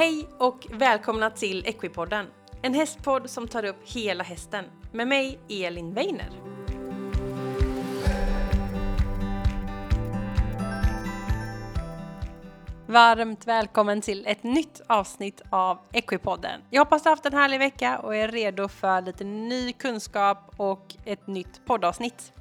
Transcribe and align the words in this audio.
Hej 0.00 0.28
och 0.38 0.66
välkomna 0.70 1.30
till 1.30 1.66
Equipodden. 1.66 2.26
En 2.62 2.74
hästpodd 2.74 3.30
som 3.30 3.48
tar 3.48 3.64
upp 3.64 3.76
hela 3.84 4.24
hästen. 4.24 4.64
Med 4.92 5.08
mig, 5.08 5.38
Elin 5.48 5.94
Weiner. 5.94 6.30
Varmt 12.86 13.46
välkommen 13.46 14.00
till 14.00 14.26
ett 14.26 14.42
nytt 14.42 14.80
avsnitt 14.86 15.42
av 15.50 15.78
Equipodden. 15.92 16.60
Jag 16.70 16.84
hoppas 16.84 17.02
du 17.02 17.08
har 17.08 17.16
haft 17.16 17.26
en 17.26 17.34
härlig 17.34 17.58
vecka 17.58 17.98
och 17.98 18.16
är 18.16 18.28
redo 18.28 18.68
för 18.68 19.02
lite 19.02 19.24
ny 19.24 19.72
kunskap 19.72 20.54
och 20.56 20.94
ett 21.04 21.26
nytt 21.26 21.66
poddavsnitt. 21.66 22.32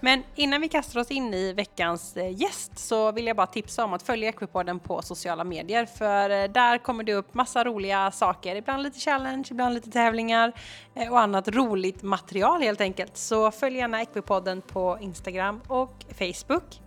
Men 0.00 0.22
innan 0.34 0.60
vi 0.60 0.68
kastar 0.68 1.00
oss 1.00 1.10
in 1.10 1.34
i 1.34 1.52
veckans 1.52 2.16
eh, 2.16 2.40
gäst 2.40 2.78
så 2.78 3.12
vill 3.12 3.26
jag 3.26 3.36
bara 3.36 3.46
tipsa 3.46 3.84
om 3.84 3.92
att 3.92 4.02
följa 4.02 4.28
Equipodden 4.28 4.78
på 4.78 5.02
sociala 5.02 5.44
medier 5.44 5.86
för 5.86 6.30
eh, 6.30 6.50
där 6.50 6.78
kommer 6.78 7.04
det 7.04 7.14
upp 7.14 7.34
massa 7.34 7.64
roliga 7.64 8.10
saker, 8.10 8.56
ibland 8.56 8.82
lite 8.82 9.00
challenge, 9.00 9.48
ibland 9.50 9.74
lite 9.74 9.90
tävlingar 9.90 10.52
eh, 10.94 11.12
och 11.12 11.20
annat 11.20 11.48
roligt 11.48 12.02
material 12.02 12.62
helt 12.62 12.80
enkelt. 12.80 13.16
Så 13.16 13.50
följ 13.50 13.76
gärna 13.76 14.02
Equipodden 14.02 14.60
på 14.60 14.98
Instagram 15.00 15.60
och 15.68 16.04
Facebook. 16.18 16.80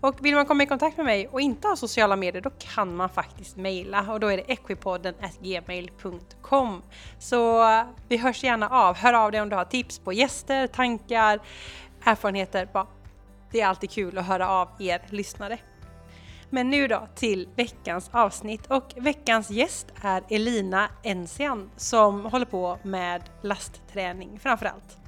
Och 0.00 0.24
vill 0.24 0.34
man 0.34 0.46
komma 0.46 0.62
i 0.62 0.66
kontakt 0.66 0.96
med 0.96 1.06
mig 1.06 1.28
och 1.28 1.40
inte 1.40 1.68
ha 1.68 1.76
sociala 1.76 2.16
medier 2.16 2.42
då 2.42 2.50
kan 2.50 2.96
man 2.96 3.08
faktiskt 3.08 3.56
mejla 3.56 4.12
och 4.12 4.20
då 4.20 4.26
är 4.26 4.36
det 4.36 4.42
equipodden 4.52 5.14
gmail.com. 5.42 6.82
Så 7.18 7.64
vi 8.08 8.16
hörs 8.16 8.44
gärna 8.44 8.68
av. 8.68 8.96
Hör 8.96 9.12
av 9.12 9.32
dig 9.32 9.40
om 9.40 9.48
du 9.48 9.56
har 9.56 9.64
tips 9.64 9.98
på 9.98 10.12
gäster, 10.12 10.66
tankar, 10.66 11.40
erfarenheter. 12.06 12.68
Bara. 12.72 12.86
Det 13.50 13.60
är 13.60 13.66
alltid 13.66 13.90
kul 13.90 14.18
att 14.18 14.26
höra 14.26 14.48
av 14.48 14.68
er 14.78 15.02
lyssnare. 15.10 15.58
Men 16.50 16.70
nu 16.70 16.88
då 16.88 17.08
till 17.14 17.48
veckans 17.56 18.10
avsnitt 18.12 18.66
och 18.66 18.92
veckans 18.96 19.50
gäst 19.50 19.86
är 20.02 20.22
Elina 20.30 20.88
Ensian 21.02 21.70
som 21.76 22.24
håller 22.24 22.46
på 22.46 22.78
med 22.82 23.22
lastträning 23.42 24.38
framförallt. 24.38 24.98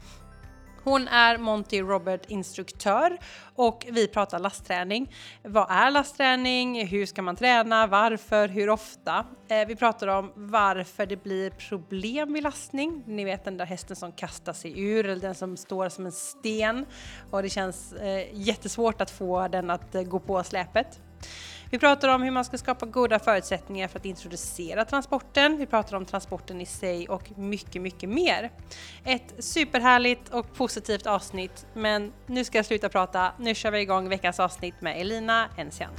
Hon 0.89 1.09
är 1.09 1.39
Monty 1.39 1.81
Robert 1.81 2.21
instruktör 2.31 3.19
och 3.55 3.87
vi 3.91 4.09
pratar 4.09 4.39
lastträning. 4.39 5.15
Vad 5.43 5.71
är 5.71 5.91
lastträning? 5.91 6.87
Hur 6.87 7.07
ska 7.07 7.23
man 7.23 7.37
träna? 7.37 7.87
Varför? 7.87 8.49
Hur 8.49 8.71
ofta? 8.71 9.27
Eh, 9.49 9.67
vi 9.67 9.77
pratar 9.77 10.07
om 10.09 10.33
varför 10.35 11.07
det 11.07 11.23
blir 11.23 11.51
problem 11.51 12.33
vid 12.33 12.43
lastning. 12.43 13.03
Ni 13.07 13.25
vet 13.25 13.45
den 13.45 13.57
där 13.57 13.67
hästen 13.67 13.97
som 13.97 14.13
kastar 14.13 14.53
sig 14.53 14.81
ur 14.81 15.07
eller 15.07 15.21
den 15.21 15.35
som 15.35 15.57
står 15.57 15.89
som 15.89 16.07
en 16.07 16.13
sten 16.13 16.87
och 17.31 17.43
det 17.43 17.49
känns 17.49 17.93
eh, 17.93 18.27
jättesvårt 18.33 19.01
att 19.01 19.11
få 19.11 19.49
den 19.49 19.71
att 19.71 19.95
eh, 19.95 20.03
gå 20.03 20.21
på 20.21 20.45
släpet. 20.45 21.01
Vi 21.71 21.79
pratar 21.79 22.09
om 22.09 22.23
hur 22.23 22.31
man 22.31 22.45
ska 22.45 22.59
skapa 22.59 22.87
goda 22.87 23.19
förutsättningar 23.19 23.89
för 23.89 23.99
att 23.99 24.05
introducera 24.05 24.85
transporten. 24.85 25.57
Vi 25.57 25.67
pratar 25.67 25.97
om 25.97 26.05
transporten 26.05 26.61
i 26.61 26.67
sig 26.67 27.09
och 27.09 27.39
mycket, 27.39 27.83
mycket 27.83 28.09
mer. 28.09 28.51
Ett 29.05 29.35
superhärligt 29.39 30.29
och 30.29 30.55
positivt 30.55 31.07
avsnitt, 31.07 31.67
men 31.75 32.13
nu 32.27 32.45
ska 32.45 32.59
jag 32.59 32.67
sluta 32.67 32.89
prata. 32.89 33.33
Nu 33.39 33.55
kör 33.55 33.71
vi 33.71 33.81
igång 33.81 34.09
veckans 34.09 34.41
avsnitt 34.41 34.81
med 34.81 35.01
Elina 35.01 35.49
Ensian. 35.57 35.91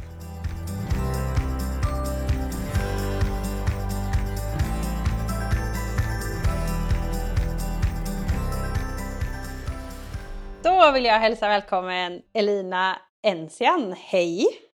Då 10.64 10.92
vill 10.92 11.06
jag 11.06 11.20
hälsa 11.20 11.48
välkommen 11.48 12.22
Elina 12.33 12.98
Ensian. 13.23 13.95
Hej! 13.98 14.69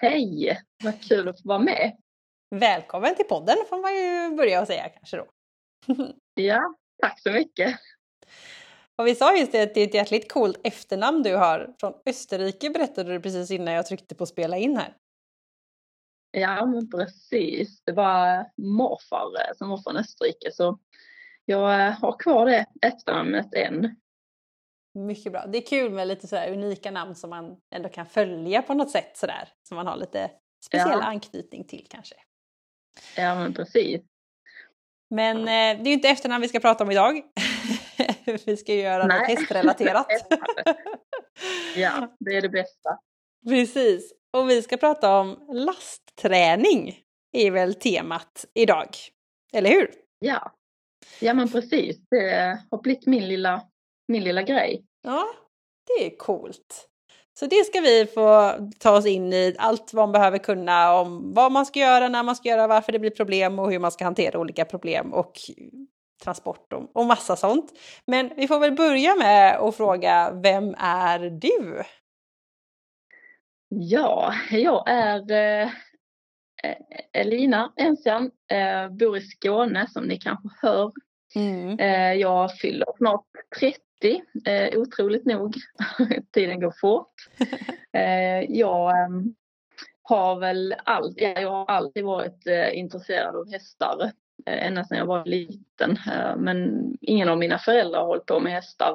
Hej! 0.00 0.60
Vad 0.84 1.02
kul 1.02 1.28
att 1.28 1.42
få 1.42 1.48
vara 1.48 1.58
med. 1.58 1.96
Välkommen 2.50 3.14
till 3.14 3.24
podden 3.24 3.56
får 3.68 3.82
man 3.82 3.96
ju 3.96 4.36
börja 4.36 4.60
och 4.60 4.66
säga 4.66 4.88
kanske 4.88 5.16
då. 5.16 5.26
ja, 6.34 6.74
tack 7.02 7.20
så 7.20 7.30
mycket. 7.30 7.78
Och 8.96 9.06
vi 9.06 9.14
sa 9.14 9.36
just 9.36 9.52
det 9.52 9.62
att 9.62 9.74
det 9.74 9.80
är 9.80 9.86
ett 9.86 9.94
jäkligt 9.94 10.32
coolt 10.32 10.60
efternamn 10.64 11.22
du 11.22 11.36
har. 11.36 11.74
Från 11.80 11.94
Österrike 12.06 12.70
berättade 12.70 13.12
du 13.12 13.20
precis 13.20 13.50
innan 13.50 13.74
jag 13.74 13.86
tryckte 13.86 14.14
på 14.14 14.26
spela 14.26 14.56
in 14.56 14.76
här. 14.76 14.96
Ja, 16.30 16.66
men 16.66 16.90
precis. 16.90 17.82
Det 17.84 17.92
var 17.92 18.50
morfar 18.56 19.54
som 19.54 19.68
var 19.68 19.82
från 19.82 19.96
Österrike 19.96 20.50
så 20.52 20.78
jag 21.44 21.92
har 21.92 22.18
kvar 22.18 22.46
det 22.46 22.66
efternamnet 22.82 23.54
än. 23.54 23.96
Mycket 25.06 25.32
bra. 25.32 25.46
Det 25.46 25.58
är 25.58 25.66
kul 25.66 25.92
med 25.92 26.08
lite 26.08 26.26
sådär 26.26 26.52
unika 26.52 26.90
namn 26.90 27.14
som 27.14 27.30
man 27.30 27.56
ändå 27.74 27.88
kan 27.88 28.06
följa 28.06 28.62
på 28.62 28.74
något 28.74 28.90
sätt 28.90 29.16
sådär. 29.16 29.48
Som 29.68 29.76
man 29.76 29.86
har 29.86 29.96
lite 29.96 30.30
speciell 30.66 30.98
ja. 31.00 31.02
anknytning 31.02 31.64
till 31.64 31.86
kanske. 31.90 32.14
Ja 33.16 33.34
men 33.34 33.54
precis. 33.54 34.02
Men 35.10 35.38
eh, 35.38 35.44
det 35.44 35.50
är 35.82 35.86
ju 35.86 35.92
inte 35.92 36.08
efternamn 36.08 36.42
vi 36.42 36.48
ska 36.48 36.60
prata 36.60 36.84
om 36.84 36.90
idag. 36.90 37.22
vi 38.46 38.56
ska 38.56 38.74
ju 38.74 38.80
göra 38.80 39.06
Nej. 39.06 39.18
något 39.18 39.28
hästrelaterat. 39.28 40.06
ja, 41.76 42.16
det 42.20 42.36
är 42.36 42.42
det 42.42 42.48
bästa. 42.48 42.98
Precis. 43.48 44.12
Och 44.32 44.50
vi 44.50 44.62
ska 44.62 44.76
prata 44.76 45.20
om 45.20 45.46
lastträning 45.52 47.02
är 47.32 47.50
väl 47.50 47.74
temat 47.74 48.44
idag. 48.54 48.88
Eller 49.52 49.70
hur? 49.70 49.90
Ja, 50.18 50.52
ja 51.20 51.34
men 51.34 51.48
precis. 51.48 51.96
Det 52.10 52.58
har 52.70 52.82
blivit 52.82 53.06
min 53.06 53.28
lilla 53.28 53.68
min 54.08 54.24
lilla 54.24 54.42
grej. 54.42 54.84
Ja, 55.02 55.28
det 55.86 56.06
är 56.06 56.16
coolt. 56.16 56.88
Så 57.38 57.46
det 57.46 57.66
ska 57.66 57.80
vi 57.80 58.06
få 58.06 58.52
ta 58.78 58.96
oss 58.96 59.06
in 59.06 59.32
i, 59.32 59.56
allt 59.58 59.94
vad 59.94 60.02
man 60.02 60.12
behöver 60.12 60.38
kunna 60.38 60.94
om 60.94 61.34
vad 61.34 61.52
man 61.52 61.66
ska 61.66 61.80
göra, 61.80 62.08
när 62.08 62.22
man 62.22 62.36
ska 62.36 62.48
göra, 62.48 62.66
varför 62.66 62.92
det 62.92 62.98
blir 62.98 63.10
problem 63.10 63.58
och 63.58 63.70
hur 63.72 63.78
man 63.78 63.92
ska 63.92 64.04
hantera 64.04 64.38
olika 64.38 64.64
problem 64.64 65.12
och 65.12 65.32
transport 66.24 66.72
och, 66.72 66.96
och 66.96 67.06
massa 67.06 67.36
sånt. 67.36 67.72
Men 68.06 68.30
vi 68.36 68.48
får 68.48 68.60
väl 68.60 68.72
börja 68.72 69.14
med 69.14 69.56
att 69.58 69.76
fråga, 69.76 70.32
vem 70.42 70.74
är 70.78 71.18
du? 71.18 71.82
Ja, 73.68 74.34
jag 74.50 74.90
är 74.90 75.30
eh, 75.30 75.70
Elina 77.12 77.72
Ensian, 77.76 78.30
eh, 78.52 78.88
bor 78.88 79.16
i 79.16 79.20
Skåne 79.20 79.88
som 79.88 80.04
ni 80.04 80.18
kanske 80.18 80.48
hör. 80.62 80.92
Mm. 81.34 81.78
Eh, 81.78 82.12
jag 82.12 82.56
fyller 82.56 82.86
snart 82.96 83.26
30 83.60 83.78
eh, 84.44 84.78
otroligt 84.78 85.26
nog. 85.26 85.56
Tiden 86.32 86.60
går 86.60 86.74
fort. 86.80 87.14
Eh, 87.92 88.44
jag 88.48 88.90
eh, 88.90 89.08
har 90.02 90.40
väl 90.40 90.74
all, 90.84 91.14
ja, 91.16 91.40
jag 91.40 91.50
har 91.50 91.66
alltid 91.66 92.04
varit 92.04 92.46
eh, 92.46 92.78
intresserad 92.78 93.36
av 93.36 93.50
hästar 93.50 94.12
eh, 94.46 94.66
ända 94.66 94.84
sedan 94.84 94.98
jag 94.98 95.06
var 95.06 95.24
liten. 95.24 95.90
Eh, 95.90 96.36
men 96.36 96.82
ingen 97.00 97.28
av 97.28 97.38
mina 97.38 97.58
föräldrar 97.58 98.00
har 98.00 98.06
hållit 98.06 98.26
på 98.26 98.40
med 98.40 98.52
hästar 98.52 98.94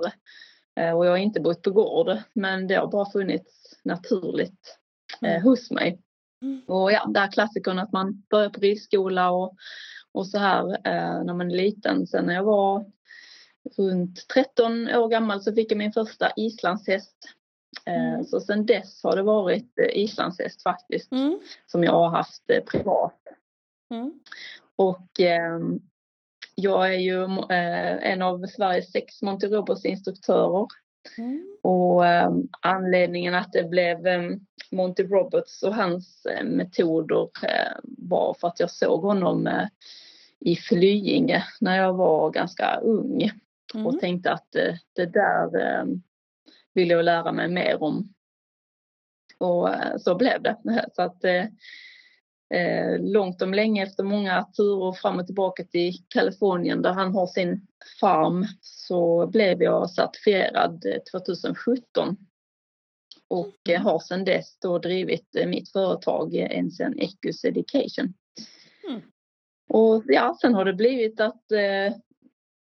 eh, 0.75 0.91
och 0.91 1.05
jag 1.05 1.11
har 1.11 1.17
inte 1.17 1.41
bott 1.41 1.61
på 1.61 1.71
gård. 1.71 2.17
Men 2.33 2.67
det 2.67 2.75
har 2.75 2.87
bara 2.87 3.11
funnits 3.11 3.79
naturligt 3.83 4.77
eh, 5.21 5.31
mm. 5.31 5.43
hos 5.43 5.71
mig. 5.71 5.99
Mm. 6.41 6.61
Och 6.67 6.91
ja, 6.91 7.05
det 7.13 7.19
här 7.19 7.31
klassikern 7.31 7.79
att 7.79 7.91
man 7.91 8.23
börjar 8.29 8.49
på 8.49 8.59
ridskola 8.59 9.31
och, 9.31 9.55
och 10.11 10.27
så 10.27 10.37
här 10.37 10.63
när 11.23 11.33
man 11.33 11.51
är 11.51 11.55
liten. 11.55 12.07
Sen 12.07 12.25
när 12.25 12.33
jag 12.33 12.43
var 12.43 12.85
runt 13.77 14.27
13 14.27 14.89
år 14.89 15.07
gammal 15.07 15.41
så 15.41 15.53
fick 15.53 15.71
jag 15.71 15.77
min 15.77 15.91
första 15.91 16.31
islandshäst. 16.35 17.17
Eh, 17.85 18.13
mm. 18.13 18.23
Så 18.23 18.39
sen 18.39 18.65
dess 18.65 19.03
har 19.03 19.15
det 19.15 19.23
varit 19.23 19.79
eh, 19.79 19.97
islandshäst 20.03 20.63
faktiskt 20.63 21.11
mm. 21.11 21.39
som 21.65 21.83
jag 21.83 21.93
har 21.93 22.09
haft 22.09 22.49
eh, 22.49 22.63
privat. 22.63 23.19
Mm. 23.91 24.19
Och 24.75 25.19
eh, 25.19 25.59
jag 26.55 26.93
är 26.93 26.99
ju 26.99 27.23
eh, 27.23 28.11
en 28.11 28.21
av 28.21 28.47
Sveriges 28.47 28.91
sex 28.91 29.21
Monty 29.21 29.47
Roberts 29.47 29.85
instruktörer. 29.85 30.67
Mm. 31.17 31.57
Och 31.61 32.07
eh, 32.07 32.31
anledningen 32.61 33.35
att 33.35 33.53
det 33.53 33.63
blev 33.63 33.99
Monty 34.71 35.03
Roberts 35.03 35.63
och 35.63 35.75
hans 35.75 36.27
metoder 36.43 37.29
var 37.83 38.33
för 38.33 38.47
att 38.47 38.59
jag 38.59 38.71
såg 38.71 39.01
honom 39.01 39.49
i 40.39 40.55
Flyinge 40.55 41.43
när 41.61 41.77
jag 41.77 41.93
var 41.93 42.31
ganska 42.31 42.75
ung 42.75 43.31
mm. 43.73 43.87
och 43.87 43.99
tänkte 43.99 44.31
att 44.31 44.55
eh, 44.55 44.75
det 44.93 45.05
där 45.05 45.61
eh, 45.61 45.85
vill 46.73 46.89
jag 46.89 47.05
lära 47.05 47.31
mig 47.31 47.47
mer 47.47 47.83
om. 47.83 48.13
Och 49.37 49.73
eh, 49.73 49.97
så 49.97 50.15
blev 50.15 50.41
det. 50.41 50.57
Så 50.95 51.01
att 51.01 51.23
eh, 51.23 52.99
långt 52.99 53.41
om 53.41 53.53
länge 53.53 53.83
efter 53.83 54.03
många 54.03 54.43
turer 54.43 54.91
fram 54.91 55.19
och 55.19 55.25
tillbaka 55.25 55.63
till 55.63 55.93
Kalifornien 56.07 56.81
där 56.81 56.93
han 56.93 57.13
har 57.13 57.27
sin 57.27 57.67
farm 58.01 58.45
så 58.61 59.27
blev 59.27 59.63
jag 59.63 59.89
certifierad 59.89 60.85
2017 61.11 62.17
och 63.27 63.55
har 63.79 63.99
sedan 63.99 64.25
dess 64.25 64.57
då 64.59 64.77
drivit 64.77 65.27
mitt 65.47 65.71
företag 65.71 66.35
Ensen 66.35 66.99
Ecus 66.99 67.45
Education. 67.45 68.13
Mm. 68.89 69.01
Och 69.69 70.03
ja, 70.05 70.37
sen 70.41 70.53
har 70.53 70.65
det 70.65 70.73
blivit 70.73 71.19
att 71.19 71.51
eh, 71.51 71.95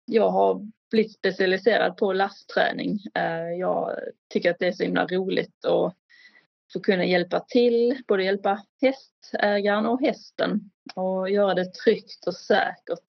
jag 0.05 0.31
har 0.31 0.71
blivit 0.97 1.13
specialiserad 1.13 1.97
på 1.97 2.13
lastträning. 2.13 3.01
Eh, 3.15 3.51
jag 3.59 3.99
tycker 4.33 4.51
att 4.51 4.59
det 4.59 4.67
är 4.67 4.73
så 4.73 4.83
himla 4.83 5.07
roligt 5.07 5.65
att 5.65 6.83
kunna 6.83 7.05
hjälpa 7.05 7.41
till, 7.41 8.03
både 8.09 8.25
hjälpa 8.25 8.63
hästägaren 8.81 9.87
och 9.87 10.01
hästen 10.01 10.71
och 10.95 11.31
göra 11.31 11.55
det 11.55 11.75
tryggt 11.75 12.27
och 12.27 12.35
säkert 12.35 13.05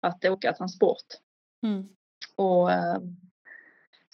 att 0.00 0.24
åka 0.24 0.52
transport. 0.52 1.06
Mm. 1.62 1.88
Och 2.36 2.72
eh, 2.72 2.98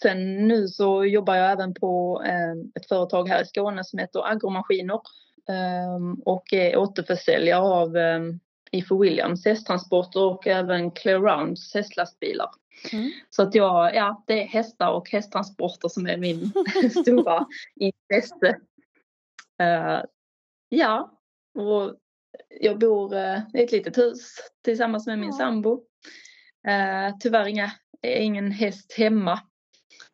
sen 0.03 0.49
nu 0.49 0.69
så 0.69 1.05
jobbar 1.05 1.35
jag 1.35 1.53
även 1.53 1.75
på 1.75 2.23
eh, 2.27 2.53
ett 2.75 2.89
företag 2.89 3.29
här 3.29 3.43
i 3.43 3.47
Skåne 3.47 3.85
som 3.85 3.99
heter 3.99 4.31
Agromaskiner 4.31 5.01
och 6.25 6.53
är 6.53 6.77
återförsäljare 6.77 7.61
av 7.61 7.97
IFO 8.71 9.03
Williams 9.03 9.45
hästtransporter 9.45 10.23
och 10.23 10.47
även 10.47 10.91
Clear 10.91 11.21
Rounds 11.21 11.75
hästlastbilar. 11.75 12.51
Mm. 12.93 13.11
Så 13.31 13.43
att 13.43 13.55
jag, 13.55 13.95
ja, 13.95 14.25
det 14.27 14.43
är 14.43 14.47
hästar 14.47 14.93
och 14.93 15.11
hästtransporter 15.11 15.89
som 15.89 16.07
är 16.07 16.17
min 16.17 16.53
stora 16.91 17.47
intresse. 17.75 18.59
Uh, 19.63 20.05
ja, 20.69 21.21
och 21.55 21.97
jag 22.61 22.79
bor 22.79 23.15
uh, 23.15 23.39
i 23.55 23.63
ett 23.63 23.73
litet 23.73 23.99
hus 23.99 24.37
tillsammans 24.65 25.07
med 25.07 25.19
min 25.19 25.31
ja. 25.31 25.37
sambo. 25.37 25.75
Uh, 26.69 27.19
tyvärr 27.21 27.47
inga, 27.47 27.73
ingen 28.03 28.51
häst 28.51 28.93
hemma, 28.99 29.41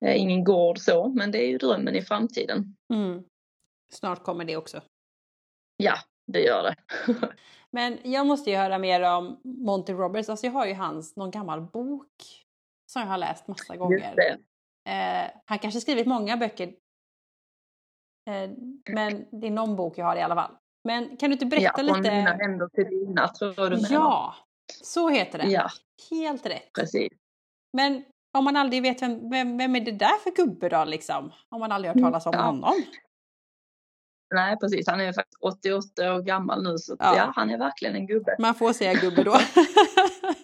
ingen 0.07 0.45
gård 0.45 0.79
så, 0.79 1.09
men 1.09 1.31
det 1.31 1.39
är 1.39 1.49
ju 1.49 1.59
drömmen 1.59 1.97
i 1.97 2.03
framtiden. 2.03 2.77
Mm. 2.95 3.23
Snart 3.93 4.25
kommer 4.25 4.45
det 4.45 4.57
också. 4.57 4.83
Ja, 5.77 5.95
det 6.27 6.41
gör 6.41 6.63
det. 6.63 6.77
men 7.71 7.99
jag 8.05 8.27
måste 8.27 8.51
ju 8.51 8.57
höra 8.57 8.79
mer 8.79 9.01
om 9.01 9.41
Monty 9.45 9.93
Roberts, 9.93 10.29
alltså 10.29 10.47
jag 10.47 10.53
har 10.53 10.67
ju 10.67 10.75
hans, 10.75 11.17
någon 11.17 11.31
gammal 11.31 11.61
bok 11.61 12.42
som 12.93 13.03
jag 13.03 13.09
har 13.09 13.19
läst 13.19 13.49
massa 13.49 13.77
gånger. 13.77 14.39
Eh, 14.89 15.31
han 15.45 15.59
kanske 15.59 15.81
skrivit 15.81 16.07
många 16.07 16.37
böcker. 16.37 16.69
Eh, 18.31 18.51
men 18.93 19.27
det 19.41 19.47
är 19.47 19.51
någon 19.51 19.77
bok 19.77 19.99
jag 19.99 20.05
har 20.05 20.17
i 20.17 20.23
alla 20.23 20.35
fall. 20.35 20.57
Men 20.85 21.17
kan 21.17 21.31
du 21.31 21.33
inte 21.33 21.47
berätta 21.47 21.73
ja, 21.77 21.83
lite? 21.83 21.95
Från 21.95 22.17
mina 22.17 22.33
händer 22.33 22.69
till 22.69 22.85
dina 22.85 23.29
tror 23.29 23.55
jag 23.57 23.71
du 23.71 23.77
menar. 23.77 23.91
Ja, 23.93 24.35
så 24.83 25.09
heter 25.09 25.39
den. 25.39 25.51
Ja. 25.51 25.69
Helt 26.11 26.47
rätt. 26.47 26.73
Precis. 26.73 27.13
Men 27.73 28.05
om 28.39 28.45
man 28.45 28.57
aldrig 28.57 28.83
vet 28.83 29.03
vem, 29.03 29.31
vem, 29.31 29.59
vem 29.59 29.77
är 29.77 29.81
det 29.81 29.93
där 29.93 30.19
för 30.23 30.31
gubbe 30.31 30.69
då 30.69 30.85
liksom? 30.85 31.33
Om 31.49 31.61
man 31.61 31.73
aldrig 31.73 31.89
hört 31.89 31.97
mm, 31.97 32.13
talas 32.13 32.27
om 32.27 32.33
ja. 32.35 32.43
honom. 32.43 32.83
Nej 34.35 34.57
precis, 34.59 34.89
han 34.89 35.01
är 35.01 35.13
faktiskt 35.13 35.39
88 35.41 36.15
år 36.15 36.23
gammal 36.23 36.63
nu 36.63 36.79
så 36.79 36.97
ja. 36.99 37.17
ja. 37.17 37.33
han 37.37 37.51
är 37.51 37.59
verkligen 37.59 37.95
en 37.95 38.07
gubbe. 38.07 38.37
Man 38.39 38.55
får 38.55 38.73
säga 38.73 38.95
gubbe 38.95 39.23
då. 39.23 39.31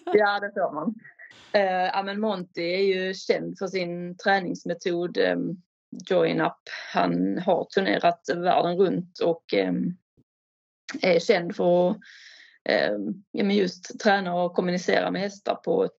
ja 0.05 0.39
det 0.39 0.51
får 0.53 0.73
man. 0.73 0.95
Ja, 1.51 2.03
men 2.05 2.19
Monty 2.19 2.61
är 2.61 2.83
ju 2.83 3.13
känd 3.13 3.57
för 3.57 3.67
sin 3.67 4.17
träningsmetod 4.17 5.17
um, 5.17 5.61
Join 6.09 6.41
Up. 6.41 6.57
Han 6.93 7.37
har 7.37 7.65
turnerat 7.65 8.29
världen 8.35 8.77
runt 8.77 9.19
och 9.19 9.53
um, 9.53 9.97
är 11.01 11.19
känd 11.19 11.55
för 11.55 11.89
att 11.89 11.97
um, 12.91 13.23
ja, 13.31 13.43
men 13.43 13.55
just 13.55 13.99
träna 13.99 14.35
och 14.35 14.53
kommunicera 14.53 15.11
med 15.11 15.21
hästar 15.21 15.55
på 15.55 15.83
ett 15.83 15.91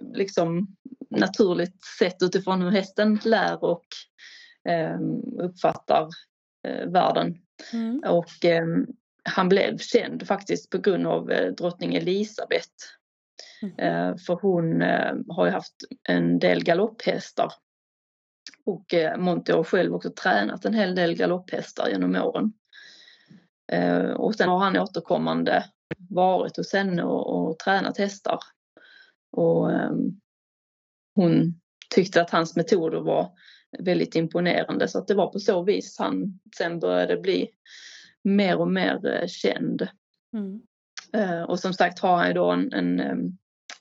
liksom 0.00 0.76
naturligt 1.10 1.84
sätt 1.98 2.16
utifrån 2.20 2.62
hur 2.62 2.70
hästen 2.70 3.20
lär 3.24 3.64
och 3.64 3.86
uppfattar 5.38 6.08
uh, 6.68 6.92
världen. 6.92 7.38
Mm. 7.72 8.02
Och 8.06 8.30
han 9.24 9.48
blev 9.48 9.78
känd 9.78 10.26
faktiskt 10.26 10.70
på 10.70 10.78
grund 10.78 11.06
av 11.06 11.30
uh, 11.30 11.52
drottning 11.52 11.94
Elisabeth 11.94 12.68
Mm. 13.62 14.18
För 14.18 14.38
hon 14.42 14.82
eh, 14.82 15.14
har 15.28 15.46
ju 15.46 15.52
haft 15.52 15.74
en 16.08 16.38
del 16.38 16.64
galopphästar. 16.64 17.52
Och 18.64 18.94
eh, 18.94 19.18
Monty 19.18 19.52
har 19.52 19.64
själv 19.64 19.94
också 19.94 20.10
tränat 20.10 20.64
en 20.64 20.74
hel 20.74 20.94
del 20.94 21.16
galopphästar 21.16 21.88
genom 21.88 22.16
åren. 22.16 22.52
Och 24.16 24.34
sen 24.34 24.48
har 24.48 24.58
han 24.58 24.78
återkommande 24.78 25.64
varit 26.08 26.56
hos 26.56 26.72
henne 26.72 27.02
och, 27.02 27.50
och 27.50 27.58
tränat 27.58 27.98
hästar. 27.98 28.38
Och 29.32 29.70
hon 31.14 31.60
tyckte 31.94 32.22
att 32.22 32.30
hans 32.30 32.56
metoder 32.56 33.00
var 33.00 33.30
väldigt 33.78 34.14
imponerande 34.14 34.88
så 34.88 34.98
att 34.98 35.06
det 35.06 35.14
var 35.14 35.26
på 35.26 35.38
så 35.38 35.62
vis 35.62 35.98
han 35.98 36.40
sen 36.56 36.80
började 36.80 37.16
bli 37.16 37.50
mer 38.22 38.56
och 38.56 38.70
mer 38.70 39.26
känd. 39.26 39.88
Mm. 40.34 40.60
Och 41.48 41.60
som 41.60 41.72
sagt 41.72 41.98
har 41.98 42.16
han 42.16 42.28
ju 42.28 42.34
då 42.34 42.50
en, 42.50 42.72
en, 42.72 43.00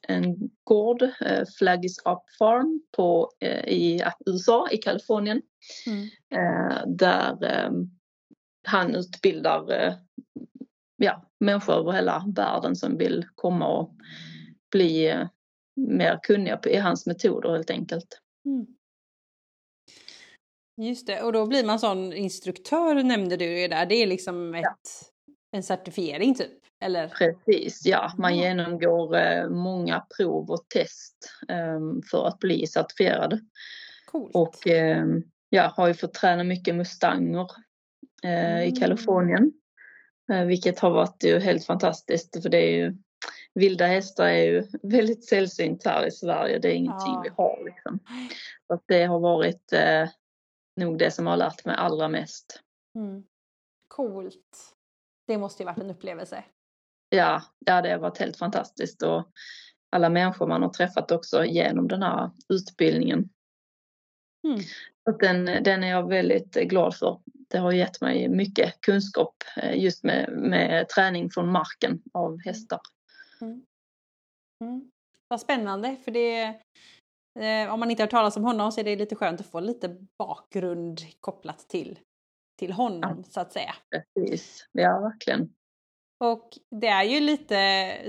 en 0.07 0.49
gård, 0.63 1.01
eh, 1.01 1.43
Flaggis 1.57 1.97
Up 1.97 2.37
Farm 2.39 2.81
på, 2.91 3.31
eh, 3.39 3.67
i 3.67 4.03
USA, 4.25 4.69
i 4.71 4.77
Kalifornien. 4.77 5.41
Mm. 5.87 6.07
Eh, 6.33 6.87
där 6.87 7.43
eh, 7.43 7.71
han 8.67 8.95
utbildar 8.95 9.95
ja, 10.97 11.23
människor 11.39 11.73
över 11.73 11.91
hela 11.91 12.25
världen 12.35 12.75
som 12.75 12.97
vill 12.97 13.25
komma 13.35 13.67
och 13.67 13.95
bli 14.71 15.25
mer 15.75 16.19
kunniga 16.23 16.59
i 16.65 16.77
hans 16.77 17.05
metoder 17.05 17.49
helt 17.49 17.69
enkelt. 17.69 18.19
Mm. 18.45 18.67
Just 20.81 21.07
det, 21.07 21.21
och 21.21 21.33
då 21.33 21.45
blir 21.45 21.65
man 21.65 21.79
sån 21.79 22.13
instruktör 22.13 23.03
nämnde 23.03 23.37
du 23.37 23.59
ju 23.59 23.67
där. 23.67 23.85
Det 23.85 23.95
är 23.95 24.07
liksom 24.07 24.53
ett, 24.53 24.63
ja. 24.63 25.33
en 25.51 25.63
certifiering 25.63 26.35
typ? 26.35 26.59
Eller? 26.81 27.07
Precis, 27.07 27.85
ja. 27.85 28.11
Man 28.17 28.37
genomgår 28.37 29.15
eh, 29.17 29.49
många 29.49 30.05
prov 30.17 30.51
och 30.51 30.69
test 30.69 31.31
eh, 31.49 31.79
för 32.11 32.27
att 32.27 32.39
bli 32.39 32.67
certifierad. 32.67 33.39
Coolt. 34.05 34.35
Och 34.35 34.67
eh, 34.67 35.05
ja, 35.49 35.73
har 35.77 35.87
ju 35.87 35.93
fått 35.93 36.13
träna 36.13 36.43
mycket 36.43 36.75
mustanger 36.75 37.47
mm. 38.23 38.63
i 38.63 38.71
Kalifornien. 38.71 39.53
Eh, 40.31 40.45
vilket 40.45 40.79
har 40.79 40.91
varit 40.91 41.23
ju 41.23 41.39
helt 41.39 41.65
fantastiskt 41.65 42.41
för 42.41 42.49
det 42.49 42.57
är 42.57 42.77
ju 42.77 42.97
vilda 43.53 43.85
hästar 43.85 44.27
är 44.27 44.43
ju 44.43 44.67
väldigt 44.83 45.25
sällsynt 45.25 45.85
här 45.85 46.07
i 46.07 46.11
Sverige. 46.11 46.59
Det 46.59 46.67
är 46.67 46.75
ingenting 46.75 47.13
ja. 47.13 47.21
vi 47.23 47.29
har 47.29 47.65
liksom. 47.65 47.99
Så 48.67 48.79
det 48.85 49.03
har 49.03 49.19
varit 49.19 49.73
eh, 49.73 50.09
nog 50.75 50.97
det 50.97 51.11
som 51.11 51.27
har 51.27 51.37
lärt 51.37 51.65
mig 51.65 51.75
allra 51.75 52.07
mest. 52.07 52.61
Mm. 52.95 53.23
Coolt. 53.87 54.75
Det 55.27 55.37
måste 55.37 55.63
ju 55.63 55.65
varit 55.65 55.77
en 55.77 55.89
upplevelse 55.89 56.43
ja, 57.09 57.43
ja, 57.65 57.81
det 57.81 57.89
har 57.89 57.97
varit 57.97 58.17
helt 58.17 58.37
fantastiskt 58.37 59.01
och 59.01 59.31
alla 59.91 60.09
människor 60.09 60.47
man 60.47 60.61
har 60.61 60.69
träffat 60.69 61.11
också 61.11 61.45
genom 61.45 61.87
den 61.87 62.03
här 62.03 62.31
utbildningen. 62.49 63.29
Mm. 64.47 64.59
Den, 65.19 65.63
den 65.63 65.83
är 65.83 65.89
jag 65.89 66.09
väldigt 66.09 66.53
glad 66.53 66.95
för. 66.95 67.21
Det 67.49 67.57
har 67.57 67.71
gett 67.71 68.01
mig 68.01 68.29
mycket 68.29 68.81
kunskap 68.81 69.35
eh, 69.57 69.83
just 69.83 70.03
med, 70.03 70.29
med 70.31 70.89
träning 70.89 71.29
från 71.29 71.51
marken 71.51 72.01
av 72.13 72.39
hästar. 72.45 72.79
Mm. 73.41 73.65
Mm. 74.63 74.91
Vad 75.27 75.41
spännande, 75.41 75.95
för 76.03 76.11
det 76.11 76.43
eh, 77.39 77.73
om 77.73 77.79
man 77.79 77.91
inte 77.91 78.03
har 78.03 78.07
talat 78.07 78.37
om 78.37 78.43
honom 78.43 78.71
så 78.71 78.79
är 78.79 78.83
det 78.83 78.95
lite 78.95 79.15
skönt 79.15 79.39
att 79.39 79.51
få 79.51 79.59
lite 79.59 79.97
bakgrund 80.17 80.99
kopplat 81.19 81.59
till, 81.69 81.99
till 82.59 82.71
honom 82.71 83.15
ja. 83.17 83.31
så 83.31 83.39
att 83.39 83.53
säga. 83.53 83.75
Precis, 84.15 84.67
ja 84.71 84.99
verkligen. 84.99 85.53
Och 86.19 86.49
det 86.71 86.87
är 86.87 87.03
ju 87.03 87.19
lite, 87.19 87.55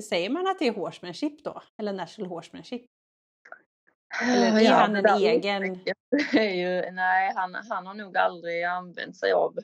säger 0.03 0.31
man 0.31 0.47
att 0.47 0.59
det 0.59 0.67
är 0.67 0.73
horsemanship 0.73 1.45
då? 1.45 1.63
Eller 1.79 1.93
national 1.93 2.29
horsemanship? 2.29 2.83
Eller 4.23 4.57
är 4.57 4.61
ja, 4.61 4.75
han 4.75 4.97
en 4.97 5.07
egen? 5.07 5.75
Ju, 6.33 6.91
nej, 6.91 7.33
han, 7.37 7.55
han 7.55 7.87
har 7.87 7.95
nog 7.95 8.17
aldrig 8.17 8.65
använt 8.65 9.17
sig 9.17 9.33
av, 9.33 9.55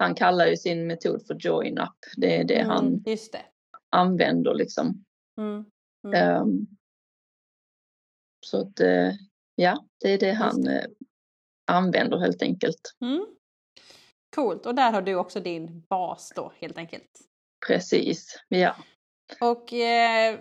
han 0.00 0.14
kallar 0.14 0.46
ju 0.46 0.56
sin 0.56 0.86
metod 0.86 1.26
för 1.26 1.34
join 1.34 1.78
up. 1.78 1.96
Det 2.16 2.36
är 2.36 2.44
det 2.44 2.58
mm, 2.58 2.70
han 2.70 3.02
just 3.06 3.32
det. 3.32 3.42
använder 3.90 4.54
liksom. 4.54 5.04
Mm, 5.38 5.64
mm. 6.04 6.42
Um, 6.42 6.66
så 8.46 8.60
att, 8.60 8.80
uh, 8.80 9.12
ja, 9.54 9.84
det 10.00 10.08
är 10.08 10.18
det 10.18 10.32
han 10.32 10.62
det. 10.62 10.86
Uh, 10.86 10.94
använder 11.64 12.18
helt 12.18 12.42
enkelt. 12.42 12.96
Mm. 13.00 13.26
Coolt, 14.34 14.66
och 14.66 14.74
där 14.74 14.92
har 14.92 15.02
du 15.02 15.14
också 15.14 15.40
din 15.40 15.80
bas 15.88 16.32
då 16.36 16.52
helt 16.56 16.78
enkelt? 16.78 17.29
Precis, 17.66 18.42
ja. 18.48 18.76
Och 19.40 19.72
eh, 19.72 20.38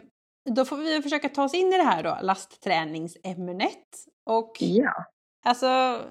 då 0.56 0.66
får 0.66 0.78
vi 0.78 1.02
försöka 1.02 1.30
ta 1.30 1.44
oss 1.44 1.54
in 1.54 1.74
i 1.74 1.78
det 1.78 1.84
här 1.84 2.04
då, 2.04 2.18
lastträningsämnet. 2.22 3.88
Och 4.26 4.52
ja. 4.60 4.94
alltså, 5.44 6.02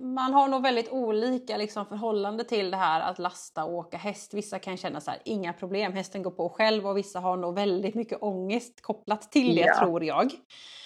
man 0.00 0.34
har 0.34 0.48
nog 0.48 0.62
väldigt 0.62 0.88
olika 0.88 1.56
liksom, 1.56 1.86
förhållande 1.86 2.44
till 2.44 2.70
det 2.70 2.76
här 2.76 3.00
att 3.00 3.18
lasta 3.18 3.64
och 3.64 3.74
åka 3.74 3.96
häst. 3.96 4.34
Vissa 4.34 4.58
kan 4.58 4.76
känna 4.76 5.00
så 5.00 5.10
här, 5.10 5.20
inga 5.24 5.52
problem, 5.52 5.92
hästen 5.92 6.22
går 6.22 6.30
på 6.30 6.48
själv 6.48 6.86
och 6.86 6.96
vissa 6.96 7.20
har 7.20 7.36
nog 7.36 7.54
väldigt 7.54 7.94
mycket 7.94 8.22
ångest 8.22 8.80
kopplat 8.80 9.32
till 9.32 9.54
det 9.54 9.60
ja. 9.66 9.78
tror 9.78 10.04
jag. 10.04 10.30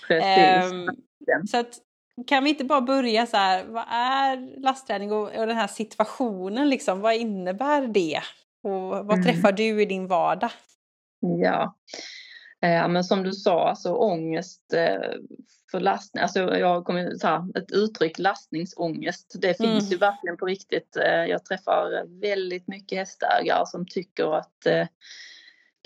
Precis. 0.09 0.73
Um, 0.73 1.47
så 1.47 1.57
att, 1.57 1.79
kan 2.27 2.45
vi 2.45 2.51
inte 2.51 2.65
bara 2.65 2.81
börja 2.81 3.27
så 3.27 3.37
här, 3.37 3.65
vad 3.65 3.85
är 3.89 4.61
lastträning 4.61 5.13
och, 5.13 5.23
och 5.23 5.47
den 5.47 5.57
här 5.57 5.67
situationen 5.67 6.69
liksom, 6.69 7.01
vad 7.01 7.15
innebär 7.15 7.87
det? 7.87 8.21
Och 8.63 8.81
vad 8.81 9.13
mm. 9.13 9.23
träffar 9.23 9.53
du 9.53 9.83
i 9.83 9.85
din 9.85 10.07
vardag? 10.07 10.51
Ja, 11.21 11.75
Eh, 12.63 12.89
men 12.89 13.05
som 13.05 13.23
du 13.23 13.33
sa, 13.33 13.69
alltså 13.69 13.95
ångest 13.95 14.73
eh, 14.73 15.11
för 15.71 15.81
lastning, 15.81 16.23
alltså 16.23 16.59
jag 16.59 16.85
kommer 16.85 17.19
ta 17.19 17.49
ett 17.55 17.73
uttryck 17.73 18.19
lastningsångest, 18.19 19.35
det 19.41 19.55
finns 19.55 19.83
mm. 19.85 19.91
ju 19.91 19.97
verkligen 19.97 20.37
på 20.37 20.47
riktigt. 20.47 20.97
Eh, 20.97 21.25
jag 21.25 21.45
träffar 21.45 22.05
väldigt 22.21 22.69
mycket 22.69 22.99
hästägare 22.99 23.67
som 23.67 23.87
tycker 23.87 24.37
att 24.37 24.67
eh, 24.67 24.87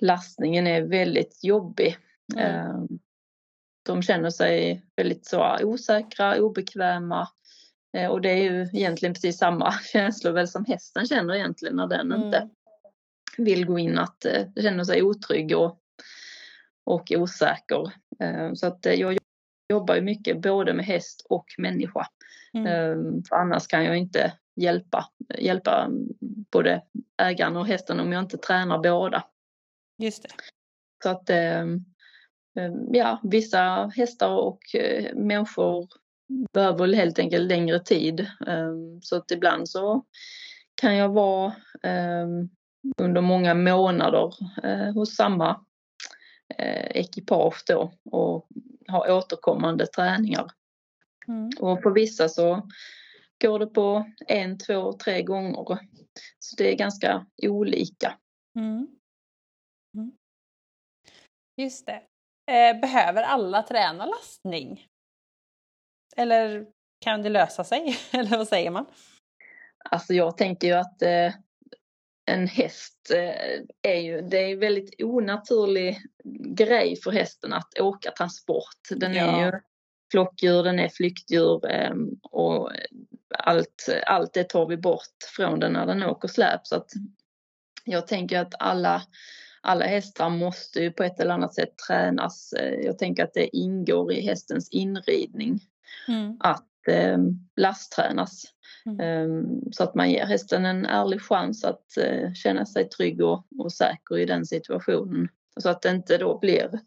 lastningen 0.01 0.67
är 0.67 0.83
väldigt 0.83 1.45
jobbig. 1.45 1.97
Mm. 2.35 2.45
Eh, 2.45 2.81
de 3.83 4.03
känner 4.03 4.31
sig 4.31 4.83
väldigt 4.97 5.27
så 5.27 5.57
osäkra, 5.63 6.41
obekväma. 6.41 7.29
Eh, 7.97 8.11
och 8.11 8.21
det 8.21 8.31
är 8.31 8.43
ju 8.43 8.63
egentligen 8.63 9.15
precis 9.15 9.39
samma 9.39 9.73
känslor 9.93 10.33
väl 10.33 10.49
som 10.49 10.65
hästen 10.65 11.07
känner 11.07 11.35
egentligen 11.35 11.77
när 11.77 11.87
den 11.87 12.13
mm. 12.13 12.23
inte 12.23 12.49
vill 13.39 13.67
gå 13.67 13.79
in, 13.79 13.99
att 13.99 14.25
eh, 14.25 14.47
känner 14.63 14.85
sig 14.85 15.03
otrygg 15.03 15.57
och, 15.57 15.81
och 16.85 17.13
osäker. 17.17 17.93
Eh, 18.21 18.53
så 18.53 18.67
att 18.67 18.85
jag 18.85 19.19
jobbar 19.73 19.95
ju 19.95 20.01
mycket 20.01 20.41
både 20.41 20.75
med 20.75 20.85
häst 20.85 21.27
och 21.29 21.47
människa. 21.59 22.07
Mm. 22.55 23.23
För 23.29 23.37
annars 23.37 23.67
kan 23.67 23.85
jag 23.85 23.97
inte 23.97 24.33
hjälpa, 24.57 25.07
hjälpa 25.39 25.91
både 26.53 26.83
ägaren 27.23 27.57
och 27.57 27.67
hästen 27.67 28.01
om 28.01 28.13
jag 28.13 28.23
inte 28.23 28.37
tränar 28.37 28.79
båda. 28.79 29.25
Just 29.99 30.23
det. 30.23 30.29
Så 31.03 31.09
att 31.09 31.31
ja, 32.93 33.21
vissa 33.23 33.93
hästar 33.97 34.37
och 34.37 34.59
människor 35.15 35.89
behöver 36.53 36.95
helt 36.95 37.19
enkelt 37.19 37.49
längre 37.49 37.81
tid. 37.81 38.27
Så 39.03 39.17
att 39.17 39.31
ibland 39.31 39.69
så 39.69 40.05
kan 40.75 40.97
jag 40.97 41.09
vara 41.09 41.53
under 42.97 43.21
många 43.21 43.55
månader 43.55 44.35
eh, 44.63 44.95
hos 44.95 45.17
samma 45.17 45.65
eh, 46.59 46.87
ekipage 46.97 47.65
då 47.67 47.93
och 48.05 48.49
ha 48.89 49.15
återkommande 49.15 49.87
träningar. 49.87 50.51
Mm. 51.29 51.51
Och 51.61 51.83
för 51.83 51.91
vissa 51.91 52.29
så 52.29 52.69
går 53.43 53.59
det 53.59 53.67
på 53.67 54.11
en, 54.27 54.59
två, 54.59 54.93
tre 54.93 55.23
gånger. 55.23 55.79
Så 56.39 56.57
det 56.57 56.73
är 56.73 56.77
ganska 56.77 57.27
olika. 57.43 58.19
Mm. 58.59 58.89
Mm. 59.97 60.13
Just 61.57 61.87
det. 61.87 62.03
Eh, 62.53 62.81
behöver 62.81 63.23
alla 63.23 63.63
träna 63.63 64.07
lastning? 64.07 64.87
Eller 66.17 66.67
kan 67.01 67.23
det 67.23 67.29
lösa 67.29 67.65
sig? 67.65 67.97
Eller 68.13 68.39
vad 68.39 68.49
säger 68.49 68.71
man? 68.71 68.87
Alltså 69.91 70.15
jag 70.15 70.37
tänker 70.37 70.69
ju 70.69 70.75
att 70.75 71.03
eh, 71.03 71.33
en 72.27 72.47
häst 72.47 73.11
eh, 73.15 73.61
är 73.83 74.01
ju, 74.01 74.21
det 74.21 74.39
är 74.39 74.53
en 74.53 74.61
väldigt 74.61 75.03
onaturlig 75.03 75.99
grej 76.57 76.97
för 76.97 77.11
hästen 77.11 77.53
att 77.53 77.79
åka 77.81 78.11
transport. 78.11 78.89
Den 78.91 79.15
ja. 79.15 79.25
är 79.25 79.47
ju 79.47 79.53
flockdjur, 80.11 80.63
den 80.63 80.79
är 80.79 80.89
flyktdjur 80.89 81.67
ehm, 81.71 82.11
och 82.23 82.71
allt, 83.39 83.89
allt 84.07 84.33
det 84.33 84.45
tar 84.45 84.67
vi 84.67 84.77
bort 84.77 85.17
från 85.37 85.61
den 85.61 85.73
när 85.73 85.87
den 85.87 86.03
åker 86.03 86.29
släp. 86.29 86.67
Så 86.67 86.77
att 86.77 86.91
jag 87.85 88.07
tänker 88.07 88.39
att 88.41 88.55
alla, 88.59 89.03
alla 89.61 89.85
hästar 89.85 90.31
måste 90.31 90.81
ju 90.81 90.91
på 90.91 91.03
ett 91.03 91.21
eller 91.21 91.35
annat 91.35 91.55
sätt 91.55 91.79
tränas. 91.89 92.53
Eh, 92.53 92.81
jag 92.81 92.99
tänker 92.99 93.25
att 93.25 93.35
det 93.35 93.57
ingår 93.57 94.13
i 94.13 94.21
hästens 94.21 94.69
inridning 94.71 95.61
mm. 96.09 96.37
att 96.41 96.67
eh, 96.89 97.19
lasttränas. 97.57 98.45
Mm. 98.87 99.01
Ehm, 99.01 99.73
så 99.73 99.83
att 99.83 99.95
man 99.95 100.11
ger 100.11 100.27
hästen 100.27 100.65
en 100.65 100.87
ärlig 100.87 101.23
chans 101.23 101.65
att 101.65 101.97
eh, 101.97 102.33
känna 102.33 102.67
sig 102.67 102.89
trygg 102.89 103.23
och, 103.23 103.47
och 103.59 103.73
säker 103.73 104.19
i 104.19 104.27
den 104.27 104.47
situationen. 104.47 105.29
Så 105.61 105.69
att 105.69 105.83
det 105.83 105.91
inte 105.91 106.19
då 106.19 106.39
blir 106.39 106.81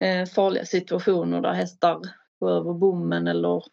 eh, 0.00 0.26
farliga 0.26 0.64
situationer 0.64 1.40
där 1.40 1.52
hästar 1.52 2.00
går 2.40 2.50
över 2.50 2.74
bommen 2.74 3.26
eller 3.26 3.64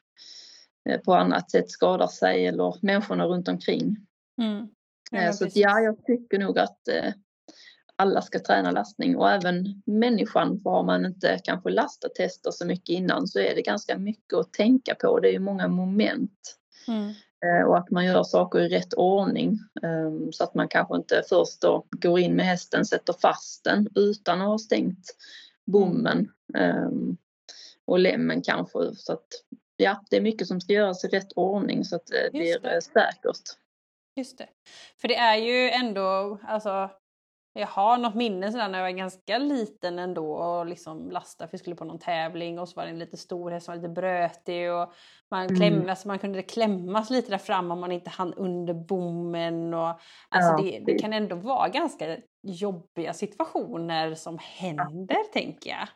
eh, 0.89 0.99
på 0.99 1.13
annat 1.13 1.51
sätt 1.51 1.71
skadar 1.71 2.07
sig 2.07 2.47
eller 2.47 2.85
människorna 2.85 3.25
runt 3.25 3.47
omkring. 3.47 3.97
Mm. 4.41 4.67
Ja, 5.11 5.33
så 5.33 5.45
att, 5.45 5.55
ja, 5.55 5.79
jag 5.79 6.05
tycker 6.05 6.39
nog 6.39 6.59
att 6.59 6.79
alla 7.99 8.21
ska 8.21 8.39
träna 8.39 8.71
lastning 8.71 9.17
och 9.17 9.31
även 9.31 9.81
människan, 9.85 10.59
för 10.59 10.69
har 10.69 10.83
man 10.83 11.05
inte 11.05 11.39
kanske 11.43 11.69
lastat 11.69 12.15
tester 12.15 12.51
så 12.51 12.65
mycket 12.65 12.89
innan 12.89 13.27
så 13.27 13.39
är 13.39 13.55
det 13.55 13.61
ganska 13.61 13.97
mycket 13.97 14.33
att 14.33 14.53
tänka 14.53 14.95
på. 14.95 15.19
Det 15.19 15.29
är 15.29 15.33
ju 15.33 15.39
många 15.39 15.67
moment. 15.67 16.57
Mm. 16.87 17.13
Eh, 17.45 17.67
och 17.67 17.77
att 17.77 17.91
man 17.91 18.05
gör 18.05 18.23
saker 18.23 18.59
i 18.59 18.69
rätt 18.69 18.93
ordning 18.93 19.59
ehm, 19.83 20.31
så 20.31 20.43
att 20.43 20.53
man 20.53 20.67
kanske 20.67 20.95
inte 20.95 21.23
först 21.29 21.61
då 21.61 21.85
går 21.91 22.19
in 22.19 22.35
med 22.35 22.45
hästen, 22.45 22.85
sätter 22.85 23.13
fast 23.13 23.63
den 23.63 23.89
utan 23.95 24.41
att 24.41 24.47
ha 24.47 24.57
stängt 24.57 25.15
bommen 25.65 26.31
ehm, 26.57 27.17
och 27.85 27.99
lämmen 27.99 28.41
kanske. 28.41 28.95
Så 28.95 29.13
att, 29.13 29.27
ja, 29.77 30.03
det 30.09 30.17
är 30.17 30.21
mycket 30.21 30.47
som 30.47 30.61
ska 30.61 30.73
göras 30.73 31.05
i 31.05 31.07
rätt 31.07 31.31
ordning 31.35 31.85
så 31.85 31.95
att 31.95 32.07
det 32.07 32.31
blir 32.31 32.59
det. 32.59 32.81
säkert. 32.81 33.43
Just 34.15 34.37
det. 34.37 34.47
För 35.01 35.07
det 35.07 35.15
är 35.15 35.35
ju 35.37 35.69
ändå, 35.69 36.39
alltså 36.47 36.89
jag 37.57 37.67
har 37.67 37.97
något 37.97 38.15
minne 38.15 38.51
sådär 38.51 38.67
när 38.69 38.79
jag 38.79 38.85
var 38.85 38.97
ganska 38.97 39.37
liten 39.37 39.99
ändå 39.99 40.33
och 40.33 40.65
liksom 40.65 41.11
lastade 41.11 41.47
för 41.47 41.51
vi 41.51 41.57
skulle 41.57 41.75
på 41.75 41.85
någon 41.85 41.99
tävling 41.99 42.59
och 42.59 42.69
så 42.69 42.75
var 42.75 42.83
det 42.83 42.89
en 42.89 42.99
lite 42.99 43.17
stor 43.17 43.51
häst 43.51 43.65
som 43.65 43.71
var 43.71 43.81
lite 43.81 43.89
brötig 43.89 44.71
och 44.71 44.93
man, 45.31 45.45
mm. 45.45 45.55
klämmas, 45.55 46.05
man 46.05 46.19
kunde 46.19 46.43
klämmas 46.43 47.09
lite 47.09 47.29
där 47.29 47.37
fram 47.37 47.71
om 47.71 47.79
man 47.79 47.91
inte 47.91 48.09
hann 48.09 48.33
under 48.33 48.73
bommen. 48.73 49.73
Och, 49.73 49.87
alltså 50.29 50.51
ja, 50.51 50.57
det, 50.61 50.83
det, 50.85 50.99
kan 50.99 51.13
ändå 51.13 51.35
vara 51.35 51.69
ganska 51.69 52.17
jobbiga 52.41 53.13
situationer 53.13 54.15
som 54.15 54.37
händer 54.41 55.15
ja. 55.15 55.29
tänker 55.33 55.69
jag. 55.69 55.87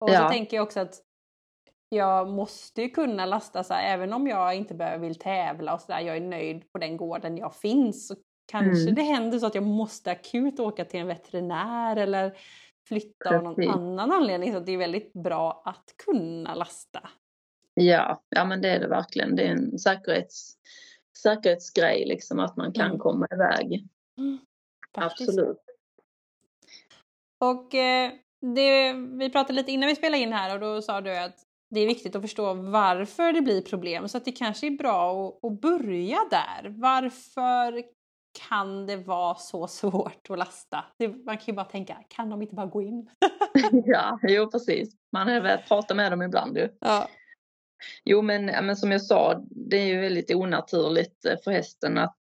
Och 0.00 0.10
ja. 0.10 0.22
så 0.22 0.28
tänker 0.28 0.56
jag 0.56 0.64
också 0.64 0.80
att 0.80 0.94
jag 1.88 2.28
måste 2.28 2.82
ju 2.82 2.90
kunna 2.90 3.26
lasta 3.26 3.64
så 3.64 3.74
här, 3.74 3.94
även 3.94 4.12
om 4.12 4.26
jag 4.26 4.54
inte 4.54 4.74
behöver 4.74 4.98
vill 4.98 5.18
tävla 5.18 5.74
och 5.74 5.80
sådär, 5.80 6.00
jag 6.00 6.16
är 6.16 6.20
nöjd 6.20 6.72
på 6.72 6.78
den 6.78 6.96
gården 6.96 7.36
jag 7.36 7.54
finns 7.54 8.08
så 8.08 8.14
Kanske 8.52 8.82
mm. 8.82 8.94
det 8.94 9.02
händer 9.02 9.38
så 9.38 9.46
att 9.46 9.54
jag 9.54 9.64
måste 9.64 10.10
akut 10.10 10.60
åka 10.60 10.84
till 10.84 11.00
en 11.00 11.06
veterinär 11.06 11.96
eller 11.96 12.36
flytta 12.88 13.36
av 13.36 13.42
någon 13.42 13.68
annan 13.68 14.12
anledning. 14.12 14.52
Så 14.52 14.60
det 14.60 14.72
är 14.72 14.78
väldigt 14.78 15.12
bra 15.12 15.62
att 15.64 15.94
kunna 16.06 16.54
lasta. 16.54 17.08
Ja, 17.74 18.22
ja 18.28 18.44
men 18.44 18.62
det 18.62 18.68
är 18.68 18.80
det 18.80 18.88
verkligen. 18.88 19.36
Det 19.36 19.42
är 19.42 19.50
en 19.50 19.78
säkerhets, 19.78 20.54
säkerhetsgrej 21.22 22.04
liksom 22.06 22.38
att 22.38 22.56
man 22.56 22.72
kan 22.72 22.86
mm. 22.86 22.98
komma 22.98 23.26
iväg. 23.32 23.86
Mm, 24.18 24.38
Absolut. 24.92 25.58
Och 27.38 27.74
eh, 27.74 28.12
det, 28.54 28.92
vi 28.92 29.30
pratade 29.30 29.52
lite 29.52 29.72
innan 29.72 29.88
vi 29.88 29.96
spelade 29.96 30.22
in 30.22 30.32
här 30.32 30.54
och 30.54 30.60
då 30.60 30.82
sa 30.82 31.00
du 31.00 31.18
att 31.18 31.36
det 31.70 31.80
är 31.80 31.86
viktigt 31.86 32.16
att 32.16 32.22
förstå 32.22 32.54
varför 32.54 33.32
det 33.32 33.42
blir 33.42 33.62
problem 33.62 34.08
så 34.08 34.16
att 34.16 34.24
det 34.24 34.32
kanske 34.32 34.66
är 34.66 34.70
bra 34.70 35.28
att, 35.28 35.44
att 35.44 35.60
börja 35.60 36.18
där. 36.30 36.68
Varför 36.68 38.01
kan 38.32 38.86
det 38.86 38.96
vara 38.96 39.34
så 39.34 39.66
svårt 39.66 40.30
att 40.30 40.38
lasta? 40.38 40.84
Det, 40.98 41.08
man 41.08 41.36
kan 41.36 41.46
ju 41.46 41.52
bara 41.52 41.64
tänka, 41.64 41.96
kan 42.08 42.30
de 42.30 42.42
inte 42.42 42.54
bara 42.54 42.66
gå 42.66 42.82
in? 42.82 43.10
ja, 43.84 44.18
jo 44.22 44.50
precis. 44.50 44.96
Man 45.12 45.28
har 45.28 45.40
väl 45.40 45.58
pratat 45.58 45.96
med 45.96 46.12
dem 46.12 46.22
ibland 46.22 46.58
ju. 46.58 46.68
Ja. 46.80 47.08
Jo 48.04 48.22
men, 48.22 48.44
men 48.46 48.76
som 48.76 48.90
jag 48.90 49.02
sa, 49.02 49.44
det 49.50 49.76
är 49.76 49.86
ju 49.86 50.00
väldigt 50.00 50.34
onaturligt 50.34 51.24
eh, 51.24 51.38
för 51.44 51.50
hästen 51.50 51.98
att 51.98 52.18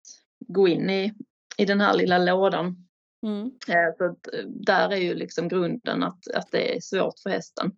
gå 0.48 0.68
in 0.68 0.90
i, 0.90 1.14
i 1.58 1.66
den 1.66 1.82
här 1.82 1.94
lilla 1.94 2.18
lådan. 2.18 2.88
Mm. 3.24 3.46
Eh, 3.68 3.96
så 3.98 4.06
att, 4.06 4.34
eh, 4.34 4.46
där 4.48 4.90
är 4.90 4.98
ju 4.98 5.14
liksom 5.14 5.48
grunden 5.48 6.04
att, 6.04 6.28
att 6.28 6.52
det 6.52 6.76
är 6.76 6.82
svårt 6.82 7.20
för 7.24 7.30
hästen. 7.30 7.72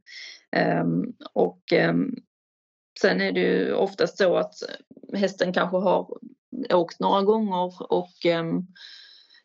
Um, 0.82 1.14
och 1.34 1.62
um, 1.90 2.16
sen 3.02 3.22
är 3.22 3.32
det 3.32 3.40
ju 3.40 3.74
oftast 3.74 4.18
så 4.18 4.36
att 4.36 4.54
hästen 5.14 5.54
kanske 5.54 5.78
har 5.78 6.18
åkt 6.70 7.00
några 7.00 7.22
gånger 7.22 7.92
och 7.94 8.26
ehm, 8.26 8.62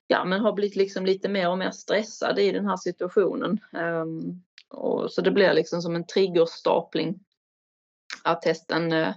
ja, 0.06 0.24
men 0.24 0.40
har 0.40 0.52
blivit 0.52 0.76
liksom 0.76 1.06
lite 1.06 1.28
mer 1.28 1.50
och 1.50 1.58
mer 1.58 1.70
stressad 1.70 2.38
i 2.38 2.52
den 2.52 2.66
här 2.66 2.76
situationen. 2.76 3.58
Ehm, 3.72 4.42
och 4.68 5.12
så 5.12 5.20
det 5.20 5.30
blir 5.30 5.54
liksom 5.54 5.82
som 5.82 5.96
en 5.96 6.06
triggerstapling. 6.06 7.20
Att 8.24 8.44
hästen 8.44 8.92
eh, 8.92 9.14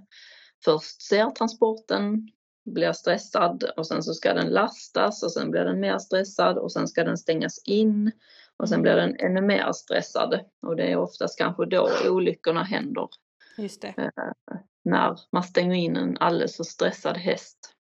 först 0.66 1.02
ser 1.02 1.30
transporten, 1.30 2.32
blir 2.66 2.92
stressad 2.92 3.64
och 3.78 3.88
sen 3.88 4.04
så 4.04 4.14
ska 4.14 4.34
den 4.34 4.48
lastas 4.48 5.24
och 5.24 5.32
sen 5.32 5.52
blir 5.52 5.66
den 5.66 5.80
mer 5.80 5.98
stressad 5.98 6.58
och 6.58 6.72
sen 6.72 6.88
ska 6.88 7.04
den 7.04 7.18
stängas 7.18 7.62
in 7.66 8.12
och 8.58 8.70
sen 8.70 8.82
blir 8.82 8.96
den 8.96 9.16
ännu 9.20 9.42
mer 9.42 9.72
stressad. 9.72 10.40
Och 10.62 10.76
det 10.76 10.92
är 10.92 10.98
oftast 10.98 11.38
kanske 11.38 11.66
då 11.66 11.90
olyckorna 12.10 12.64
händer. 12.64 13.10
Just 13.58 13.82
det. 13.82 13.94
Eh, 13.98 14.58
när 14.84 15.20
man 15.32 15.44
stänger 15.44 15.76
in 15.76 15.96
en 15.96 16.18
alldeles 16.18 16.58
för 16.58 16.64
stressad 16.64 17.18
häst. 17.18 17.76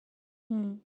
Mm. 0.51 0.79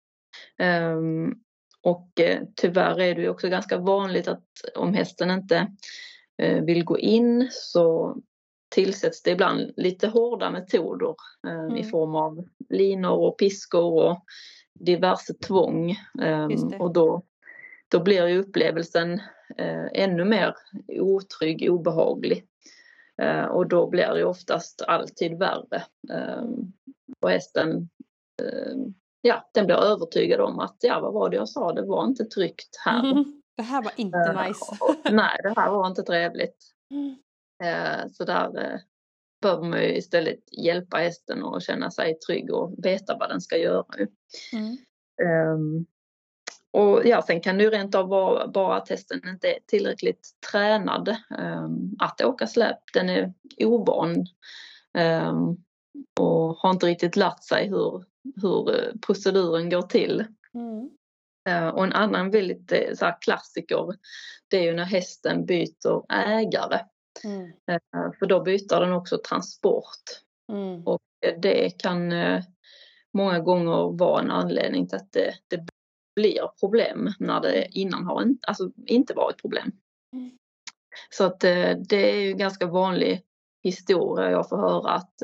Um, 0.98 1.40
och 1.82 2.20
eh, 2.20 2.42
tyvärr 2.56 3.02
är 3.02 3.16
det 3.16 3.30
också 3.30 3.50
ganska 3.50 3.78
vanligt 3.78 4.28
att 4.28 4.48
om 4.76 4.94
hästen 4.94 5.32
inte 5.32 5.68
eh, 6.38 6.64
vill 6.64 6.84
gå 6.84 7.00
in 7.00 7.48
så 7.52 8.18
tillsätts 8.70 9.24
det 9.24 9.32
ibland 9.32 9.74
lite 9.78 10.08
hårda 10.08 10.52
metoder 10.52 11.16
eh, 11.48 11.60
mm. 11.60 11.78
i 11.78 11.84
form 11.84 12.16
av 12.16 12.46
linor 12.70 13.12
och 13.12 13.38
piskor 13.38 14.04
och 14.04 14.24
diverse 14.74 15.34
tvång. 15.34 15.96
Um, 16.22 16.74
och 16.80 16.94
då 16.94 17.24
då 17.88 18.04
blir 18.04 18.28
ju 18.28 18.40
upplevelsen 18.40 19.14
eh, 19.58 19.86
ännu 19.94 20.26
mer 20.26 20.56
otrygg, 20.88 21.72
obehaglig. 21.72 22.48
Eh, 23.22 23.46
och 23.46 23.68
då 23.68 23.90
blir 23.90 24.14
det 24.14 24.26
oftast 24.26 24.82
alltid 24.82 25.38
värre. 25.38 25.84
Och 27.22 27.30
hästen 27.30 27.90
ja, 29.26 29.50
den 29.54 29.66
blir 29.66 29.76
övertygad 29.76 30.42
om 30.42 30.60
att 30.60 30.78
ja, 30.82 31.00
vad 31.00 31.14
var 31.14 31.30
det 31.30 31.36
jag 31.36 31.50
sa, 31.50 31.74
det 31.74 31.86
var 31.86 32.06
inte 32.06 32.26
tryggt 32.26 32.78
här. 32.86 33.12
Mm. 33.12 33.42
Det 33.58 33.64
här 33.64 33.84
var 33.84 33.92
inte 33.96 34.18
eh, 34.18 34.48
nice. 34.48 34.66
nej, 35.12 35.40
det 35.44 35.54
här 35.56 35.72
var 35.72 35.88
inte 35.88 36.04
trevligt. 36.04 36.58
Mm. 36.92 37.16
Eh, 37.64 38.08
så 38.12 38.26
där 38.26 38.82
behöver 39.42 39.64
man 39.64 39.82
ju 39.82 39.96
istället 39.96 40.40
hjälpa 40.52 40.98
hästen 40.98 41.44
att 41.44 41.64
känna 41.64 41.92
sig 41.92 42.20
trygg 42.20 42.54
och 42.54 42.86
veta 42.86 43.18
vad 43.18 43.30
den 43.30 43.42
ska 43.42 43.58
göra. 43.58 43.86
Mm. 44.54 44.78
Um, 45.54 45.86
och 46.72 47.06
ja, 47.06 47.22
sen 47.22 47.42
kan 47.42 47.58
det 47.58 47.64
ju 47.64 47.70
rent 47.70 47.96
av 47.96 48.08
vara 48.08 48.48
bara 48.48 48.76
att 48.76 48.90
hästen 48.90 49.22
inte 49.28 49.48
är 49.48 49.60
tillräckligt 49.68 50.30
tränad 50.52 51.16
um, 51.40 51.96
att 52.00 52.22
åka 52.22 52.48
släp. 52.48 52.80
Den 52.94 53.10
är 53.10 53.34
ovan 53.58 54.16
um, 54.98 55.64
och 56.20 56.58
har 56.58 56.70
inte 56.70 56.86
riktigt 56.86 57.16
lärt 57.16 57.44
sig 57.44 57.70
hur, 57.70 58.04
hur 58.42 58.80
eh, 58.80 58.94
proceduren 59.02 59.70
går 59.70 59.82
till. 59.82 60.26
Mm. 60.54 60.90
Uh, 61.50 61.68
och 61.68 61.84
en 61.84 61.94
annan 61.94 62.32
väldigt 62.32 62.72
eh, 62.72 62.94
så 62.96 63.06
här, 63.06 63.18
klassiker 63.22 63.96
det 64.48 64.58
är 64.58 64.64
ju 64.64 64.74
när 64.74 64.84
hästen 64.84 65.46
byter 65.46 66.14
ägare. 66.14 66.80
Mm. 67.24 67.52
För 68.20 68.26
då 68.26 68.42
byter 68.42 68.80
den 68.80 68.94
också 68.94 69.18
transport. 69.30 70.04
Mm. 70.52 70.88
Och 70.88 71.02
det 71.38 71.70
kan 71.70 72.14
många 73.14 73.40
gånger 73.40 73.98
vara 73.98 74.22
en 74.22 74.32
anledning 74.32 74.88
till 74.88 74.96
att 74.96 75.12
det, 75.12 75.34
det 75.48 75.66
blir 76.16 76.60
problem 76.60 77.10
när 77.20 77.42
det 77.42 77.68
innan 77.72 78.06
har 78.06 78.22
inte, 78.22 78.48
alltså, 78.48 78.72
inte 78.86 79.14
varit 79.14 79.42
problem. 79.42 79.72
Mm. 80.14 80.32
Så 81.10 81.24
att 81.24 81.40
det 81.40 82.12
är 82.12 82.22
ju 82.22 82.34
ganska 82.34 82.66
vanlig 82.66 83.22
historia 83.64 84.32
jag 84.32 84.50
får 84.50 84.58
höra 84.58 84.92
att 84.92 85.22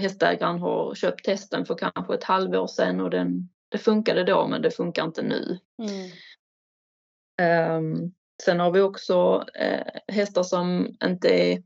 hästägaren 0.00 0.58
har 0.58 0.94
köpt 0.94 1.26
hästen 1.26 1.66
för 1.66 1.74
kanske 1.74 2.14
ett 2.14 2.24
halvår 2.24 2.66
sedan 2.66 3.00
och 3.00 3.10
den, 3.10 3.48
det 3.68 3.78
funkade 3.78 4.24
då 4.24 4.46
men 4.46 4.62
det 4.62 4.70
funkar 4.70 5.04
inte 5.04 5.22
nu. 5.22 5.58
Mm. 5.82 6.10
Um, 7.76 8.14
sen 8.42 8.60
har 8.60 8.70
vi 8.70 8.80
också 8.80 9.44
uh, 9.62 10.14
hästar 10.14 10.42
som 10.42 10.96
inte 11.04 11.28
är 11.28 11.62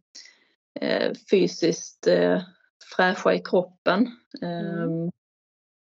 uh, 0.82 1.14
fysiskt 1.30 2.06
uh, 2.08 2.40
fräscha 2.96 3.34
i 3.34 3.38
kroppen. 3.38 4.06
Um, 4.42 4.50
mm. 4.50 5.10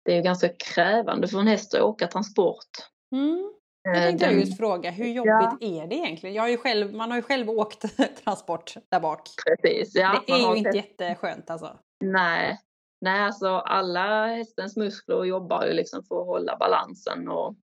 Det 0.04 0.12
är 0.12 0.16
ju 0.16 0.22
ganska 0.22 0.48
krävande 0.48 1.28
för 1.28 1.38
en 1.38 1.46
häst 1.46 1.74
att 1.74 1.80
åka 1.80 2.06
transport. 2.06 2.70
Mm. 3.12 3.54
Jag 3.82 3.94
tänkte 3.94 4.26
den, 4.26 4.40
just 4.40 4.56
fråga, 4.56 4.90
hur 4.90 5.06
jobbigt 5.06 5.58
ja. 5.60 5.82
är 5.82 5.86
det 5.86 5.94
egentligen? 5.94 6.34
Jag 6.34 6.42
har 6.42 6.48
ju 6.48 6.56
själv, 6.56 6.94
man 6.94 7.10
har 7.10 7.18
ju 7.18 7.22
själv 7.22 7.50
åkt 7.50 7.84
transport 8.24 8.74
där 8.88 9.00
bak. 9.00 9.28
Precis, 9.46 9.94
ja, 9.94 10.22
det 10.26 10.32
är 10.32 10.50
ju 10.50 10.56
inte 10.56 10.76
jätteskönt 10.76 11.50
alltså. 11.50 11.78
Nej, 12.00 12.58
nej 13.00 13.20
alltså 13.20 13.48
alla 13.48 14.26
hästens 14.26 14.76
muskler 14.76 15.24
jobbar 15.24 15.66
ju 15.66 15.72
liksom 15.72 16.02
för 16.02 16.20
att 16.20 16.26
hålla 16.26 16.56
balansen 16.56 17.28
och 17.28 17.56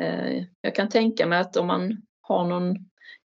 eh, 0.00 0.44
jag 0.60 0.74
kan 0.74 0.88
tänka 0.88 1.26
mig 1.26 1.38
att 1.38 1.56
om 1.56 1.66
man 1.66 2.02
har 2.20 2.44
någon 2.44 2.76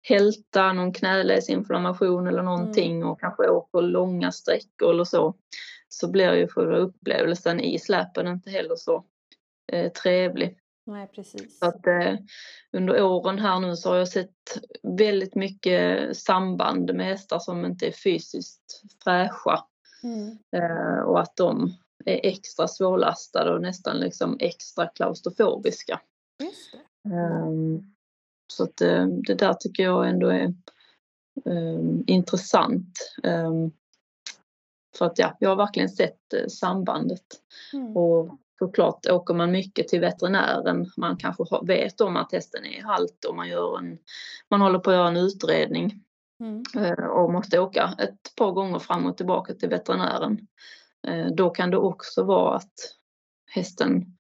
hälta, 0.01 0.73
någon 0.73 0.93
knäläsinflammation 0.93 2.27
eller 2.27 2.43
någonting 2.43 2.95
mm. 2.95 3.09
och 3.09 3.19
kanske 3.19 3.49
åker 3.49 3.81
långa 3.81 4.31
sträckor 4.31 4.91
eller 4.91 5.03
så, 5.03 5.35
så 5.89 6.11
blir 6.11 6.33
ju 6.33 6.47
själva 6.47 6.77
upplevelsen 6.77 7.59
i 7.59 7.79
släpen 7.79 8.27
inte 8.27 8.49
heller 8.49 8.75
så 8.75 9.05
eh, 9.71 9.91
trevlig. 9.91 10.57
Nej, 10.85 11.07
precis. 11.07 11.59
Så 11.59 11.65
att, 11.65 11.87
eh, 11.87 12.15
under 12.71 13.03
åren 13.03 13.39
här 13.39 13.59
nu 13.59 13.75
så 13.75 13.89
har 13.89 13.97
jag 13.97 14.07
sett 14.07 14.59
väldigt 14.97 15.35
mycket 15.35 16.17
samband 16.17 16.93
med 16.93 17.05
hästar 17.05 17.39
som 17.39 17.65
inte 17.65 17.87
är 17.87 17.91
fysiskt 17.91 18.81
fräscha. 19.03 19.65
Mm. 20.03 20.37
Eh, 20.51 20.99
och 20.99 21.19
att 21.19 21.35
de 21.35 21.73
är 22.05 22.19
extra 22.23 22.67
svårlastade 22.67 23.53
och 23.53 23.61
nästan 23.61 23.99
liksom 23.99 24.37
extra 24.39 24.87
klaustrofobiska. 24.87 26.01
Um, 27.09 27.93
så 28.53 28.63
att 28.63 28.77
det, 28.77 28.97
eh, 28.97 29.07
det, 29.07 29.33
där 29.33 29.53
tycker 29.53 29.83
jag 29.83 30.09
ändå 30.09 30.27
är 30.27 30.53
um, 31.45 32.03
intressant. 32.07 33.15
Um, 33.23 33.71
för 34.97 35.05
att 35.05 35.19
ja, 35.19 35.37
jag 35.39 35.49
har 35.49 35.55
verkligen 35.55 35.89
sett 35.89 36.19
uh, 36.35 36.47
sambandet. 36.47 37.25
Mm. 37.73 37.97
Och 37.97 38.37
såklart 38.59 39.05
åker 39.05 39.33
man 39.33 39.51
mycket 39.51 39.87
till 39.87 39.99
veterinären, 39.99 40.91
man 40.97 41.17
kanske 41.17 41.43
vet 41.63 42.01
om 42.01 42.17
att 42.17 42.31
hästen 42.31 42.65
är 42.65 42.83
halt 42.83 43.25
och 43.25 43.35
man, 43.35 43.49
gör 43.49 43.77
en, 43.77 43.97
man 44.49 44.61
håller 44.61 44.79
på 44.79 44.89
att 44.89 44.95
göra 44.95 45.07
en 45.07 45.17
utredning 45.17 46.02
mm. 46.43 46.63
Eh, 46.77 47.05
och 47.05 47.31
måste 47.31 47.59
åka 47.59 47.95
ett 47.99 48.35
par 48.35 48.51
gånger 48.51 48.79
fram 48.79 49.05
och 49.05 49.17
tillbaka 49.17 49.53
till 49.53 49.69
veterinären. 49.69 50.47
Eh, 51.07 51.27
då 51.27 51.49
kan 51.49 51.71
det 51.71 51.77
också 51.77 52.23
vara 52.23 52.55
att 52.55 52.73
hästen 53.51 54.17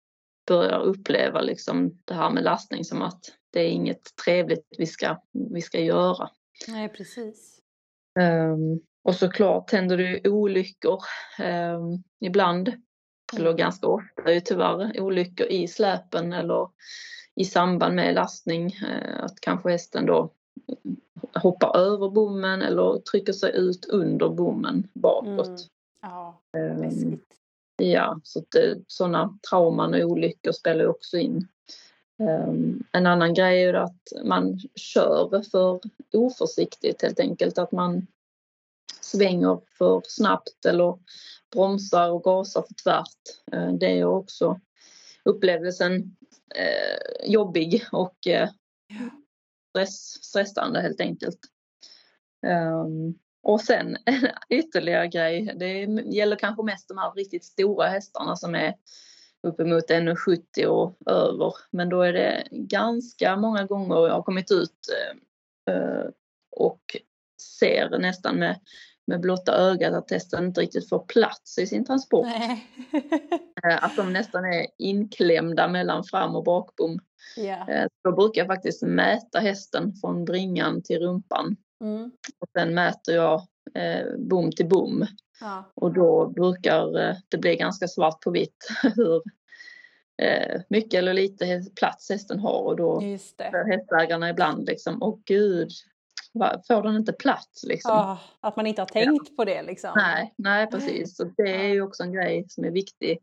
börjar 0.47 0.79
uppleva 0.79 1.41
liksom 1.41 2.01
det 2.05 2.13
här 2.13 2.29
med 2.29 2.43
lastning 2.43 2.83
som 2.83 3.01
att 3.01 3.25
det 3.51 3.59
är 3.59 3.69
inget 3.69 4.15
trevligt 4.25 4.67
vi 4.77 4.85
ska, 4.85 5.17
vi 5.53 5.61
ska 5.61 5.79
göra. 5.79 6.29
Nej, 6.67 6.89
precis. 6.89 7.59
Um, 8.19 8.81
och 9.03 9.15
såklart 9.15 9.71
händer 9.71 9.97
det 9.97 10.03
ju 10.03 10.29
olyckor 10.29 10.99
um, 11.39 12.03
ibland, 12.19 12.67
mm. 12.67 12.81
eller 13.37 13.53
ganska 13.53 13.87
ofta 13.87 14.21
är 14.25 14.33
ju 14.33 14.39
tyvärr 14.39 14.99
olyckor 14.99 15.47
i 15.47 15.67
släpen 15.67 16.33
eller 16.33 16.69
i 17.35 17.45
samband 17.45 17.95
med 17.95 18.15
lastning. 18.15 18.65
Uh, 18.65 19.23
att 19.23 19.39
kanske 19.41 19.71
hästen 19.71 20.05
då 20.05 20.33
hoppar 21.33 21.77
över 21.77 22.09
bommen 22.09 22.61
eller 22.61 22.99
trycker 22.99 23.33
sig 23.33 23.55
ut 23.55 23.85
under 23.85 24.29
bommen 24.29 24.87
bakåt. 24.93 25.47
Mm. 25.47 25.59
Ja, 26.01 26.41
um, 26.57 27.19
Ja, 27.77 28.19
så 28.23 28.43
sådana 28.87 29.37
trauman 29.49 29.93
och 29.93 29.99
olyckor 29.99 30.51
spelar 30.51 30.87
också 30.87 31.17
in. 31.17 31.47
Um, 32.19 32.83
en 32.91 33.05
annan 33.05 33.33
grej 33.33 33.63
är 33.63 33.73
att 33.73 34.13
man 34.23 34.59
kör 34.75 35.41
för 35.51 35.79
oförsiktigt 36.13 37.01
helt 37.01 37.19
enkelt, 37.19 37.57
att 37.57 37.71
man 37.71 38.07
svänger 39.01 39.59
för 39.77 40.01
snabbt 40.05 40.65
eller 40.65 40.99
bromsar 41.53 42.11
och 42.11 42.23
gasar 42.23 42.61
för 42.61 42.73
tvärt. 42.73 43.53
Uh, 43.53 43.73
det 43.73 43.99
är 43.99 44.05
också 44.05 44.59
upplevelsen 45.25 45.93
uh, 46.59 47.31
jobbig 47.31 47.85
och 47.91 48.17
uh, 48.27 48.49
stress, 49.73 50.23
stressande 50.23 50.81
helt 50.81 51.01
enkelt. 51.01 51.39
Um, 52.47 53.19
och 53.43 53.61
sen 53.61 53.97
ytterligare 54.49 55.07
grej, 55.07 55.53
det 55.55 55.81
gäller 56.15 56.35
kanske 56.35 56.63
mest 56.63 56.87
de 56.87 56.97
här 56.97 57.11
riktigt 57.11 57.45
stora 57.45 57.87
hästarna 57.87 58.35
som 58.35 58.55
är 58.55 58.75
uppemot 59.47 59.89
1,70 59.89 60.65
och 60.65 60.97
över. 61.05 61.53
Men 61.71 61.89
då 61.89 62.01
är 62.01 62.13
det 62.13 62.47
ganska 62.51 63.35
många 63.37 63.65
gånger 63.65 63.95
jag 63.95 64.13
har 64.13 64.23
kommit 64.23 64.51
ut 64.51 64.79
uh, 65.71 66.09
och 66.51 66.97
ser 67.59 67.99
nästan 67.99 68.35
med, 68.35 68.59
med 69.07 69.21
blotta 69.21 69.53
ögat 69.53 69.93
att 69.93 70.11
hästen 70.11 70.45
inte 70.45 70.61
riktigt 70.61 70.89
får 70.89 70.99
plats 70.99 71.57
i 71.57 71.67
sin 71.67 71.85
transport. 71.85 72.27
Eh, 73.67 73.83
att 73.83 73.95
de 73.95 74.13
nästan 74.13 74.45
är 74.45 74.67
inklämda 74.77 75.67
mellan 75.67 76.03
fram 76.03 76.35
och 76.35 76.43
bakbom. 76.43 76.99
Yeah. 77.37 77.87
Då 78.03 78.11
brukar 78.11 78.41
jag 78.41 78.47
faktiskt 78.47 78.81
mäta 78.81 79.39
hästen 79.39 79.93
från 79.93 80.25
bringan 80.25 80.81
till 80.81 80.99
rumpan. 80.99 81.55
Mm. 81.81 82.11
Och 82.39 82.47
sen 82.57 82.73
mäter 82.73 83.15
jag 83.15 83.41
eh, 83.75 84.17
bom 84.17 84.51
till 84.51 84.69
bom. 84.69 85.05
Ja. 85.41 85.71
Och 85.75 85.93
då 85.93 86.27
brukar 86.27 86.99
eh, 86.99 87.15
det 87.29 87.37
bli 87.37 87.55
ganska 87.55 87.87
svart 87.87 88.21
på 88.21 88.31
vitt 88.31 88.67
hur 88.95 89.21
eh, 90.21 90.61
mycket 90.69 90.97
eller 90.97 91.13
lite 91.13 91.65
plats 91.75 92.09
hästen 92.09 92.39
har 92.39 92.63
och 92.63 92.75
då 92.75 92.99
för 93.37 93.71
hästägarna 93.71 94.29
ibland 94.29 94.65
liksom, 94.65 95.03
åh 95.03 95.19
gud, 95.25 95.71
får 96.67 96.83
den 96.83 96.95
inte 96.95 97.13
plats 97.13 97.63
liksom? 97.63 97.91
Ja, 97.91 98.19
att 98.39 98.55
man 98.55 98.67
inte 98.67 98.81
har 98.81 98.87
tänkt 98.87 99.27
ja. 99.29 99.35
på 99.37 99.45
det 99.45 99.61
liksom. 99.61 99.91
Nej, 99.95 100.33
nej 100.37 100.67
precis. 100.67 101.15
Så 101.15 101.23
det 101.23 101.55
är 101.55 101.67
ju 101.67 101.81
också 101.81 102.03
en 102.03 102.13
grej 102.13 102.45
som 102.49 102.63
är 102.63 102.71
viktig 102.71 103.19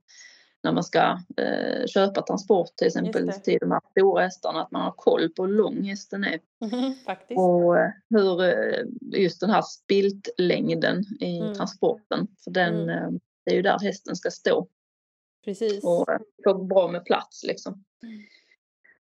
när 0.62 0.72
man 0.72 0.84
ska 0.84 1.18
eh, 1.36 1.86
köpa 1.86 2.22
transport 2.22 2.76
till 2.76 2.86
exempel 2.86 3.32
till 3.32 3.58
de 3.60 3.70
här 3.70 3.80
stora 3.90 4.22
hästarna, 4.22 4.62
att 4.62 4.70
man 4.70 4.82
har 4.82 4.94
koll 4.96 5.28
på 5.28 5.46
hur 5.46 5.52
lång 5.52 5.82
hästen 5.82 6.24
är. 6.24 6.40
Mm, 6.60 6.94
och 7.38 7.78
eh, 7.78 7.90
hur 8.10 8.44
eh, 8.44 8.84
just 9.20 9.40
den 9.40 9.50
här 9.50 9.62
spiltlängden 9.62 11.04
i 11.20 11.38
mm. 11.38 11.54
transporten, 11.54 12.26
för 12.44 12.50
den, 12.50 12.74
mm. 12.74 12.88
Eh, 12.88 13.10
det 13.44 13.50
är 13.50 13.56
ju 13.56 13.62
där 13.62 13.78
hästen 13.78 14.16
ska 14.16 14.30
stå. 14.30 14.68
Precis. 15.44 15.84
Och 15.84 16.06
få 16.44 16.54
bra 16.54 16.88
med 16.88 17.04
plats 17.04 17.44
liksom. 17.44 17.84
Mm. 18.02 18.22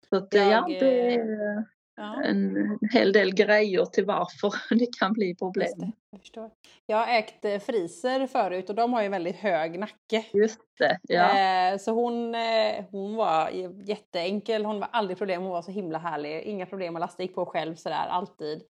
Så 0.08 0.16
att, 0.16 0.34
jag, 0.34 0.50
ja, 0.50 0.66
det, 0.80 1.64
ja. 1.96 2.22
en 2.22 2.78
hel 2.92 3.12
del 3.12 3.34
grejer 3.34 3.84
till 3.84 4.04
varför 4.04 4.54
det 4.74 4.98
kan 4.98 5.12
bli 5.12 5.34
problem. 5.34 5.92
Jag, 6.10 6.20
förstår. 6.20 6.50
jag 6.86 6.96
har 6.96 7.06
ägt 7.06 7.44
eh, 7.44 7.58
friser 7.58 8.26
förut 8.26 8.68
och 8.68 8.74
de 8.74 8.92
har 8.92 9.02
ju 9.02 9.08
väldigt 9.08 9.36
hög 9.36 9.78
nacke. 9.78 10.24
Just 10.32 10.60
det, 10.78 10.98
ja. 11.02 11.38
Eh, 11.38 11.78
så 11.78 11.92
hon, 11.92 12.34
eh, 12.34 12.84
hon 12.90 13.16
var 13.16 13.50
jätteenkel, 13.88 14.64
hon 14.64 14.80
var 14.80 14.88
aldrig 14.92 15.18
problem, 15.18 15.42
hon 15.42 15.50
var 15.50 15.62
så 15.62 15.70
himla 15.70 15.98
härlig. 15.98 16.42
Inga 16.42 16.66
problem 16.66 16.96
att 16.96 17.00
lasta, 17.00 17.22
gick 17.22 17.34
på 17.34 17.46
själv 17.46 17.74
sådär 17.74 18.06
alltid. 18.08 18.62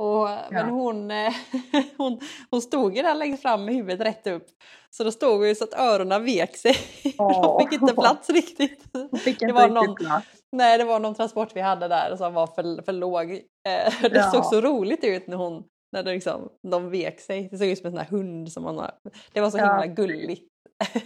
Och, 0.00 0.28
ja. 0.28 0.48
Men 0.50 0.68
hon, 0.68 1.10
hon, 1.96 2.20
hon 2.50 2.62
stod 2.62 2.96
ju 2.96 3.02
där 3.02 3.14
längst 3.14 3.42
fram 3.42 3.64
med 3.64 3.74
huvudet 3.74 4.06
rätt 4.06 4.26
upp. 4.26 4.46
Så 4.90 5.04
då 5.04 5.12
stod 5.12 5.38
hon 5.38 5.48
ju 5.48 5.54
så 5.54 5.64
att 5.64 5.74
öronen 5.74 6.24
vek 6.24 6.56
sig. 6.56 6.74
Oh. 7.18 7.42
De 7.42 7.68
fick 7.68 7.82
inte 7.82 7.94
plats 7.94 8.30
riktigt. 8.30 8.82
Fick 9.24 9.40
det 9.40 9.52
var 9.52 9.68
någon, 9.68 9.94
plats. 9.94 10.26
Nej, 10.56 10.78
det 10.78 10.84
var 10.84 11.00
någon 11.00 11.14
transport 11.14 11.56
vi 11.56 11.60
hade 11.60 11.88
där 11.88 12.16
som 12.16 12.34
var 12.34 12.46
för, 12.46 12.82
för 12.82 12.92
låg. 12.92 13.32
Eh, 13.32 13.92
det 14.02 14.16
ja. 14.16 14.30
såg 14.30 14.44
så 14.44 14.60
roligt 14.60 15.04
ut 15.04 15.26
när 15.26 15.36
hon 15.36 15.64
när 15.92 16.02
det 16.02 16.12
liksom, 16.12 16.48
de 16.62 16.90
vek 16.90 17.20
sig. 17.20 17.48
Det 17.50 17.58
såg 17.58 17.68
ut 17.68 17.78
som 17.78 17.86
en 17.86 17.92
sån 17.92 18.00
här 18.00 18.10
hund 18.10 18.52
som 18.52 18.62
man 18.62 18.78
har. 18.78 18.92
Det 19.32 19.40
var 19.40 19.50
så 19.50 19.58
himla 19.58 19.86
gulligt. 19.86 20.50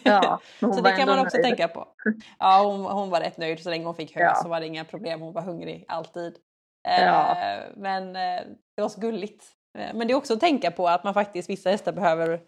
Ja, 0.03 0.41
så 0.61 0.81
det 0.81 0.93
kan 0.93 1.09
man 1.09 1.19
också 1.19 1.37
nöjd. 1.37 1.45
tänka 1.45 1.69
på. 1.69 1.89
Ja, 2.39 2.63
hon, 2.67 2.85
hon 2.85 3.11
var 3.11 3.21
rätt 3.21 3.39
nöjd 3.39 3.63
så 3.63 3.71
länge 3.71 3.85
hon 3.85 3.95
fick 3.95 4.17
hö 4.17 4.21
ja. 4.21 4.35
så 4.35 4.49
var 4.49 4.61
det 4.61 4.67
inga 4.67 4.85
problem. 4.85 5.21
Hon 5.21 5.33
var 5.33 5.43
hungrig 5.43 5.85
alltid. 5.89 6.37
Ja. 6.89 7.31
Eh, 7.31 7.63
men 7.77 8.17
eh, 8.17 8.47
det 8.77 8.83
var 8.83 8.89
så 8.89 9.01
gulligt. 9.01 9.45
Eh, 9.79 9.95
men 9.95 10.07
det 10.07 10.13
är 10.13 10.17
också 10.17 10.35
att 10.35 10.41
tänka 10.41 10.71
på 10.71 10.89
att 10.89 11.05
man 11.05 11.15
faktiskt, 11.15 11.51
vissa 11.51 11.71
hästar 11.71 11.93
behöver 11.93 12.43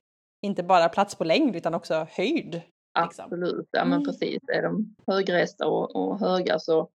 inte 0.46 0.62
bara 0.62 0.88
plats 0.88 1.14
på 1.14 1.24
längd 1.24 1.56
utan 1.56 1.74
också 1.74 2.06
höjd. 2.10 2.62
Liksom. 3.04 3.24
Absolut, 3.24 3.68
ja 3.70 3.84
men 3.84 3.92
mm. 3.92 4.04
precis. 4.04 4.42
Är 4.52 4.62
de 4.62 4.94
högresta 5.06 5.66
och, 5.66 5.96
och 5.96 6.20
höga 6.20 6.58
så, 6.58 6.90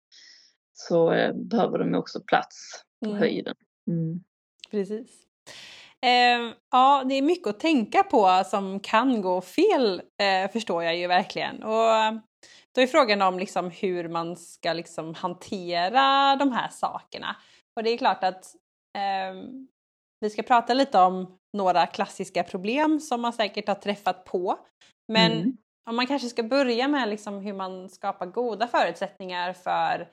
så 0.74 1.12
eh, 1.12 1.34
behöver 1.34 1.80
de 1.80 1.96
också 1.96 2.22
plats 2.22 2.84
på 3.04 3.10
mm. 3.10 3.20
höjden. 3.20 3.56
Mm. 3.88 4.24
Precis. 4.72 5.10
Eh, 6.06 6.54
ja, 6.72 7.04
det 7.10 7.16
är 7.16 7.22
mycket 7.22 7.48
att 7.48 7.60
tänka 7.60 8.04
på 8.04 8.44
som 8.46 8.80
kan 8.80 9.22
gå 9.22 9.42
fel 9.42 10.02
eh, 10.22 10.52
förstår 10.52 10.84
jag 10.84 10.98
ju 10.98 11.08
verkligen. 11.08 11.64
Och 11.64 12.22
då 12.76 12.82
är 12.82 12.88
frågan 12.88 13.22
om 13.22 13.40
liksom 13.40 13.70
hur 13.70 14.10
man 14.10 14.38
ska 14.38 14.74
liksom 14.74 15.14
hantera 15.14 16.36
de 16.36 16.52
här 16.52 16.70
sakerna. 16.70 17.36
Och 17.76 17.84
det 17.84 17.90
är 17.90 17.98
klart 17.98 18.24
att 18.24 18.46
eh, 18.98 19.50
vi 20.20 20.30
ska 20.30 20.44
prata 20.44 20.74
lite 20.74 21.00
om 21.00 21.38
några 21.54 21.88
klassiska 21.88 22.44
problem 22.44 23.00
som 23.00 23.22
man 23.22 23.34
säkert 23.34 23.68
har 23.68 23.76
träffat 23.76 24.26
på. 24.26 24.58
Men 25.08 25.32
mm. 25.32 25.58
Om 25.90 25.96
man 25.96 26.08
kanske 26.08 26.30
ska 26.30 26.44
börja 26.44 26.88
med 26.88 27.10
liksom 27.10 27.40
hur 27.40 27.54
man 27.54 27.90
skapar 27.90 28.26
goda 28.26 28.68
förutsättningar 28.68 29.54
för 29.54 30.12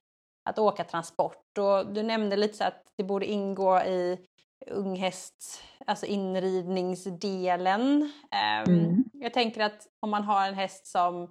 att 0.49 0.59
åka 0.59 0.85
transport. 0.85 1.59
Och 1.59 1.93
du 1.93 2.03
nämnde 2.03 2.37
lite 2.37 2.57
så 2.57 2.65
att 2.65 2.83
det 2.97 3.05
borde 3.05 3.27
ingå 3.27 3.81
i 3.81 4.19
unghäst, 4.67 5.63
alltså 5.87 6.07
inridningsdelen. 6.07 8.13
Ehm, 8.31 8.69
mm. 8.69 9.05
Jag 9.13 9.35
tänker 9.35 9.61
att 9.61 9.87
om 10.01 10.11
man 10.11 10.25
har 10.25 10.49
en 10.49 10.55
häst 10.55 10.87
som 10.87 11.31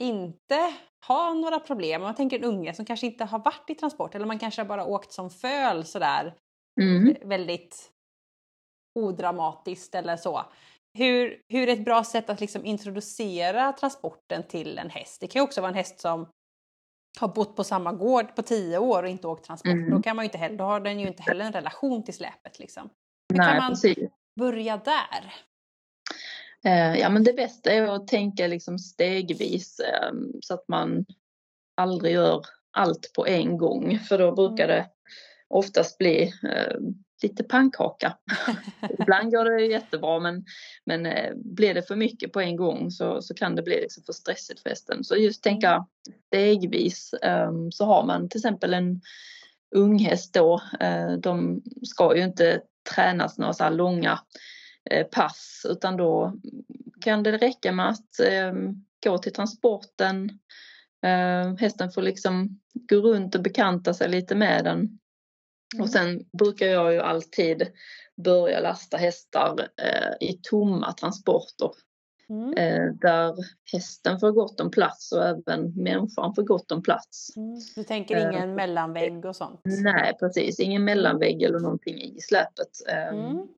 inte 0.00 0.74
har 1.06 1.34
några 1.34 1.60
problem, 1.60 2.02
om 2.02 2.06
man 2.06 2.14
tänker 2.14 2.38
en 2.38 2.44
unge 2.44 2.74
som 2.74 2.84
kanske 2.84 3.06
inte 3.06 3.24
har 3.24 3.38
varit 3.38 3.70
i 3.70 3.74
transport 3.74 4.14
eller 4.14 4.26
man 4.26 4.38
kanske 4.38 4.62
har 4.62 4.66
bara 4.66 4.86
åkt 4.86 5.12
som 5.12 5.30
föl 5.30 5.84
sådär 5.84 6.34
mm. 6.80 7.28
väldigt 7.28 7.92
odramatiskt 8.94 9.94
eller 9.94 10.16
så. 10.16 10.42
Hur, 10.96 11.42
hur 11.48 11.68
ett 11.68 11.84
bra 11.84 12.04
sätt 12.04 12.30
att 12.30 12.40
liksom 12.40 12.64
introducera 12.64 13.72
transporten 13.72 14.42
till 14.42 14.78
en 14.78 14.90
häst? 14.90 15.20
Det 15.20 15.26
kan 15.26 15.40
ju 15.40 15.44
också 15.44 15.60
vara 15.60 15.68
en 15.68 15.76
häst 15.76 16.00
som 16.00 16.28
har 17.20 17.28
bott 17.28 17.56
på 17.56 17.64
samma 17.64 17.92
gård 17.92 18.36
på 18.36 18.42
tio 18.42 18.78
år 18.78 19.02
och 19.02 19.08
inte 19.08 19.26
åkt 19.26 19.44
transport. 19.44 19.72
Mm. 19.72 19.90
Då, 19.90 20.02
kan 20.02 20.16
man 20.16 20.24
ju 20.24 20.26
inte 20.26 20.38
heller, 20.38 20.56
då 20.56 20.64
har 20.64 20.80
den 20.80 21.00
ju 21.00 21.06
inte 21.06 21.22
heller 21.22 21.44
en 21.44 21.52
relation 21.52 22.04
till 22.04 22.14
släpet. 22.14 22.58
Liksom. 22.58 22.90
Hur 23.28 23.38
Nej, 23.38 23.48
kan 23.48 23.56
man 23.56 23.72
precis. 23.72 23.98
börja 24.40 24.76
där? 24.76 25.34
Eh, 26.64 27.00
ja 27.00 27.08
men 27.08 27.24
det 27.24 27.32
bästa 27.32 27.70
är 27.70 27.82
att 27.82 28.08
tänka 28.08 28.46
liksom 28.46 28.78
stegvis 28.78 29.80
ehm, 29.80 30.32
så 30.40 30.54
att 30.54 30.68
man 30.68 31.06
aldrig 31.76 32.14
gör 32.14 32.42
allt 32.70 33.12
på 33.14 33.26
en 33.26 33.58
gång 33.58 33.98
för 33.98 34.18
då 34.18 34.32
brukar 34.32 34.64
mm. 34.64 34.76
det 34.76 34.90
oftast 35.48 35.98
bli 35.98 36.22
eh, 36.22 36.76
lite 37.22 37.44
pannkaka. 37.44 38.16
Ibland 38.98 39.30
går 39.30 39.44
det 39.44 39.64
jättebra 39.64 40.20
men, 40.20 40.44
men 40.84 41.06
eh, 41.06 41.34
blir 41.34 41.74
det 41.74 41.82
för 41.82 41.96
mycket 41.96 42.32
på 42.32 42.40
en 42.40 42.56
gång 42.56 42.90
så, 42.90 43.22
så 43.22 43.34
kan 43.34 43.54
det 43.54 43.62
bli 43.62 43.80
liksom 43.80 44.02
för 44.04 44.12
stressigt 44.12 44.62
för 44.62 44.70
hästen. 44.70 45.04
Så 45.04 45.16
just 45.16 45.42
tänka 45.42 45.72
mm. 45.72 45.86
stegvis 46.26 47.14
um, 47.48 47.72
så 47.72 47.84
har 47.84 48.06
man 48.06 48.28
till 48.28 48.38
exempel 48.38 48.74
en 48.74 49.00
unghäst 49.74 50.34
då. 50.34 50.60
Uh, 50.82 51.18
de 51.18 51.62
ska 51.82 52.16
ju 52.16 52.24
inte 52.24 52.60
tränas 52.94 53.38
några 53.38 53.52
så 53.52 53.64
här 53.64 53.70
långa 53.70 54.18
uh, 54.94 55.02
pass 55.02 55.66
utan 55.68 55.96
då 55.96 56.40
kan 57.00 57.22
det 57.22 57.38
räcka 57.38 57.72
med 57.72 57.88
att 57.88 58.20
um, 58.50 58.84
gå 59.04 59.18
till 59.18 59.32
transporten. 59.32 60.30
Uh, 61.06 61.56
hästen 61.58 61.90
får 61.90 62.02
liksom 62.02 62.60
gå 62.74 62.96
runt 62.96 63.34
och 63.34 63.42
bekanta 63.42 63.94
sig 63.94 64.08
lite 64.08 64.34
med 64.34 64.64
den. 64.64 64.98
Och 65.80 65.88
sen 65.88 66.24
brukar 66.38 66.66
jag 66.66 66.92
ju 66.92 67.00
alltid 67.00 67.72
börja 68.16 68.60
lasta 68.60 68.96
hästar 68.96 69.68
eh, 69.82 70.28
i 70.28 70.40
tomma 70.42 70.92
transporter. 70.92 71.70
Mm. 72.28 72.52
Eh, 72.52 72.92
där 72.94 73.34
hästen 73.72 74.20
får 74.20 74.32
gott 74.32 74.60
om 74.60 74.70
plats 74.70 75.12
och 75.12 75.26
även 75.26 75.72
människan 75.82 76.34
får 76.34 76.42
gott 76.42 76.72
om 76.72 76.82
plats. 76.82 77.36
Mm. 77.36 77.60
Du 77.74 77.84
tänker 77.84 78.30
ingen 78.30 78.48
eh, 78.48 78.54
mellanvägg 78.54 79.24
och 79.24 79.36
sånt? 79.36 79.60
Nej 79.64 80.16
precis, 80.20 80.60
ingen 80.60 80.84
mellanvägg 80.84 81.42
eller 81.42 81.58
någonting 81.58 82.02
i 82.02 82.20
släpet. 82.20 82.70
Ehm, 82.88 83.18
mm. 83.18 83.48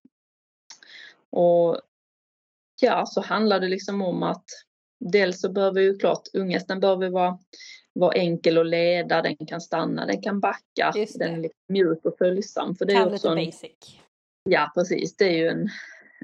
Och 1.30 1.80
ja, 2.80 3.06
så 3.06 3.20
handlar 3.20 3.60
det 3.60 3.68
liksom 3.68 4.02
om 4.02 4.22
att 4.22 4.44
dels 5.00 5.40
så 5.40 5.52
behöver 5.52 5.80
ju 5.80 5.98
klart 5.98 6.22
unghästen 6.32 6.80
behöver 6.80 7.10
vara 7.10 7.38
vara 7.98 8.12
enkel 8.12 8.58
att 8.58 8.66
leda, 8.66 9.22
den 9.22 9.36
kan 9.36 9.60
stanna, 9.60 10.06
den 10.06 10.22
kan 10.22 10.40
backa, 10.40 10.92
den 11.14 11.34
är 11.34 11.36
lite 11.36 11.54
mjuk 11.68 12.04
och 12.04 12.18
följsam. 12.18 12.74
För 12.74 12.84
det 12.84 12.92
är 12.92 13.14
också 13.14 13.28
en, 13.28 13.46
basic. 13.46 14.00
Ja 14.44 14.72
precis, 14.74 15.16
det 15.16 15.24
är 15.24 15.36
ju 15.36 15.48
en, 15.48 15.68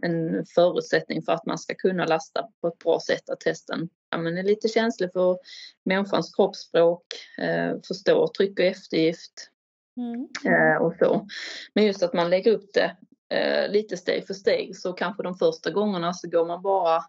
en 0.03 0.47
förutsättning 0.47 1.23
för 1.23 1.33
att 1.33 1.47
man 1.47 1.59
ska 1.59 1.75
kunna 1.75 2.07
lasta 2.07 2.49
på 2.61 2.69
ett 2.69 2.79
bra 2.79 3.01
sätt 3.01 3.31
att 3.31 3.45
hästen 3.45 3.89
ja, 4.11 4.19
men 4.19 4.39
är 4.39 4.43
lite 4.43 4.69
känslig 4.69 5.13
för 5.13 5.39
människans 5.85 6.35
kroppsspråk, 6.35 7.05
eh, 7.39 7.73
förstår 7.89 8.27
tryck 8.27 8.59
och 8.59 8.65
eftergift 8.65 9.51
mm. 9.97 10.29
eh, 10.45 10.83
och 10.83 10.95
så. 10.99 11.29
Men 11.75 11.85
just 11.85 12.03
att 12.03 12.13
man 12.13 12.31
lägger 12.31 12.53
upp 12.53 12.71
det 12.75 12.97
eh, 13.37 13.71
lite 13.71 13.97
steg 13.97 14.27
för 14.27 14.35
steg 14.35 14.77
så 14.77 14.93
kanske 14.93 15.23
de 15.23 15.35
första 15.35 15.71
gångerna 15.71 16.13
så 16.13 16.29
går 16.29 16.47
man 16.47 16.63
bara 16.63 17.05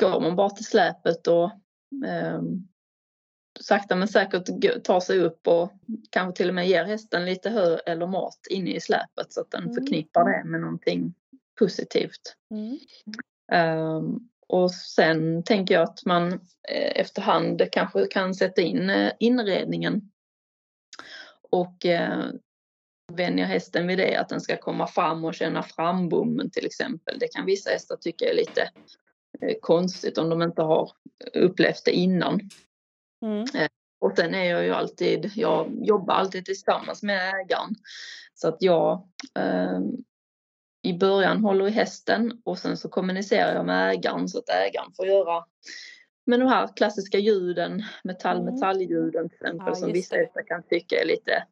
går 0.00 0.20
man 0.20 0.36
bara 0.36 0.50
till 0.50 0.64
släpet 0.64 1.26
och 1.26 1.50
um, 2.34 2.68
sakta 3.60 3.96
men 3.96 4.08
säkert 4.08 4.84
tar 4.84 5.00
sig 5.00 5.18
upp 5.18 5.46
och 5.46 5.72
kanske 6.10 6.36
till 6.36 6.48
och 6.48 6.54
med 6.54 6.68
ger 6.68 6.84
hästen 6.84 7.24
lite 7.24 7.50
hö 7.50 7.78
eller 7.86 8.06
mat 8.06 8.38
inne 8.50 8.70
i 8.70 8.80
släpet 8.80 9.32
så 9.32 9.40
att 9.40 9.50
den 9.50 9.62
mm. 9.62 9.74
förknippar 9.74 10.24
det 10.24 10.44
med 10.44 10.60
någonting 10.60 11.14
positivt. 11.58 12.36
Mm. 12.50 12.78
Um, 13.52 14.28
och 14.48 14.74
sen 14.74 15.42
tänker 15.42 15.74
jag 15.74 15.82
att 15.82 16.04
man 16.04 16.32
eh, 16.68 17.00
efterhand 17.00 17.62
kanske 17.72 18.06
kan 18.06 18.34
sätta 18.34 18.62
in 18.62 18.90
eh, 18.90 19.12
inredningen 19.18 20.10
och 21.50 21.86
eh, 21.86 22.24
vänja 23.12 23.44
hästen 23.44 23.86
vid 23.86 23.98
det, 23.98 24.16
att 24.16 24.28
den 24.28 24.40
ska 24.40 24.56
komma 24.56 24.86
fram 24.86 25.24
och 25.24 25.34
känna 25.34 25.62
frambommen 25.62 26.50
till 26.50 26.66
exempel. 26.66 27.18
Det 27.18 27.28
kan 27.28 27.46
vissa 27.46 27.70
hästar 27.70 27.96
tycka 27.96 28.30
är 28.30 28.34
lite 28.34 28.70
eh, 29.40 29.56
konstigt 29.60 30.18
om 30.18 30.28
de 30.28 30.42
inte 30.42 30.62
har 30.62 30.90
upplevt 31.34 31.84
det 31.84 31.92
innan. 31.92 32.40
Mm. 33.22 33.40
Eh, 33.54 33.68
och 34.00 34.12
sen 34.16 34.34
är 34.34 34.44
jag 34.44 34.64
ju 34.64 34.72
alltid, 34.72 35.32
jag 35.34 35.72
jobbar 35.82 36.14
alltid 36.14 36.44
tillsammans 36.44 37.02
med 37.02 37.34
ägaren. 37.34 37.74
Så 38.34 38.48
att 38.48 38.56
jag 38.60 39.08
eh, 39.38 39.80
i 40.82 40.98
början 40.98 41.44
håller 41.44 41.68
i 41.68 41.70
hästen 41.70 42.40
och 42.44 42.58
sen 42.58 42.76
så 42.76 42.88
kommunicerar 42.88 43.54
jag 43.54 43.66
med 43.66 43.90
ägaren 43.90 44.28
så 44.28 44.38
att 44.38 44.48
ägaren 44.48 44.92
får 44.96 45.06
göra 45.06 45.44
med 46.26 46.40
de 46.40 46.48
här 46.48 46.68
klassiska 46.76 47.18
ljuden, 47.18 47.84
metall-metallljuden 48.04 49.28
till 49.28 49.36
exempel 49.36 49.68
ja, 49.68 49.74
som 49.74 49.92
vissa 49.92 50.16
hästar 50.16 50.46
kan 50.46 50.62
tycka 50.62 51.00
är 51.02 51.06
lite, 51.06 51.44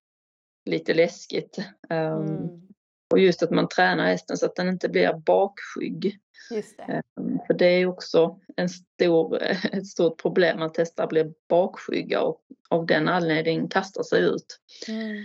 lite 0.65 0.95
läskigt. 0.95 1.59
Um, 1.91 1.97
mm. 1.97 2.66
Och 3.11 3.19
just 3.19 3.43
att 3.43 3.51
man 3.51 3.69
tränar 3.69 4.07
hästen 4.07 4.37
så 4.37 4.47
att 4.47 4.57
den 4.57 4.69
inte 4.69 4.89
blir 4.89 5.13
bakskygg. 5.13 6.21
Just 6.51 6.77
det. 6.77 7.03
Um, 7.21 7.39
för 7.47 7.55
det 7.55 7.67
är 7.67 7.87
också 7.87 8.39
en 8.57 8.69
stor, 8.69 9.43
ett 9.73 9.87
stort 9.87 10.23
problem 10.23 10.63
att 10.63 10.77
hästar 10.77 11.07
blir 11.07 11.33
bakskygga 11.49 12.23
och 12.23 12.41
av 12.71 12.87
den 12.87 13.09
anledningen 13.09 13.69
kastar 13.69 14.03
sig 14.03 14.23
ut. 14.23 14.61
Mm. 14.89 15.17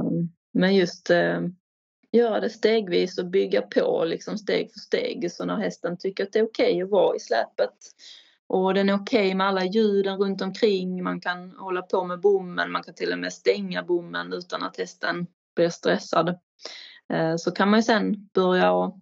Um, 0.00 0.32
men 0.52 0.74
just 0.74 1.10
um, 1.10 1.56
göra 2.12 2.40
det 2.40 2.50
stegvis 2.50 3.18
och 3.18 3.26
bygga 3.26 3.62
på 3.62 4.04
liksom 4.04 4.38
steg 4.38 4.72
för 4.72 4.80
steg. 4.80 5.32
Så 5.32 5.44
när 5.44 5.56
hästen 5.56 5.96
tycker 5.98 6.24
att 6.24 6.32
det 6.32 6.38
är 6.38 6.44
okej 6.44 6.72
okay 6.72 6.82
att 6.82 6.90
vara 6.90 7.16
i 7.16 7.20
släpet 7.20 7.74
och 8.46 8.74
den 8.74 8.88
är 8.88 8.94
okej 8.94 9.26
okay 9.26 9.34
med 9.34 9.46
alla 9.46 9.64
ljuden 9.64 10.18
runt 10.18 10.42
omkring. 10.42 11.02
Man 11.02 11.20
kan 11.20 11.50
hålla 11.50 11.82
på 11.82 12.04
med 12.04 12.20
bommen, 12.20 12.72
man 12.72 12.82
kan 12.82 12.94
till 12.94 13.12
och 13.12 13.18
med 13.18 13.32
stänga 13.32 13.82
bommen 13.82 14.32
utan 14.32 14.62
att 14.62 14.76
hästen 14.76 15.26
blir 15.56 15.68
stressad. 15.68 16.38
Eh, 17.12 17.36
så 17.36 17.50
kan 17.50 17.70
man 17.70 17.78
ju 17.78 17.82
sen 17.82 18.28
börja 18.34 18.72
och, 18.72 18.98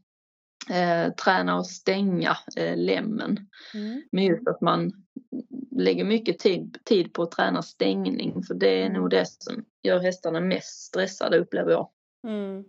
eh, 0.71 1.13
träna 1.13 1.57
och 1.57 1.67
stänga 1.67 2.37
eh, 2.57 2.77
lämmen. 2.77 3.49
Mm. 3.75 4.03
Men 4.13 4.25
just 4.25 4.49
att 4.49 4.61
man 4.61 4.93
lägger 5.71 6.05
mycket 6.05 6.39
tid, 6.39 6.79
tid 6.85 7.13
på 7.13 7.23
att 7.23 7.31
träna 7.31 7.63
stängning 7.63 8.43
för 8.43 8.55
det 8.55 8.83
är 8.83 8.87
mm. 8.87 9.01
nog 9.01 9.11
det 9.11 9.25
som 9.27 9.65
gör 9.83 9.99
hästarna 9.99 10.41
mest 10.41 10.87
stressade 10.87 11.39
upplever 11.39 11.71
jag. 11.71 11.89
Mm. 12.27 12.65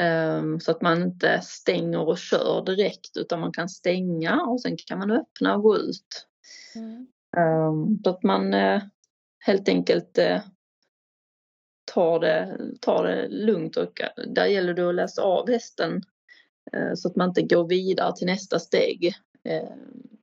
Um, 0.00 0.60
så 0.60 0.70
att 0.70 0.82
man 0.82 1.02
inte 1.02 1.40
stänger 1.42 2.00
och 2.00 2.18
kör 2.18 2.64
direkt 2.64 3.16
utan 3.16 3.40
man 3.40 3.52
kan 3.52 3.68
stänga 3.68 4.42
och 4.42 4.60
sen 4.60 4.76
kan 4.86 4.98
man 4.98 5.10
öppna 5.10 5.56
och 5.56 5.62
gå 5.62 5.76
ut. 5.76 6.26
Mm. 6.74 7.06
Um, 7.36 8.00
så 8.04 8.10
att 8.10 8.22
man 8.22 8.54
uh, 8.54 8.82
helt 9.38 9.68
enkelt 9.68 10.18
uh, 10.18 10.38
tar, 11.94 12.20
det, 12.20 12.58
tar 12.80 13.04
det 13.04 13.28
lugnt 13.28 13.76
och 13.76 14.00
där 14.26 14.46
gäller 14.46 14.74
det 14.74 14.88
att 14.88 14.94
läsa 14.94 15.22
av 15.22 15.50
hästen 15.50 16.02
så 16.94 17.08
att 17.08 17.16
man 17.16 17.28
inte 17.28 17.42
går 17.42 17.68
vidare 17.68 18.16
till 18.16 18.26
nästa 18.26 18.58
steg 18.58 19.14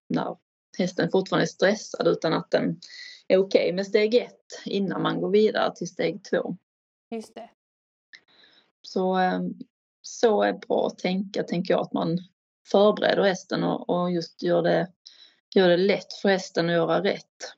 när 0.07 0.37
hästen 0.77 1.11
fortfarande 1.11 1.43
är 1.43 1.47
stressad 1.47 2.07
utan 2.07 2.33
att 2.33 2.51
den 2.51 2.79
är 3.27 3.37
okej 3.37 3.61
okay 3.61 3.73
med 3.73 3.87
steg 3.87 4.15
ett 4.15 4.61
innan 4.65 5.01
man 5.01 5.21
går 5.21 5.29
vidare 5.29 5.75
till 5.75 5.87
steg 5.87 6.23
två. 6.23 6.57
Just 7.11 7.35
det. 7.35 7.49
Så, 8.81 9.13
ehm, 9.15 9.53
så 10.01 10.43
är 10.43 10.53
bra 10.53 10.87
att 10.87 10.97
tänka, 10.97 11.43
tänker 11.43 11.73
jag, 11.73 11.81
att 11.81 11.93
man 11.93 12.17
förbereder 12.71 13.23
hästen 13.23 13.63
och, 13.63 13.89
och 13.89 14.11
just 14.11 14.43
gör 14.43 14.61
det, 14.61 14.91
gör 15.55 15.69
det 15.69 15.77
lätt 15.77 16.13
för 16.13 16.29
hästen 16.29 16.69
att 16.69 16.75
göra 16.75 17.03
rätt. 17.03 17.53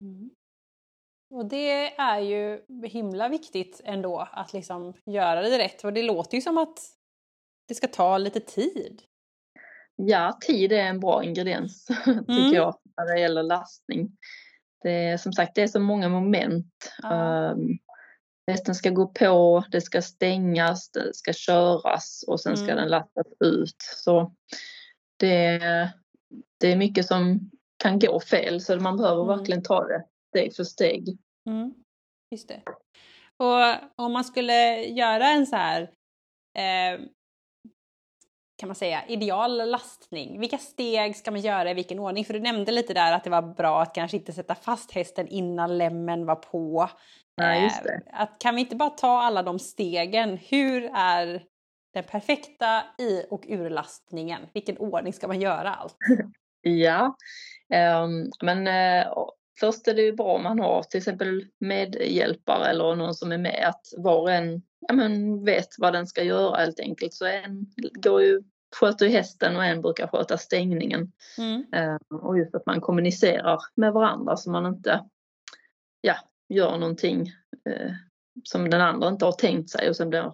Mm. 0.00 0.30
Och 1.30 1.46
det 1.46 2.00
är 2.00 2.20
ju 2.20 2.60
himla 2.84 3.28
viktigt 3.28 3.80
ändå 3.84 4.28
att 4.32 4.52
liksom 4.52 4.94
göra 5.06 5.42
det 5.42 5.58
rätt. 5.58 5.80
För 5.80 5.92
det 5.92 6.02
låter 6.02 6.36
ju 6.36 6.40
som 6.40 6.58
att 6.58 6.78
det 7.68 7.74
ska 7.74 7.86
ta 7.86 8.18
lite 8.18 8.40
tid. 8.40 9.02
Ja, 9.96 10.38
tid 10.46 10.72
är 10.72 10.76
en 10.76 11.00
bra 11.00 11.24
ingrediens 11.24 11.86
tycker 12.04 12.32
mm. 12.32 12.52
jag 12.52 12.78
när 12.96 13.14
det 13.14 13.20
gäller 13.20 13.42
lastning. 13.42 14.16
Det 14.82 15.04
är 15.04 15.16
som 15.16 15.32
sagt 15.32 15.54
det 15.54 15.62
är 15.62 15.68
så 15.68 15.80
många 15.80 16.08
moment. 16.08 16.92
Um, 17.04 17.78
hästen 18.46 18.74
ska 18.74 18.90
gå 18.90 19.06
på, 19.06 19.64
det 19.70 19.80
ska 19.80 20.02
stängas, 20.02 20.90
det 20.90 21.14
ska 21.14 21.32
köras 21.32 22.24
och 22.28 22.40
sen 22.40 22.56
ska 22.56 22.64
mm. 22.64 22.76
den 22.76 22.88
lastas 22.88 23.26
ut. 23.44 23.76
Så 23.78 24.32
det, 25.16 25.58
det 26.60 26.72
är 26.72 26.76
mycket 26.76 27.06
som 27.06 27.50
kan 27.76 27.98
gå 27.98 28.20
fel 28.20 28.60
så 28.60 28.76
man 28.76 28.96
behöver 28.96 29.24
mm. 29.24 29.38
verkligen 29.38 29.62
ta 29.62 29.86
det 29.86 30.04
steg 30.28 30.56
för 30.56 30.64
steg. 30.64 31.18
Mm. 31.48 31.74
Just 32.30 32.48
det. 32.48 32.62
Och 33.36 34.04
om 34.04 34.12
man 34.12 34.24
skulle 34.24 34.84
göra 34.84 35.28
en 35.28 35.46
så 35.46 35.56
här 35.56 35.82
eh, 36.58 37.00
kan 38.58 38.68
man 38.68 38.76
säga, 38.76 39.06
ideal 39.06 39.70
lastning. 39.70 40.40
Vilka 40.40 40.58
steg 40.58 41.16
ska 41.16 41.30
man 41.30 41.40
göra 41.40 41.70
i 41.70 41.74
vilken 41.74 41.98
ordning? 41.98 42.24
För 42.24 42.34
du 42.34 42.40
nämnde 42.40 42.72
lite 42.72 42.94
där 42.94 43.12
att 43.12 43.24
det 43.24 43.30
var 43.30 43.42
bra 43.42 43.82
att 43.82 43.94
kanske 43.94 44.16
inte 44.16 44.32
sätta 44.32 44.54
fast 44.54 44.92
hästen 44.92 45.28
innan 45.28 45.78
lämmen 45.78 46.26
var 46.26 46.34
på. 46.34 46.90
Nej, 47.36 47.62
just 47.62 47.84
det. 47.84 47.94
Eh, 47.94 48.20
att, 48.20 48.38
kan 48.38 48.54
vi 48.54 48.60
inte 48.60 48.76
bara 48.76 48.90
ta 48.90 49.20
alla 49.22 49.42
de 49.42 49.58
stegen? 49.58 50.36
Hur 50.36 50.90
är 50.94 51.44
den 51.94 52.04
perfekta 52.04 52.82
i 52.98 53.24
och 53.30 53.46
urlastningen? 53.48 54.42
Vilken 54.54 54.78
ordning 54.78 55.12
ska 55.12 55.28
man 55.28 55.40
göra 55.40 55.74
allt? 55.74 55.96
ja, 56.62 57.16
um, 57.74 58.30
men 58.42 58.68
uh, 58.68 59.12
först 59.60 59.88
är 59.88 59.94
det 59.94 60.02
ju 60.02 60.12
bra 60.12 60.34
om 60.34 60.42
man 60.42 60.58
har 60.58 60.82
till 60.82 60.98
exempel 60.98 61.44
medhjälpare 61.58 62.66
eller 62.66 62.96
någon 62.96 63.14
som 63.14 63.32
är 63.32 63.38
med 63.38 63.64
att 63.68 63.86
var 63.96 64.20
och 64.20 64.32
en 64.32 64.62
ja, 64.88 64.94
men 64.94 65.44
vet 65.44 65.68
vad 65.78 65.92
den 65.92 66.06
ska 66.06 66.22
göra 66.22 66.56
helt 66.56 66.80
enkelt. 66.80 67.14
Så 67.14 67.26
en 67.26 67.66
går 68.02 68.22
ju, 68.22 68.42
sköter 68.76 69.08
hästen 69.08 69.56
och 69.56 69.64
en 69.64 69.82
brukar 69.82 70.06
sköta 70.06 70.38
stängningen. 70.38 71.12
Mm. 71.38 71.64
Uh, 71.76 72.20
och 72.20 72.38
just 72.38 72.54
att 72.54 72.66
man 72.66 72.80
kommunicerar 72.80 73.58
med 73.74 73.92
varandra 73.92 74.36
så 74.36 74.50
man 74.50 74.66
inte 74.66 75.04
ja, 76.00 76.14
gör 76.48 76.78
någonting 76.78 77.32
uh, 77.68 77.92
som 78.44 78.70
den 78.70 78.80
andra 78.80 79.08
inte 79.08 79.24
har 79.24 79.32
tänkt 79.32 79.70
sig 79.70 79.88
och 79.88 79.96
sen 79.96 80.10
blir 80.10 80.32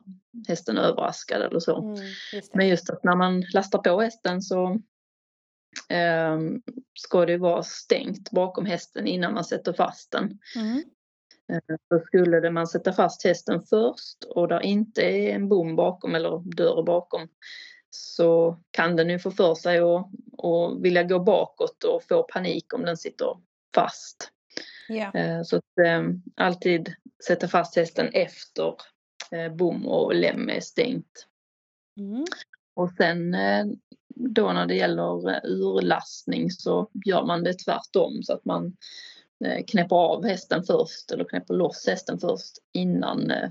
hästen 0.49 0.79
överraskad 0.79 1.43
eller 1.43 1.61
så. 1.61 1.83
Mm, 1.83 1.97
just 2.33 2.55
Men 2.55 2.69
just 2.69 2.91
att 2.91 3.05
när 3.05 3.17
man 3.17 3.45
lastar 3.55 3.79
på 3.79 4.01
hästen 4.01 4.43
så 4.43 4.81
ska 6.95 7.27
det 7.27 7.39
vara 7.39 7.63
stängt 7.63 8.31
bakom 8.31 8.67
hästen 8.67 9.07
innan 9.07 9.35
man 9.35 9.45
sätter 9.45 9.73
fast 9.73 10.11
den. 10.11 10.39
Mm. 10.57 10.83
Eh, 11.53 11.77
så 11.89 12.07
skulle 12.07 12.41
det 12.41 12.51
man 12.51 12.67
sätta 12.67 12.93
fast 12.93 13.25
hästen 13.25 13.63
först 13.63 14.25
och 14.25 14.49
där 14.49 14.61
inte 14.61 15.03
är 15.03 15.35
en 15.35 15.49
bom 15.49 15.77
bakom 15.77 16.15
eller 16.15 16.57
dörr 16.57 16.83
bakom 16.83 17.29
så 17.91 18.61
kan 18.71 18.97
den 18.97 19.11
ju 19.11 19.19
få 19.19 19.31
för 19.31 19.55
sig 19.55 19.79
att 19.79 20.09
och 20.39 20.85
vilja 20.85 21.03
gå 21.03 21.19
bakåt 21.19 21.85
och 21.85 22.03
få 22.09 22.23
panik 22.23 22.75
om 22.75 22.85
den 22.85 22.97
sitter 22.97 23.37
fast. 23.75 24.31
Yeah. 24.89 25.43
Så 25.43 25.57
att 25.57 25.79
eh, 25.87 26.03
alltid 26.37 26.95
sätta 27.27 27.49
fast 27.49 27.77
hästen 27.77 28.09
efter 28.13 28.75
eh, 29.31 29.55
bom 29.55 29.87
och 29.87 30.15
lem 30.15 30.49
är 30.49 30.61
stängt. 30.61 31.27
Mm. 31.97 32.25
Och 32.75 32.91
sen 32.91 33.37
då 34.15 34.53
när 34.53 34.67
det 34.67 34.75
gäller 34.75 35.47
urlastning 35.47 36.51
så 36.51 36.91
gör 37.07 37.25
man 37.25 37.45
det 37.45 37.55
tvärtom 37.55 38.23
så 38.23 38.33
att 38.33 38.45
man 38.45 38.77
Eh, 39.45 39.65
knäpper 39.65 39.97
av 39.97 40.25
hästen 40.25 40.63
först 40.65 41.11
eller 41.11 41.25
knäpper 41.25 41.55
loss 41.55 41.87
hästen 41.87 42.19
först 42.19 42.59
innan 42.73 43.31
eh, 43.31 43.51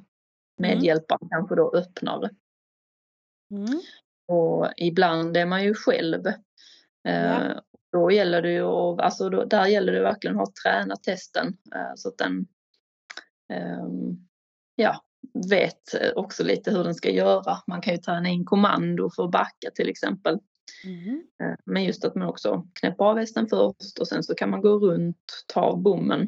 medhjälparen 0.57 1.21
mm. 1.21 1.29
kanske 1.29 1.55
då 1.55 1.71
öppnar. 1.75 2.29
Mm. 3.51 3.81
Och 4.27 4.67
ibland 4.77 5.37
är 5.37 5.45
man 5.45 5.63
ju 5.63 5.73
själv. 5.73 6.27
Eh, 7.07 7.25
ja. 7.25 7.61
Då 7.91 8.11
gäller 8.11 8.41
det 8.41 8.51
ju, 8.51 8.67
alltså 9.01 9.29
då, 9.29 9.45
där 9.45 9.67
gäller 9.67 9.93
det 9.93 10.01
verkligen 10.01 10.39
att 10.39 10.47
ha 10.47 10.53
tränat 10.63 11.05
hästen 11.07 11.57
så 11.95 12.09
att 12.09 12.17
den 12.17 12.47
ehm, 13.53 14.27
ja, 14.75 15.03
vet 15.49 15.95
också 16.15 16.43
lite 16.43 16.71
hur 16.71 16.83
den 16.83 16.95
ska 16.95 17.09
göra. 17.09 17.57
Man 17.67 17.81
kan 17.81 17.93
ju 17.93 17.99
träna 17.99 18.29
in 18.29 18.45
kommando 18.45 19.09
för 19.15 19.23
att 19.23 19.31
backa 19.31 19.71
till 19.75 19.89
exempel. 19.89 20.39
Mm. 20.85 21.23
Men 21.65 21.83
just 21.83 22.05
att 22.05 22.15
man 22.15 22.27
också 22.27 22.67
knäpper 22.79 23.05
av 23.05 23.17
hästen 23.17 23.47
först 23.47 23.99
och 23.99 24.07
sen 24.07 24.23
så 24.23 24.35
kan 24.35 24.49
man 24.49 24.61
gå 24.61 24.79
runt, 24.79 25.17
ta 25.47 25.75
bommen. 25.75 26.27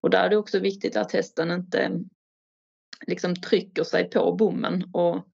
Och 0.00 0.10
där 0.10 0.24
är 0.24 0.28
det 0.28 0.36
också 0.36 0.58
viktigt 0.58 0.96
att 0.96 1.12
hästen 1.12 1.50
inte 1.50 2.00
liksom 3.06 3.36
trycker 3.36 3.84
sig 3.84 4.10
på 4.10 4.32
bommen 4.32 4.90
och, 4.92 5.26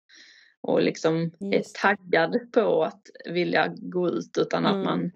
och 0.60 0.82
liksom 0.82 1.32
är 1.40 1.62
taggad 1.80 2.52
på 2.52 2.84
att 2.84 3.02
vilja 3.24 3.74
gå 3.76 4.08
ut 4.08 4.38
utan 4.38 4.66
mm. 4.66 4.78
att 4.78 4.84
man 4.84 5.10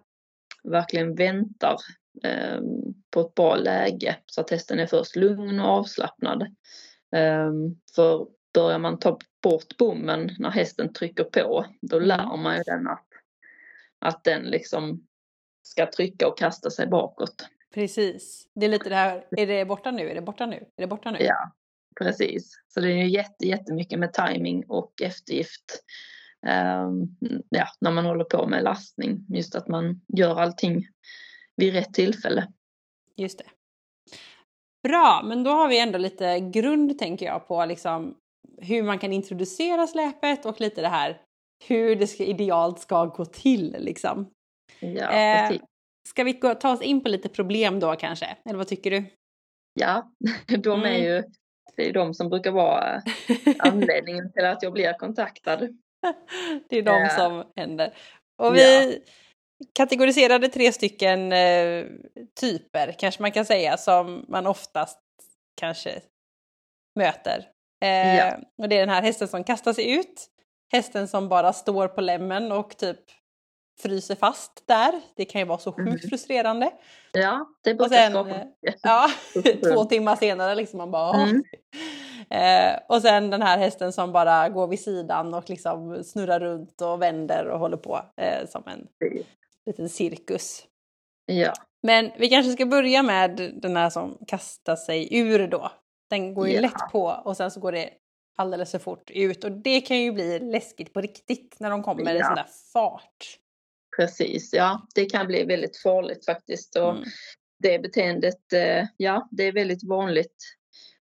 verkligen 0.64 1.14
väntar 1.14 1.77
eh, 2.24 2.61
på 3.11 3.20
ett 3.20 3.35
bra 3.35 3.57
läge 3.57 4.16
så 4.27 4.40
att 4.40 4.51
hästen 4.51 4.79
är 4.79 4.87
först 4.87 5.16
lugn 5.16 5.61
och 5.61 5.68
avslappnad. 5.68 6.57
Eh, 7.16 7.53
för 7.94 8.27
börjar 8.55 8.79
man 8.79 8.99
ta 8.99 9.18
bort 9.42 9.77
bommen 9.79 10.31
när 10.38 10.51
hästen 10.51 10.92
trycker 10.92 11.25
på, 11.25 11.66
då 11.81 11.97
mm. 11.97 12.09
lär 12.09 12.37
man 12.37 12.57
ju 12.57 12.62
den 12.62 12.88
att 12.88 13.05
att 14.01 14.25
den 14.25 14.42
liksom 14.42 15.07
ska 15.62 15.90
trycka 15.90 16.29
och 16.29 16.38
kasta 16.38 16.71
sig 16.71 16.87
bakåt. 16.87 17.49
Precis. 17.75 18.49
Det 18.55 18.66
är 18.66 18.71
lite 18.71 18.88
det 18.88 18.94
här, 18.94 19.25
är 19.31 19.47
det 19.47 19.64
borta 19.64 19.90
nu, 19.90 20.11
är 20.11 20.14
det 20.14 20.23
borta 20.23 20.47
nu, 20.47 20.57
är 20.57 20.83
det 20.83 20.87
borta 20.87 21.11
nu? 21.11 21.18
Ja, 21.21 21.53
precis. 21.99 22.53
Så 22.68 22.81
det 22.81 22.92
är 22.92 22.97
ju 22.97 23.09
jätte, 23.09 23.47
jättemycket 23.47 23.99
med 23.99 24.12
timing 24.12 24.64
och 24.68 25.03
eftergift. 25.03 25.85
Um, 26.47 27.16
ja, 27.49 27.66
när 27.81 27.90
man 27.90 28.05
håller 28.05 28.25
på 28.25 28.47
med 28.47 28.64
lastning. 28.64 29.27
Just 29.29 29.55
att 29.55 29.68
man 29.68 30.01
gör 30.09 30.40
allting 30.40 30.87
vid 31.57 31.73
rätt 31.73 31.94
tillfälle. 31.94 32.47
Just 33.16 33.38
det. 33.38 33.44
Bra, 34.83 35.23
men 35.25 35.45
då 35.45 35.51
har 35.51 35.69
vi 35.69 35.81
ändå 35.81 35.99
lite 35.99 36.41
grund 36.41 36.99
tänker 36.99 37.27
jag 37.27 37.49
på 37.49 37.64
liksom 37.64 38.14
hur 38.61 38.83
man 38.83 38.99
kan 38.99 39.12
introducera 39.12 39.87
släpet 39.87 40.47
och 40.47 40.61
lite 40.61 40.81
det 40.81 40.88
här 40.88 41.21
hur 41.67 41.97
det 41.97 42.07
ska, 42.07 42.25
idealt 42.25 42.79
ska 42.79 43.05
gå 43.05 43.25
till 43.25 43.77
liksom. 43.79 44.31
Ja, 44.81 45.11
eh, 45.11 45.59
ska 46.09 46.25
vi 46.25 46.33
gå, 46.33 46.55
ta 46.55 46.73
oss 46.73 46.83
in 46.83 47.03
på 47.03 47.09
lite 47.09 47.29
problem 47.29 47.81
då 47.81 47.97
kanske? 47.97 48.37
Eller 48.45 48.59
vad 48.59 48.69
tycker 48.69 48.91
du? 48.91 49.05
Ja, 49.81 50.12
de 50.59 50.83
är 50.83 50.87
mm. 50.87 51.03
ju 51.03 51.23
det 51.77 51.88
är 51.88 51.93
de 51.93 52.14
som 52.14 52.29
brukar 52.29 52.51
vara 52.51 53.03
anledningen 53.59 54.33
till 54.33 54.45
att 54.45 54.62
jag 54.62 54.73
blir 54.73 54.93
kontaktad. 54.99 55.59
det 56.69 56.79
är 56.79 56.83
de 56.83 57.01
ja. 57.01 57.09
som 57.09 57.45
händer. 57.57 57.95
Och 58.43 58.57
vi 58.57 58.93
ja. 58.93 59.12
Kategoriserade 59.75 60.49
tre 60.49 60.73
stycken 60.73 61.33
eh, 61.33 61.85
typer 62.40 62.92
kanske 62.99 63.23
man 63.23 63.33
kan 63.33 63.44
säga 63.44 63.77
som 63.77 64.25
man 64.29 64.47
oftast 64.47 64.99
kanske 65.61 66.01
möter. 66.94 67.47
Eh, 67.83 68.16
ja. 68.16 68.38
Och 68.59 68.68
det 68.68 68.77
är 68.77 68.81
den 68.81 68.88
här 68.88 69.03
hästen 69.03 69.29
som 69.29 69.44
kastar 69.44 69.73
sig 69.73 69.90
ut, 69.90 70.27
hästen 70.73 71.09
som 71.09 71.29
bara 71.29 71.53
står 71.53 71.88
på 71.88 72.01
lämmen 72.01 72.53
och 72.53 72.77
typ 72.77 73.01
fryser 73.83 74.14
fast 74.14 74.62
där. 74.66 75.01
Det 75.16 75.25
kan 75.25 75.40
ju 75.40 75.47
vara 75.47 75.59
så 75.59 75.73
sjukt 75.73 75.88
mm. 75.88 75.99
frustrerande. 75.99 76.71
Ja, 77.12 77.47
det 77.64 77.75
brukar 77.75 77.97
sen, 77.97 78.12
skapa 78.12 78.31
eh, 78.31 78.44
Ja, 78.83 79.09
två 79.75 79.85
timmar 79.85 80.16
senare 80.16 80.55
liksom 80.55 80.79
man 80.79 80.90
bara 80.90 81.23
mm. 81.23 81.42
eh, 82.31 82.81
Och 82.88 83.03
sen 83.03 83.31
den 83.31 83.42
här 83.42 83.59
hästen 83.59 83.92
som 83.92 84.12
bara 84.12 84.49
går 84.49 84.66
vid 84.66 84.81
sidan 84.81 85.35
och 85.35 85.51
liksom 85.51 86.05
snurrar 86.05 86.40
runt 86.40 86.81
och 86.81 87.03
vänder 87.03 87.49
och 87.49 87.59
håller 87.59 87.77
på 87.77 88.01
eh, 88.16 88.49
som 88.49 88.62
en. 88.66 88.88
Liten 89.69 89.89
cirkus. 89.89 90.67
Ja. 91.27 91.53
Men 91.83 92.11
vi 92.19 92.29
kanske 92.29 92.53
ska 92.53 92.67
börja 92.67 93.03
med 93.03 93.55
den 93.63 93.77
här 93.77 93.91
som 93.91 94.19
kastar 94.27 94.77
sig 94.77 95.19
ur 95.19 95.49
då. 95.49 95.73
Den 96.11 96.35
går 96.35 96.49
ju 96.49 96.55
ja. 96.55 96.61
lätt 96.61 96.93
på 96.93 97.23
och 97.25 97.37
sen 97.37 97.51
så 97.51 97.61
går 97.61 97.73
det 97.73 97.91
alldeles 98.37 98.71
för 98.71 98.79
fort 98.79 99.11
ut 99.11 99.45
och 99.45 99.53
det 99.53 99.81
kan 99.81 99.99
ju 99.99 100.13
bli 100.13 100.39
läskigt 100.39 100.93
på 100.93 101.01
riktigt 101.01 101.57
när 101.61 101.71
de 101.71 101.83
kommer 101.83 102.15
ja. 102.15 102.21
i 102.21 102.25
sån 102.25 102.35
där 102.35 102.47
fart. 102.73 103.39
Precis, 103.97 104.53
ja 104.53 104.87
det 104.95 105.05
kan 105.05 105.27
bli 105.27 105.45
väldigt 105.45 105.83
farligt 105.83 106.25
faktiskt 106.25 106.77
och 106.77 106.91
mm. 106.91 107.05
det 107.59 107.79
beteendet, 107.79 108.53
eh, 108.53 108.87
ja 108.97 109.29
det 109.31 109.43
är 109.43 109.53
väldigt 109.53 109.89
vanligt 109.89 110.37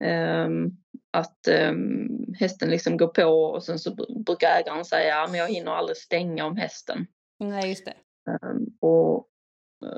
um, 0.04 0.78
att 1.12 1.48
um, 1.70 2.34
hästen 2.40 2.70
liksom 2.70 2.98
går 2.98 3.08
på 3.08 3.24
och 3.24 3.64
sen 3.64 3.80
så 3.80 3.96
brukar 4.26 4.48
ägaren 4.48 4.86
säga 4.86 5.28
men 5.28 5.40
jag 5.40 5.48
hinner 5.48 5.72
aldrig 5.72 5.98
stänga 5.98 6.46
om 6.46 6.58
hästen. 6.58 7.08
Nej 7.40 7.70
just 7.70 7.86
det. 7.86 7.94
Um, 8.28 8.78
och 8.80 9.28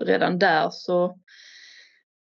redan 0.06 0.40
där 0.40 0.70
så 0.70 1.20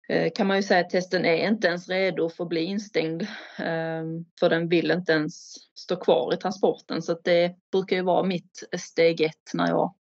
Eh, 0.08 0.30
kan 0.34 0.46
man 0.46 0.56
ju 0.56 0.62
säga 0.62 0.80
att 0.86 0.92
hästen 0.92 1.24
är 1.24 1.48
inte 1.48 1.68
ens 1.68 1.88
redo 1.88 2.28
för 2.28 2.44
att 2.44 2.48
bli 2.48 2.64
instängd. 2.64 3.26
Ehm, 3.58 4.24
för 4.40 4.50
den 4.50 4.68
vill 4.68 4.90
inte 4.90 5.12
ens 5.12 5.54
stå 5.74 5.96
kvar 5.96 6.34
i 6.34 6.36
transporten. 6.36 7.02
Så 7.02 7.18
det 7.24 7.54
brukar 7.72 7.96
ju 7.96 8.02
vara 8.02 8.22
mitt 8.22 8.68
steg 8.78 9.20
ett 9.20 9.54
när 9.54 9.68
jag 9.68 9.94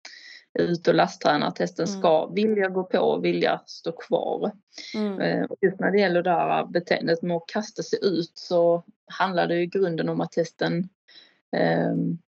är 0.60 0.64
ute 0.64 0.90
och 0.90 0.96
lasttränar. 0.96 1.48
Att 1.48 1.60
hästen 1.60 1.86
mm. 1.86 2.00
ska 2.00 2.28
vilja 2.28 2.70
gå 2.70 2.84
på 2.84 3.00
och 3.00 3.26
vilja 3.26 3.62
stå 3.66 3.92
kvar. 3.92 4.52
Mm. 4.96 5.20
Eh, 5.20 5.44
och 5.44 5.58
just 5.62 5.80
när 5.80 5.92
det 5.92 6.00
gäller 6.00 6.24
det 6.24 6.30
här 6.30 6.66
beteendet 6.66 7.22
med 7.22 7.38
att 7.38 7.48
kasta 7.48 7.84
sig 7.84 8.00
ut 8.02 8.32
så 8.34 8.84
handlar 9.08 9.48
det 9.48 9.62
i 9.62 9.68
grunden 9.68 10.10
om 10.10 10.22
att 10.22 10.62
ehm, 10.62 10.90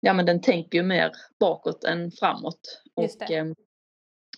Ja 0.00 0.12
men 0.12 0.26
den 0.26 0.40
tänker 0.40 0.78
ju 0.78 0.84
mer 0.84 1.12
bakåt 1.40 1.84
än 1.84 2.10
framåt. 2.10 2.82
Och, 2.94 3.30
ehm, 3.30 3.54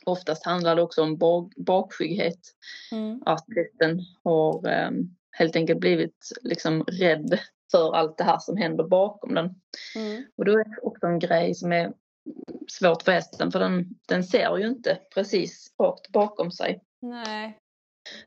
Oftast 0.06 0.44
handlar 0.44 0.76
det 0.76 0.82
också 0.82 1.02
om 1.02 1.16
bak, 1.16 1.52
bakskygghet. 1.56 2.40
Mm. 2.92 3.22
Att 3.26 3.44
hästen 3.56 4.00
har 4.24 4.86
um, 4.86 5.16
helt 5.32 5.56
enkelt 5.56 5.80
blivit 5.80 6.32
liksom 6.42 6.82
rädd 6.82 7.38
för 7.70 7.94
allt 7.94 8.18
det 8.18 8.24
här 8.24 8.38
som 8.38 8.56
händer 8.56 8.84
bakom 8.84 9.34
den. 9.34 9.54
Mm. 9.96 10.24
Och 10.36 10.44
då 10.44 10.52
är 10.52 10.64
det 10.64 10.80
också 10.82 11.06
en 11.06 11.18
grej 11.18 11.54
som 11.54 11.72
är 11.72 11.92
svårt 12.68 13.02
för 13.02 13.12
hästen 13.12 13.52
för 13.52 13.60
den, 13.60 13.88
den 14.08 14.24
ser 14.24 14.56
ju 14.56 14.68
inte 14.68 14.98
precis 15.14 15.74
rakt 15.78 16.08
bakom 16.08 16.50
sig. 16.50 16.80
Nej. 17.02 17.58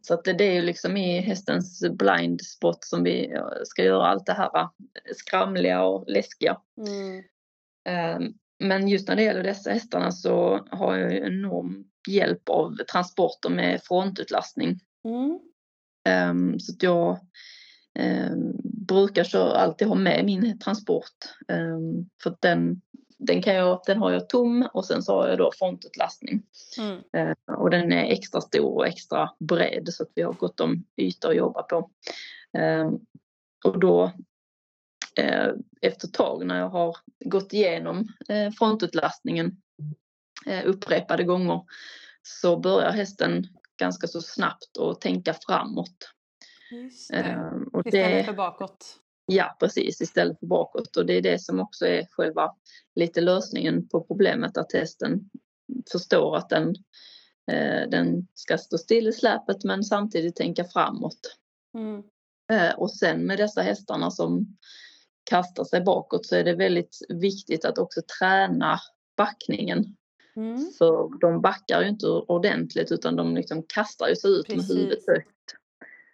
Så 0.01 0.13
att 0.13 0.23
det, 0.23 0.43
är 0.43 0.53
ju 0.53 0.61
liksom 0.61 0.97
i 0.97 1.19
hästens 1.19 1.83
blind 1.91 2.41
spot 2.41 2.83
som 2.83 3.03
vi 3.03 3.33
ska 3.63 3.83
göra 3.83 4.07
allt 4.07 4.25
det 4.25 4.33
här 4.33 4.69
skramliga 5.15 5.83
och 5.83 6.05
läskiga. 6.07 6.57
Mm. 6.87 7.23
Um, 8.17 8.33
men 8.59 8.87
just 8.87 9.07
när 9.07 9.15
det 9.15 9.23
gäller 9.23 9.43
dessa 9.43 9.71
hästarna 9.71 10.11
så 10.11 10.67
har 10.71 10.95
jag 10.95 11.13
enorm 11.13 11.85
hjälp 12.09 12.49
av 12.49 12.75
transporter 12.91 13.49
med 13.49 13.81
frontutlastning. 13.83 14.79
Mm. 15.05 15.39
Um, 16.29 16.59
så 16.59 16.73
att 16.73 16.83
jag 16.83 17.19
um, 17.99 18.55
brukar 18.87 19.23
så 19.23 19.43
alltid 19.43 19.87
ha 19.87 19.95
med 19.95 20.25
min 20.25 20.59
transport. 20.59 21.35
För 22.23 22.37
den, 22.41 22.81
den, 23.17 23.41
kan 23.41 23.55
jag, 23.55 23.81
den 23.85 23.97
har 23.97 24.11
jag 24.11 24.29
tom 24.29 24.69
och 24.73 24.85
sen 24.85 25.03
så 25.03 25.21
har 25.21 25.27
jag 25.27 25.37
då 25.37 25.51
frontutlastning. 25.55 26.43
Mm. 26.79 27.27
Uh, 27.27 27.55
och 27.57 27.69
den 27.69 27.91
är 27.91 28.11
extra 28.11 28.41
stor 28.41 28.75
och 28.75 28.87
extra 28.87 29.29
bred 29.39 29.89
så 29.89 30.03
att 30.03 30.11
vi 30.15 30.21
har 30.21 30.33
gott 30.33 30.59
om 30.59 30.83
yta 30.97 31.29
att 31.29 31.35
jobba 31.35 31.63
på. 31.63 31.89
och 33.65 33.79
då 33.79 34.11
Eh, 35.17 35.53
efter 35.81 36.07
ett 36.07 36.13
tag 36.13 36.45
när 36.45 36.59
jag 36.59 36.69
har 36.69 36.97
gått 37.25 37.53
igenom 37.53 38.07
eh, 38.29 38.51
frontutlastningen 38.51 39.61
eh, 40.45 40.61
upprepade 40.65 41.23
gånger 41.23 41.61
så 42.21 42.59
börjar 42.59 42.91
hästen 42.91 43.47
ganska 43.77 44.07
så 44.07 44.21
snabbt 44.21 44.77
att 44.77 45.01
tänka 45.01 45.33
framåt. 45.47 46.13
Just 46.71 47.11
det. 47.11 47.51
Och 47.73 47.83
det, 47.83 47.89
istället 47.89 48.25
för 48.25 48.33
bakåt. 48.33 48.99
Ja, 49.29 49.57
precis, 49.59 50.01
istället 50.01 50.39
för 50.39 50.47
bakåt. 50.47 50.97
Och 50.97 51.05
det 51.05 51.13
är 51.13 51.21
det 51.21 51.41
som 51.41 51.59
också 51.59 51.87
är 51.87 52.07
själva 52.11 52.55
lite 52.95 53.21
lösningen 53.21 53.87
på 53.87 54.01
problemet 54.01 54.57
att 54.57 54.73
hästen 54.73 55.29
förstår 55.91 56.37
att 56.37 56.49
den, 56.49 56.75
den 57.89 58.27
ska 58.33 58.57
stå 58.57 58.77
still 58.77 59.07
i 59.07 59.13
släpet 59.13 59.63
men 59.63 59.83
samtidigt 59.83 60.35
tänka 60.35 60.63
framåt. 60.63 61.37
Mm. 61.77 62.03
Och 62.77 62.91
sen 62.91 63.19
med 63.19 63.37
dessa 63.37 63.61
hästarna 63.61 64.11
som 64.11 64.57
kastar 65.29 65.63
sig 65.63 65.81
bakåt 65.81 66.25
så 66.25 66.35
är 66.35 66.43
det 66.43 66.55
väldigt 66.55 66.97
viktigt 67.09 67.65
att 67.65 67.77
också 67.77 68.01
träna 68.19 68.79
backningen. 69.17 69.95
Mm. 70.35 70.71
För 70.77 71.19
de 71.19 71.41
backar 71.41 71.81
ju 71.81 71.87
inte 71.87 72.07
ordentligt 72.07 72.91
utan 72.91 73.15
de 73.15 73.35
liksom 73.35 73.63
kastar 73.63 74.07
ju 74.07 74.15
sig 74.15 74.31
ut 74.31 74.47
Precis. 74.47 74.69
med 74.69 74.77
huvudet 74.77 75.07
högt. 75.07 75.55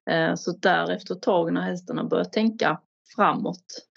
Eh, 0.09 0.35
så 0.35 0.51
där 0.51 0.91
efter 0.91 1.15
ett 1.15 1.21
tag 1.21 1.53
när 1.53 1.61
hästarna 1.61 2.03
börjar 2.03 2.25
tänka 2.25 2.81
framåt 3.15 3.87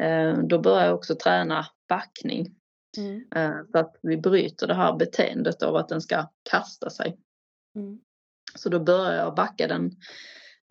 eh, 0.00 0.38
då 0.38 0.58
börjar 0.58 0.86
jag 0.86 0.94
också 0.94 1.14
träna 1.14 1.66
backning. 1.88 2.54
Mm. 2.96 3.24
Eh, 3.34 3.64
så 3.72 3.78
att 3.78 3.96
vi 4.02 4.16
bryter 4.16 4.66
det 4.66 4.74
här 4.74 4.96
beteendet 4.96 5.62
av 5.62 5.76
att 5.76 5.88
den 5.88 6.00
ska 6.00 6.28
kasta 6.50 6.90
sig. 6.90 7.18
Mm. 7.76 8.00
Så 8.54 8.68
då 8.68 8.80
börjar 8.80 9.16
jag 9.16 9.34
backa 9.34 9.66
den 9.66 9.96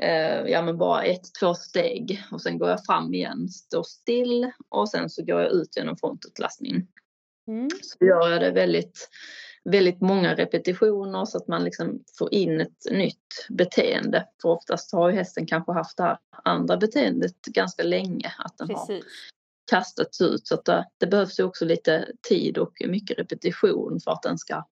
eh, 0.01 0.51
ja 0.51 0.61
men 0.61 0.77
bara 0.77 1.03
ett, 1.03 1.33
två 1.39 1.53
steg 1.53 2.23
och 2.31 2.41
sen 2.41 2.57
går 2.57 2.69
jag 2.69 2.85
fram 2.85 3.13
igen, 3.13 3.49
står 3.49 3.83
still 3.83 4.51
och 4.69 4.89
sen 4.89 5.09
så 5.09 5.23
går 5.25 5.41
jag 5.41 5.51
ut 5.51 5.77
genom 5.77 5.97
frontutlastningen. 5.97 6.87
Mm. 7.47 7.69
Så 7.81 8.05
gör 8.05 8.29
jag 8.29 8.41
det 8.41 8.51
väldigt, 8.51 9.09
väldigt 9.69 10.01
många 10.01 10.35
repetitioner 10.35 11.25
så 11.25 11.37
att 11.37 11.47
man 11.47 11.63
liksom 11.63 12.03
får 12.17 12.33
in 12.33 12.61
ett 12.61 12.91
nytt 12.91 13.47
beteende. 13.49 14.27
För 14.41 14.49
oftast 14.49 14.93
har 14.93 15.09
ju 15.09 15.15
hästen 15.15 15.45
kanske 15.45 15.71
haft 15.71 15.97
det 15.97 16.03
här 16.03 16.17
andra 16.43 16.77
beteendet 16.77 17.41
ganska 17.41 17.83
länge, 17.83 18.33
att 18.37 18.57
den 18.57 18.67
Precis. 18.67 18.89
har 18.89 19.01
kastats 19.71 20.21
ut. 20.21 20.47
Så 20.47 20.55
att 20.55 20.65
det, 20.65 20.87
det 20.97 21.07
behövs 21.07 21.39
ju 21.39 21.43
också 21.43 21.65
lite 21.65 22.11
tid 22.29 22.57
och 22.57 22.73
mycket 22.87 23.19
repetition 23.19 23.99
för 24.03 24.11
att 24.11 24.23
den 24.23 24.37
ska 24.37 24.65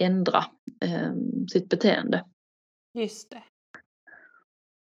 ändra 0.00 0.44
eh, 0.80 1.12
sitt 1.52 1.68
beteende. 1.68 2.24
Just 2.98 3.30
det. 3.30 3.42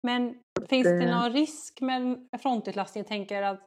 Men 0.04 0.36
finns 0.70 0.88
det 0.88 1.12
någon 1.12 1.34
risk 1.34 1.82
med 1.82 2.28
frontutlastning? 2.42 3.02
Jag 3.02 3.08
tänker 3.08 3.42
att 3.42 3.66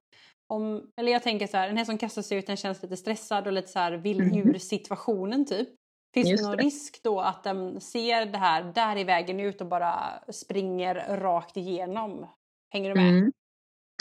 om, 0.48 0.90
eller 0.96 1.12
jag 1.12 1.22
tänker 1.22 1.46
så 1.46 1.56
här, 1.56 1.68
en 1.68 1.76
häst 1.76 1.86
som 1.86 1.98
kastar 1.98 2.22
sig 2.22 2.38
ut 2.38 2.46
den 2.46 2.56
känns 2.56 2.82
lite 2.82 2.96
stressad 2.96 3.46
och 3.46 3.52
lite 3.52 3.68
så 3.68 3.78
här 3.78 3.92
vill 3.92 4.20
mm. 4.20 4.48
ur 4.48 4.58
situationen 4.58 5.46
typ. 5.46 5.68
Finns 6.14 6.28
Just 6.28 6.42
det 6.42 6.48
någon 6.48 6.56
det. 6.56 6.62
risk 6.62 7.02
då 7.02 7.20
att 7.20 7.44
den 7.44 7.80
ser 7.80 8.26
det 8.26 8.38
här, 8.38 8.72
där 8.74 8.96
är 8.96 9.04
vägen 9.04 9.40
ut 9.40 9.60
och 9.60 9.66
bara 9.66 10.22
springer 10.28 11.16
rakt 11.16 11.56
igenom? 11.56 12.26
Hänger 12.72 12.88
du 12.88 12.94
med? 12.94 13.10
Mm. 13.10 13.32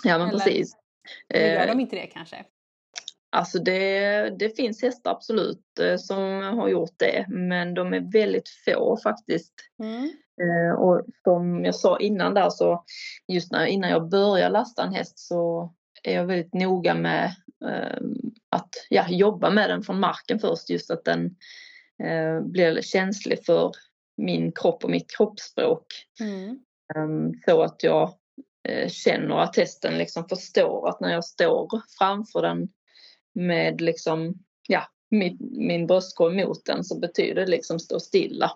Ja 0.04 0.18
men 0.18 0.30
eller, 0.30 0.40
precis. 0.40 0.78
Eller 1.34 1.54
gör 1.54 1.68
de 1.68 1.78
eh, 1.78 1.82
inte 1.82 1.96
det 1.96 2.08
kanske? 2.08 2.46
Alltså 3.32 3.60
det, 3.60 4.30
det 4.40 4.56
finns 4.56 4.82
hästar 4.82 5.12
absolut 5.12 5.80
eh, 5.82 5.98
som 5.98 6.42
har 6.42 6.68
gjort 6.68 6.94
det 6.98 7.26
men 7.28 7.74
de 7.74 7.94
är 7.94 8.12
väldigt 8.12 8.50
få 8.66 8.98
faktiskt. 9.04 9.54
Mm. 9.84 10.04
Eh, 10.42 10.76
och 10.80 11.06
som 11.24 11.66
jag 11.66 11.76
sa 11.76 12.00
innan 12.00 12.34
där 12.34 12.50
så 12.50 12.84
just 13.28 13.52
när, 13.52 13.66
innan 13.66 13.90
jag 13.90 14.10
börjar 14.10 14.50
lasta 14.50 14.84
en 14.84 14.94
häst 14.94 15.20
så 15.20 15.74
är 16.06 16.16
jag 16.16 16.26
väldigt 16.26 16.54
noga 16.54 16.96
med 16.96 17.26
eh, 17.66 18.00
att 18.50 18.70
ja, 18.90 19.06
jobba 19.10 19.50
med 19.50 19.70
den 19.70 19.84
från 19.84 20.00
marken 20.00 20.40
först 20.40 20.70
just 20.70 20.92
att 20.92 21.06
den 21.06 21.26
eh, 22.04 22.42
blir 22.42 22.82
känslig 22.82 23.46
för 23.46 23.72
min 24.18 24.52
kropp 24.52 24.84
och 24.84 24.90
mitt 24.90 25.18
kroppsspråk. 25.18 25.86
Mm. 26.20 26.60
Ehm, 26.96 27.32
så 27.46 27.62
att 27.62 27.84
jag 27.84 28.14
eh, 28.70 28.90
känner 28.90 29.36
att 29.36 29.56
hästen 29.56 29.98
liksom 29.98 30.28
förstår 30.28 30.90
att 30.90 31.00
när 31.00 31.14
jag 31.14 31.26
står 31.26 31.82
framför 32.00 32.42
den 32.42 32.70
med 33.34 33.82
liksom, 33.82 34.34
ja, 34.68 34.84
min, 35.10 35.38
min 35.42 35.88
bröstkorg 35.88 36.46
mot 36.46 36.66
den 36.66 36.84
så 36.84 37.00
betyder 37.00 37.36
det 37.36 37.52
liksom 37.52 37.80
stå 37.80 38.00
stilla. 38.00 38.52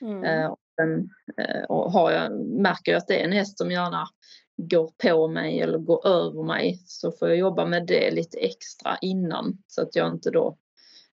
Mm. 0.00 0.50
Och, 0.50 0.58
den, 0.76 1.10
eh, 1.38 1.64
och 1.64 1.92
har 1.92 2.10
jag, 2.10 2.46
märker 2.46 2.92
jag 2.92 2.98
att 2.98 3.08
det 3.08 3.20
är 3.20 3.24
en 3.24 3.32
häst 3.32 3.58
som 3.58 3.70
gärna 3.70 4.08
går 4.56 4.90
på 5.02 5.28
mig 5.28 5.60
eller 5.60 5.78
går 5.78 6.06
över 6.06 6.42
mig 6.42 6.82
så 6.86 7.12
får 7.12 7.28
jag 7.28 7.38
jobba 7.38 7.64
med 7.64 7.86
det 7.86 8.10
lite 8.10 8.38
extra 8.38 8.98
innan 9.00 9.58
så 9.66 9.82
att 9.82 9.96
jag 9.96 10.12
inte 10.12 10.30
då 10.30 10.58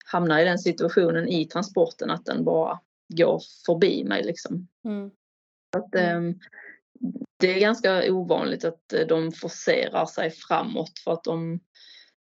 hamnar 0.06 0.40
i 0.40 0.44
den 0.44 0.60
situationen 0.60 1.28
i 1.28 1.46
transporten 1.46 2.12
att 2.12 2.26
den 2.26 2.44
bara 2.44 2.80
går 3.08 3.42
förbi 3.66 4.04
mig 4.04 4.24
liksom. 4.24 4.68
Mm. 4.86 5.12
Att, 5.78 5.96
eh, 5.96 6.22
det 7.40 7.56
är 7.56 7.60
ganska 7.60 8.14
ovanligt 8.14 8.66
att 8.66 8.94
de 9.08 9.32
forcerar 9.32 10.06
sig 10.06 10.32
framåt 10.32 11.00
för 11.04 11.14
att 11.14 11.24
de 11.24 11.60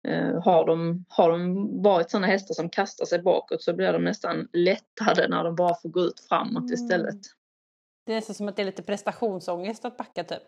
eh, 0.08 0.44
har, 0.44 0.66
de, 0.66 1.06
har 1.10 1.32
de 1.32 1.70
varit 1.82 2.12
sådana 2.12 2.28
hästar 2.28 2.54
som 2.54 2.70
kastar 2.70 3.06
sig 3.06 3.20
bakåt 3.20 3.64
så 3.64 3.74
blir 3.74 3.94
de 3.94 4.04
nästan 4.04 4.48
lättade 4.54 5.28
när 5.28 5.44
de 5.44 5.56
bara 5.56 5.76
får 5.76 5.90
gå 5.90 6.02
ut 6.02 6.20
framåt 6.30 6.64
mm. 6.64 6.74
istället. 6.74 7.20
Det 8.06 8.12
är 8.12 8.16
nästan 8.16 8.36
som 8.36 8.48
att 8.48 8.56
det 8.56 8.62
är 8.62 8.66
lite 8.66 8.84
prestationsångest 8.84 9.86
att 9.86 9.98
backa 9.98 10.24
typ. 10.24 10.44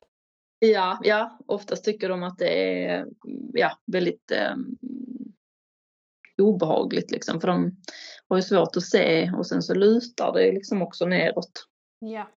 Ja, 0.60 1.00
ja, 1.04 1.40
oftast 1.46 1.86
tycker 1.86 2.10
de 2.10 2.24
att 2.24 2.38
det 2.38 2.86
är 2.86 3.06
ja, 3.54 3.78
väldigt 3.86 4.32
eh, 4.32 4.56
obehagligt 6.42 7.12
liksom 7.12 7.42
för 7.42 7.48
de 7.48 7.76
har 8.28 8.38
ju 8.38 8.44
svårt 8.44 8.78
att 8.78 8.84
se 8.84 9.32
och 9.32 9.48
sen 9.48 9.62
så 9.62 9.74
lutar 9.74 10.34
det 10.34 10.52
liksom 10.52 10.82
också 10.82 11.06
neråt. 11.06 11.68
Ja. 12.00 12.32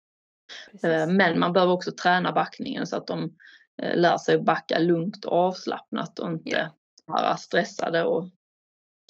Eh, 0.83 1.07
men 1.07 1.39
man 1.39 1.53
behöver 1.53 1.73
också 1.73 1.93
träna 1.93 2.33
backningen 2.33 2.87
så 2.87 2.97
att 2.97 3.07
de 3.07 3.37
eh, 3.83 3.97
lär 3.97 4.18
sig 4.18 4.37
att 4.37 4.45
backa 4.45 4.79
lugnt 4.79 5.25
och 5.25 5.33
avslappnat 5.33 6.18
och 6.18 6.31
inte 6.31 6.71
ja. 7.07 7.37
stressade 7.37 8.05
och 8.05 8.25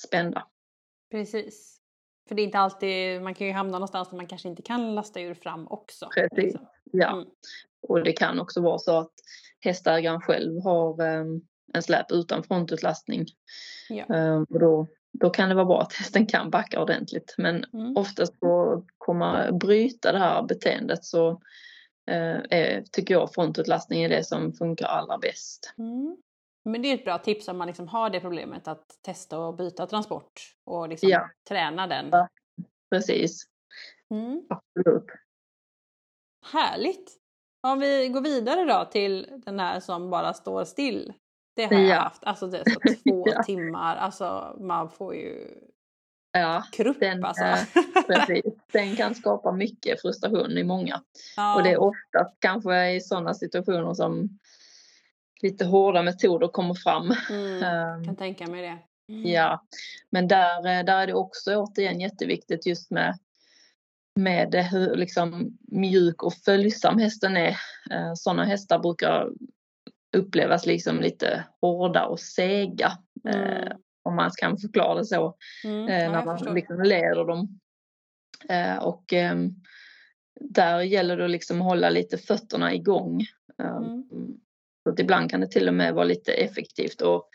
spända. 0.07 0.47
Precis. 1.11 1.81
För 2.29 2.35
det 2.35 2.43
är 2.43 2.45
inte 2.45 2.59
alltid, 2.59 3.23
man 3.23 3.35
kan 3.35 3.47
ju 3.47 3.53
hamna 3.53 3.73
någonstans 3.73 4.11
där 4.11 4.17
man 4.17 4.27
kanske 4.27 4.49
inte 4.49 4.63
kan 4.63 4.95
lasta 4.95 5.21
ur 5.21 5.35
fram 5.35 5.69
också. 5.69 6.09
Precis, 6.15 6.45
liksom. 6.45 6.67
ja. 6.85 7.13
Mm. 7.13 7.29
Och 7.83 8.05
det 8.05 8.13
kan 8.13 8.41
också 8.41 8.61
vara 8.61 8.79
så 8.79 8.99
att 8.99 9.13
hästägaren 9.61 10.21
själv 10.21 10.63
har 10.63 11.03
um, 11.03 11.43
en 11.75 11.83
släp 11.83 12.13
utan 12.13 12.43
frontutlastning. 12.43 13.27
Ja. 13.89 14.05
Um, 14.09 14.47
och 14.51 14.61
då, 14.61 14.87
då 15.13 15.31
kan 15.31 15.49
det 15.49 15.55
vara 15.55 15.65
bra 15.65 15.81
att 15.81 15.93
hästen 15.93 16.27
kan 16.27 16.51
backa 16.51 16.83
ordentligt. 16.83 17.35
Men 17.39 17.65
mm. 17.65 17.97
oftast 17.97 18.39
för 18.39 18.75
att 18.75 18.85
komma 18.99 19.53
bryta 19.53 20.13
det 20.13 20.19
här 20.19 20.43
beteendet 20.43 21.05
så 21.05 21.31
uh, 22.11 22.41
är, 22.51 22.83
tycker 22.93 23.15
jag 23.15 23.35
frontutlastning 23.35 24.03
är 24.03 24.09
det 24.09 24.25
som 24.25 24.53
funkar 24.53 24.87
allra 24.87 25.19
bäst. 25.19 25.75
Mm. 25.79 26.17
Men 26.65 26.83
det 26.83 26.89
är 26.89 26.95
ett 26.95 27.05
bra 27.05 27.19
tips 27.19 27.49
om 27.49 27.59
man 27.59 27.67
liksom 27.67 27.89
har 27.89 28.11
det 28.11 28.21
problemet 28.21 28.69
att 28.69 28.99
testa 29.03 29.49
att 29.49 29.57
byta 29.57 29.87
transport 29.87 30.33
och 30.65 30.89
liksom 30.89 31.09
ja. 31.09 31.31
träna 31.49 31.87
den. 31.87 32.09
Ja, 32.11 32.29
precis. 32.91 33.47
Mm. 34.11 34.43
Absolut. 34.49 35.07
Härligt! 36.53 37.20
Om 37.63 37.79
vi 37.79 38.09
går 38.09 38.21
vidare 38.21 38.65
då 38.65 38.85
till 38.85 39.27
den 39.47 39.61
här 39.61 39.81
som 39.81 40.11
bara 40.11 40.35
står 40.35 40.65
still. 40.65 41.13
Det 41.57 41.65
har 41.65 41.75
jag 41.75 42.01
haft, 42.01 42.25
alltså 42.25 42.47
det 42.47 42.59
är 42.59 42.71
så 42.71 42.81
två 43.11 43.25
ja. 43.29 43.43
timmar, 43.43 43.97
alltså 43.97 44.57
man 44.61 44.91
får 44.91 45.15
ju 45.15 45.49
ja, 46.33 46.65
krupp 46.73 47.01
den, 47.01 47.25
alltså. 47.25 47.45
precis. 48.07 48.45
Den 48.73 48.97
kan 48.97 49.15
skapa 49.15 49.53
mycket 49.53 50.03
frustration 50.03 50.59
i 50.59 50.65
många. 50.65 51.03
Ja. 51.37 51.57
Och 51.57 51.63
det 51.63 51.71
är 51.71 51.81
oftast 51.81 52.37
kanske 52.39 52.91
i 52.91 53.01
sådana 53.01 53.35
situationer 53.35 53.95
som 53.95 54.39
lite 55.43 55.65
hårda 55.65 56.03
metoder 56.03 56.49
kommer 56.49 56.75
fram. 56.75 57.15
Mm, 57.31 57.63
ehm, 57.63 58.05
kan 58.05 58.17
tänka 58.17 58.47
mig 58.47 58.63
det. 58.63 58.79
Mm. 59.13 59.31
Ja, 59.31 59.65
men 60.11 60.29
där, 60.29 60.59
eh, 60.59 60.85
där 60.85 61.03
är 61.03 61.07
det 61.07 61.15
också 61.15 61.57
återigen 61.57 62.01
jätteviktigt 62.01 62.67
just 62.67 62.91
med 62.91 63.19
med 64.23 64.55
hur 64.55 64.97
liksom 64.97 65.59
mjuk 65.73 66.23
och 66.23 66.35
följsam 66.35 66.99
hästen 66.99 67.37
är. 67.37 67.57
Eh, 67.91 68.15
Sådana 68.15 68.45
hästar 68.45 68.79
brukar 68.79 69.31
upplevas 70.17 70.67
liksom 70.67 71.01
lite 71.01 71.45
hårda 71.61 72.07
och 72.07 72.21
sega. 72.21 72.93
Eh, 73.29 73.63
mm. 73.63 73.79
Om 74.03 74.17
man 74.17 74.31
kan 74.31 74.59
förklara 74.59 74.99
det 74.99 75.05
så. 75.05 75.37
Mm, 75.65 75.89
ja, 75.89 76.13
när 76.13 76.25
man 76.25 76.55
liksom 76.55 76.83
leder 76.83 77.25
dem. 77.25 77.61
Och 78.81 79.13
ehm, 79.13 79.55
där 80.41 80.81
gäller 80.81 81.17
det 81.17 81.25
att 81.25 81.31
liksom 81.31 81.61
hålla 81.61 81.91
lite 81.91 82.19
fötterna 82.19 82.75
igång. 82.75 83.21
Ehm, 83.63 83.85
mm. 83.85 84.41
Så 84.83 84.91
att 84.91 84.99
ibland 84.99 85.31
kan 85.31 85.41
det 85.41 85.47
till 85.47 85.69
och 85.69 85.75
med 85.75 85.95
vara 85.95 86.05
lite 86.05 86.33
effektivt 86.33 87.03
att 87.03 87.29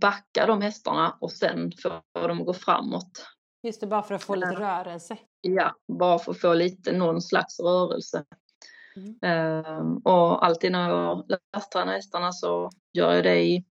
backa 0.00 0.46
de 0.46 0.62
hästarna 0.62 1.16
och 1.20 1.32
sen 1.32 1.72
få 1.82 2.02
dem 2.28 2.40
att 2.40 2.46
gå 2.46 2.54
framåt. 2.54 3.26
Just 3.62 3.80
det, 3.80 3.86
bara 3.86 4.02
för 4.02 4.14
att 4.14 4.22
få 4.22 4.34
lite 4.34 4.52
rörelse. 4.52 5.16
Ja, 5.40 5.74
bara 5.88 6.18
för 6.18 6.32
att 6.32 6.40
få 6.40 6.54
lite 6.54 6.92
någon 6.92 7.22
slags 7.22 7.60
rörelse. 7.60 8.24
Mm. 8.96 9.66
Um, 9.80 9.96
och 9.96 10.46
alltid 10.46 10.72
när 10.72 10.88
jag 10.88 11.30
lasttränar 11.52 11.92
hästarna 11.92 12.32
så 12.32 12.70
gör 12.92 13.14
jag 13.14 13.24
det 13.24 13.42
i, 13.42 13.64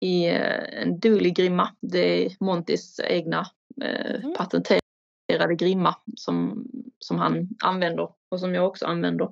i 0.00 0.30
uh, 0.30 0.82
en 0.82 1.00
Dooley-grimma. 1.00 1.70
Det 1.80 2.26
är 2.26 2.36
Montis 2.40 3.00
egna 3.04 3.46
uh, 3.84 4.14
mm. 4.14 4.34
patenterade 4.34 5.54
grimma 5.56 5.96
som, 6.16 6.66
som 6.98 7.18
han 7.18 7.48
använder 7.64 8.08
och 8.30 8.40
som 8.40 8.54
jag 8.54 8.66
också 8.66 8.86
använder. 8.86 9.28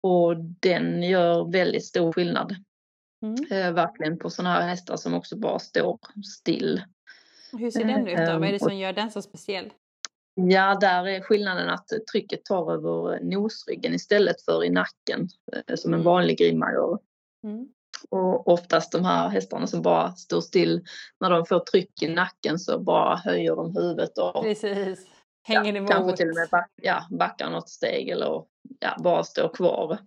Och 0.00 0.36
den 0.36 1.02
gör 1.02 1.52
väldigt 1.52 1.84
stor 1.84 2.12
skillnad. 2.12 2.56
Mm. 3.22 3.66
Uh, 3.66 3.74
verkligen 3.74 4.18
på 4.18 4.30
sådana 4.30 4.54
här 4.54 4.68
hästar 4.68 4.96
som 4.96 5.14
också 5.14 5.36
bara 5.36 5.58
står 5.58 5.98
still. 6.38 6.82
Hur 7.52 7.70
ser 7.70 7.84
den 7.84 8.08
ut 8.08 8.16
då? 8.16 8.38
Vad 8.38 8.48
är 8.48 8.52
det 8.52 8.58
som 8.58 8.76
gör 8.76 8.92
den 8.92 9.10
så 9.10 9.22
speciell? 9.22 9.72
Ja, 10.34 10.78
där 10.80 11.06
är 11.06 11.20
skillnaden 11.20 11.68
att 11.68 11.88
trycket 12.12 12.44
tar 12.44 12.72
över 12.72 13.20
nosryggen 13.20 13.94
istället 13.94 14.42
för 14.44 14.64
i 14.64 14.70
nacken 14.70 15.28
eh, 15.52 15.76
som 15.76 15.90
en 15.90 16.00
mm. 16.00 16.04
vanlig 16.04 16.38
grimma 16.38 16.72
gör. 16.72 16.98
Mm. 17.44 17.68
Och 18.10 18.48
oftast 18.48 18.92
de 18.92 19.04
här 19.04 19.28
hästarna 19.28 19.66
som 19.66 19.82
bara 19.82 20.12
står 20.12 20.40
still, 20.40 20.84
när 21.20 21.30
de 21.30 21.46
får 21.46 21.58
tryck 21.58 22.02
i 22.02 22.08
nacken 22.08 22.58
så 22.58 22.78
bara 22.78 23.16
höjer 23.16 23.56
de 23.56 23.76
huvudet 23.76 24.18
och 24.18 24.42
Precis. 24.42 25.06
Hänger 25.42 25.72
ja, 25.72 25.78
emot. 25.78 25.90
Kanske 25.90 26.16
till 26.16 26.28
och 26.28 26.34
med 26.34 26.48
back, 26.50 26.70
ja, 26.82 27.06
backar 27.10 27.50
något 27.50 27.68
steg 27.68 28.08
eller 28.08 28.44
ja, 28.78 28.96
bara 28.98 29.24
står 29.24 29.54
kvar. 29.54 29.98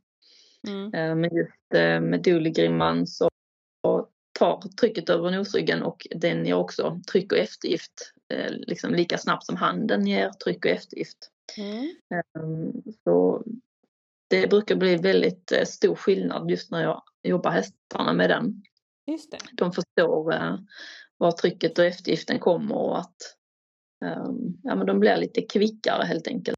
Mm. 0.67 0.93
Eh, 0.93 1.15
men 1.15 1.35
just 1.35 1.73
eh, 1.73 1.99
med 1.99 2.23
Dooley-grimman 2.23 3.07
så 3.07 3.29
tar 4.33 4.61
trycket 4.61 5.09
över 5.09 5.31
nosryggen 5.31 5.83
och 5.83 6.07
den 6.15 6.45
ger 6.45 6.53
också 6.53 6.99
tryck 7.11 7.31
och 7.31 7.37
eftergift 7.37 8.13
eh, 8.33 8.51
liksom 8.51 8.93
lika 8.93 9.17
snabbt 9.17 9.45
som 9.45 9.55
handen 9.55 10.07
ger 10.07 10.29
tryck 10.29 10.65
och 10.65 10.71
eftergift. 10.71 11.17
Mm. 11.57 11.95
Ehm, 12.13 12.83
så 13.03 13.43
det 14.29 14.47
brukar 14.47 14.75
bli 14.75 14.95
väldigt 14.95 15.51
eh, 15.51 15.65
stor 15.65 15.95
skillnad 15.95 16.49
just 16.49 16.71
när 16.71 16.83
jag 16.83 17.03
jobbar 17.23 17.51
hästarna 17.51 18.13
med 18.13 18.29
den. 18.29 18.63
Just 19.11 19.31
det. 19.31 19.37
De 19.53 19.71
förstår 19.71 20.33
eh, 20.33 20.57
var 21.17 21.31
trycket 21.31 21.79
och 21.79 21.85
eftergiften 21.85 22.39
kommer 22.39 22.75
och 22.75 22.99
att 22.99 23.17
ehm, 24.05 24.57
ja, 24.63 24.75
men 24.75 24.87
de 24.87 24.99
blir 24.99 25.17
lite 25.17 25.41
kvickare 25.41 26.05
helt 26.05 26.27
enkelt. 26.27 26.57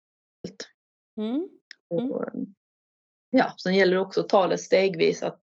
Mm. 1.17 1.49
Mm. 1.93 2.11
Och, 2.11 2.25
ja, 3.29 3.53
sen 3.57 3.75
gäller 3.75 3.93
det 3.93 4.01
också 4.01 4.21
att 4.21 4.29
ta 4.29 4.47
det 4.47 4.57
stegvis 4.57 5.23
att 5.23 5.41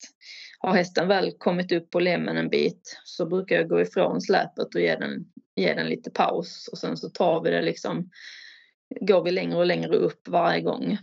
har 0.61 0.73
hästen 0.73 1.07
väl 1.07 1.31
kommit 1.31 1.71
upp 1.71 1.89
på 1.89 1.99
lämmen 1.99 2.37
en 2.37 2.49
bit 2.49 2.99
så 3.03 3.25
brukar 3.25 3.55
jag 3.55 3.69
gå 3.69 3.81
ifrån 3.81 4.21
släpet 4.21 4.75
och 4.75 4.81
ge 4.81 4.95
den, 4.95 5.25
ge 5.55 5.73
den 5.73 5.87
lite 5.87 6.11
paus 6.11 6.69
och 6.71 6.77
sen 6.77 6.97
så 6.97 7.09
tar 7.09 7.41
vi 7.41 7.51
det 7.51 7.61
liksom, 7.61 8.09
går 9.01 9.23
vi 9.23 9.31
längre 9.31 9.57
och 9.57 9.65
längre 9.65 9.97
upp 9.97 10.27
varje 10.27 10.61
gång. 10.61 10.97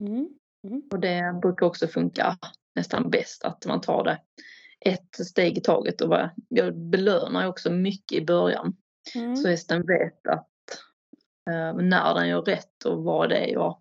Mm. 0.00 0.28
Mm. 0.68 0.82
Och 0.90 1.00
det 1.00 1.38
brukar 1.42 1.66
också 1.66 1.86
funka 1.86 2.38
nästan 2.74 3.10
bäst 3.10 3.44
att 3.44 3.66
man 3.66 3.80
tar 3.80 4.04
det 4.04 4.18
ett 4.80 5.26
steg 5.26 5.58
i 5.58 5.60
taget 5.60 6.00
och 6.00 6.16
jag 6.48 6.76
belönar 6.76 7.48
också 7.48 7.70
mycket 7.70 8.18
i 8.18 8.24
början. 8.24 8.76
Mm. 9.14 9.36
Så 9.36 9.48
hästen 9.48 9.86
vet 9.86 10.26
att 10.26 10.48
eh, 11.50 11.74
när 11.74 12.14
den 12.14 12.28
gör 12.28 12.42
rätt 12.42 12.84
och 12.84 13.04
vad 13.04 13.28
det 13.28 13.36
är 13.36 13.52
jag, 13.52 13.80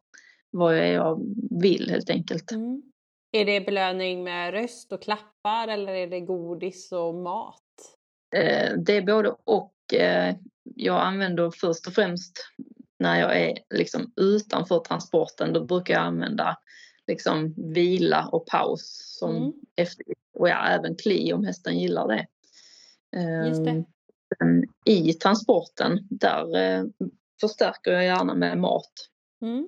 vad 0.51 0.73
det 0.73 0.83
är 0.83 0.93
jag 0.93 1.21
vill 1.61 1.89
helt 1.89 2.09
enkelt. 2.09 2.51
Mm. 2.51 2.88
Är 3.31 3.45
det 3.45 3.61
belöning 3.61 4.23
med 4.23 4.53
röst 4.53 4.91
och 4.91 5.01
klappar 5.01 5.67
eller 5.67 5.93
är 5.93 6.07
det 6.07 6.19
godis 6.19 6.91
och 6.91 7.15
mat? 7.15 7.63
Eh, 8.35 8.73
det 8.77 8.97
är 8.97 9.01
både 9.01 9.35
och. 9.43 9.93
Eh, 9.93 10.35
jag 10.75 11.01
använder 11.01 11.51
först 11.51 11.87
och 11.87 11.93
främst 11.93 12.47
när 12.99 13.19
jag 13.19 13.41
är 13.41 13.57
liksom 13.69 14.13
utanför 14.15 14.79
transporten, 14.79 15.53
då 15.53 15.65
brukar 15.65 15.93
jag 15.93 16.03
använda 16.03 16.57
liksom 17.07 17.53
vila 17.57 18.29
och 18.31 18.45
paus 18.45 19.15
som 19.19 19.35
mm. 19.35 19.53
efter, 19.75 20.05
och 20.33 20.49
ja, 20.49 20.67
även 20.67 20.95
kli 20.95 21.33
om 21.33 21.45
hästen 21.45 21.79
gillar 21.79 22.07
det. 22.07 22.27
Just 23.47 23.65
det. 23.65 23.85
Ehm, 24.41 24.63
I 24.85 25.13
transporten, 25.13 26.07
där 26.09 26.57
eh, 26.57 26.83
förstärker 27.41 27.91
jag 27.91 28.03
gärna 28.03 28.35
med 28.35 28.57
mat. 28.57 28.91
Mm. 29.41 29.67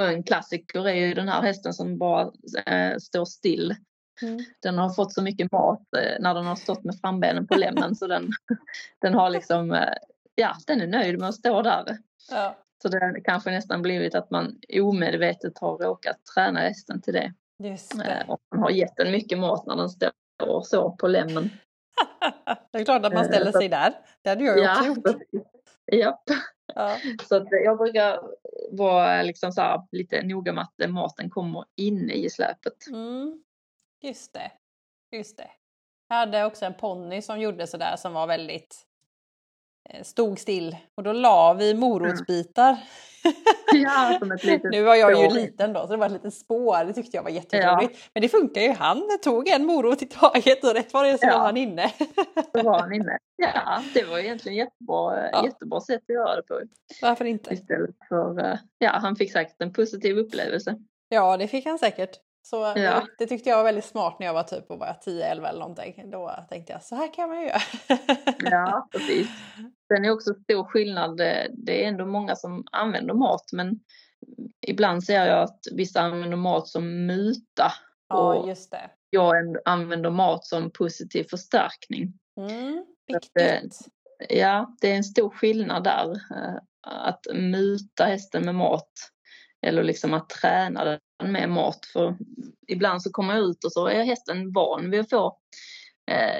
En 0.00 0.22
klassiker 0.22 0.88
är 0.88 0.94
ju 0.94 1.14
den 1.14 1.28
här 1.28 1.42
hästen 1.42 1.72
som 1.74 1.98
bara 1.98 2.32
äh, 2.66 2.96
står 2.98 3.24
still. 3.24 3.74
Mm. 4.22 4.38
Den 4.62 4.78
har 4.78 4.90
fått 4.90 5.12
så 5.12 5.22
mycket 5.22 5.52
mat 5.52 5.82
äh, 5.96 6.20
när 6.20 6.34
den 6.34 6.46
har 6.46 6.56
stått 6.56 6.84
med 6.84 7.00
frambenen 7.00 7.46
på 7.46 7.54
lämmen 7.54 7.96
så 7.96 8.06
den, 8.06 8.30
den 9.00 9.14
har 9.14 9.30
liksom, 9.30 9.72
äh, 9.72 9.94
ja 10.34 10.56
den 10.66 10.80
är 10.80 10.86
nöjd 10.86 11.18
med 11.18 11.28
att 11.28 11.34
stå 11.34 11.62
där. 11.62 11.98
Ja. 12.30 12.56
Så 12.82 12.88
det 12.88 12.98
har 12.98 13.24
kanske 13.24 13.50
nästan 13.50 13.82
blivit 13.82 14.14
att 14.14 14.30
man 14.30 14.58
omedvetet 14.80 15.58
har 15.58 15.78
råkat 15.78 16.16
träna 16.34 16.60
hästen 16.60 17.02
till 17.02 17.14
det. 17.14 17.32
Just 17.58 17.98
det. 17.98 18.24
Och 18.28 18.40
man 18.54 18.62
har 18.62 18.70
gett 18.70 18.96
den 18.96 19.12
mycket 19.12 19.38
mat 19.38 19.66
när 19.66 19.76
den 19.76 19.88
står 19.88 20.62
så 20.62 20.90
på 20.90 21.08
lämmen. 21.08 21.50
det 22.72 22.78
är 22.78 22.84
klart 22.84 23.04
att 23.04 23.14
man 23.14 23.24
ställer 23.24 23.52
sig 23.52 23.68
där. 23.68 23.94
Det 24.22 24.28
hade 24.28 24.44
jag 24.44 24.58
ja, 24.58 24.72
också 24.72 24.86
gjort. 24.86 25.22
Japp. 25.92 26.22
Ja. 26.74 26.98
Så 27.28 27.36
att 27.36 27.48
jag 27.50 27.78
brukar 27.78 28.20
vara 28.70 29.22
liksom 29.22 29.52
så 29.52 29.60
här, 29.60 29.82
lite 29.92 30.22
noga 30.22 30.52
med 30.52 30.64
att 30.64 30.90
maten 30.90 31.30
kommer 31.30 31.64
inne 31.76 32.12
i 32.12 32.30
släpet. 32.30 32.86
Mm. 32.90 33.42
Just 34.02 34.32
det. 34.32 34.52
Just 35.12 35.36
det. 35.36 35.50
Jag 36.08 36.16
hade 36.16 36.44
också 36.44 36.64
en 36.64 36.74
ponny 36.74 37.22
som 37.22 37.40
gjorde 37.40 37.66
sådär 37.66 37.96
som 37.96 38.12
var 38.12 38.26
väldigt 38.26 38.86
stod 40.02 40.38
still 40.38 40.76
och 40.96 41.02
då 41.02 41.12
la 41.12 41.54
vi 41.54 41.74
morotsbitar. 41.74 42.76
Ja, 43.72 44.16
som 44.18 44.32
ett 44.32 44.44
litet 44.44 44.70
nu 44.72 44.82
var 44.82 44.94
jag 44.94 45.18
ju 45.22 45.30
liten 45.30 45.72
då 45.72 45.80
så 45.80 45.86
det 45.86 45.96
var 45.96 46.06
ett 46.06 46.12
litet 46.12 46.34
spår, 46.34 46.84
det 46.84 46.92
tyckte 46.92 47.16
jag 47.16 47.22
var 47.22 47.30
jätteroligt. 47.30 48.10
Men 48.14 48.20
det 48.22 48.28
funkar 48.28 48.60
ju, 48.60 48.72
han 48.72 49.02
tog 49.22 49.48
en 49.48 49.66
morot 49.66 50.02
i 50.02 50.06
taget 50.06 50.64
och 50.64 50.74
rätt 50.74 50.92
vad 50.92 51.04
det 51.06 51.18
så 51.18 51.26
Ja. 51.26 51.38
var 51.38 51.44
han 51.44 51.56
inne. 51.56 51.90
Så 52.54 52.62
var 52.62 52.78
han 52.80 52.92
inne. 52.92 53.18
Ja, 53.36 53.82
det 53.94 54.04
var 54.04 54.18
egentligen 54.18 54.58
jättebra, 54.58 55.28
Ja. 55.32 55.44
jättebra 55.44 55.80
sätt 55.80 56.02
att 56.08 56.14
göra 56.14 56.36
det 56.36 56.42
på. 56.42 56.60
Varför 57.02 57.24
inte? 57.24 57.54
Istället 57.54 57.96
för, 58.08 58.44
eh, 58.44 58.58
ja 58.78 58.90
han 58.90 59.16
fick 59.16 59.32
säkert 59.32 59.62
en 59.62 59.72
positiv 59.72 60.18
upplevelse. 60.18 60.76
Ja 61.08 61.36
det 61.36 61.48
fick 61.48 61.66
han 61.66 61.78
säkert. 61.78 62.10
Så 62.42 62.72
Ja. 62.76 63.02
det, 63.18 63.26
tyckte 63.26 63.50
jag 63.50 63.56
var 63.56 63.64
väldigt 63.64 63.84
smart 63.84 64.16
när 64.18 64.26
jag 64.26 64.34
var 64.34 64.42
typ 64.42 64.70
och 64.70 64.78
var 64.78 64.96
10-11 65.04 65.48
eller 65.48 65.60
någonting. 65.60 66.10
Då 66.10 66.34
tänkte 66.48 66.72
jag 66.72 66.82
så 66.82 66.94
här 66.94 67.14
kan 67.14 67.28
man 67.28 67.40
ju 67.40 67.46
göra. 67.46 67.60
Ja, 68.50 68.88
precis. 68.92 69.28
Sen 69.92 70.04
är 70.04 70.10
också 70.10 70.34
stor 70.34 70.64
skillnad, 70.64 71.16
det 71.52 71.84
är 71.84 71.88
ändå 71.88 72.06
många 72.06 72.36
som 72.36 72.64
använder 72.72 73.14
mat 73.14 73.44
men 73.52 73.80
ibland 74.66 75.04
ser 75.04 75.26
jag 75.26 75.42
att 75.42 75.58
vissa 75.72 76.00
använder 76.00 76.36
mat 76.36 76.68
som 76.68 77.06
muta 77.06 77.72
ja 78.08 78.34
Och- 78.34 78.48
just 78.48 78.70
det. 78.70 78.90
jag 79.10 79.34
använder 79.64 80.10
mat 80.10 80.44
som 80.46 80.70
positiv 80.70 81.24
förstärkning. 81.30 82.12
Mm, 82.36 82.84
att, 83.16 83.42
eh, 83.42 83.60
viktigt. 83.60 83.78
Ja, 84.28 84.76
det 84.80 84.92
är 84.92 84.96
en 84.96 85.04
stor 85.04 85.30
skillnad 85.30 85.84
där. 85.84 86.10
eh, 86.10 86.56
Att 86.82 87.26
muta 87.34 88.04
hästen 88.04 88.44
med 88.44 88.54
mat 88.54 88.92
eller 89.66 89.82
liksom 89.84 90.14
att 90.14 90.28
träna 90.28 90.84
den 90.84 91.32
med 91.32 91.48
mat. 91.50 91.86
För 91.92 92.16
ibland 92.68 93.02
så 93.02 93.10
kommer 93.10 93.34
jag 93.34 93.44
ut 93.44 93.64
och 93.64 93.72
så 93.72 93.86
är 93.86 94.04
hästen 94.04 94.52
van 94.52 94.90
vid 94.90 95.00
att 95.00 95.10
få 95.10 95.38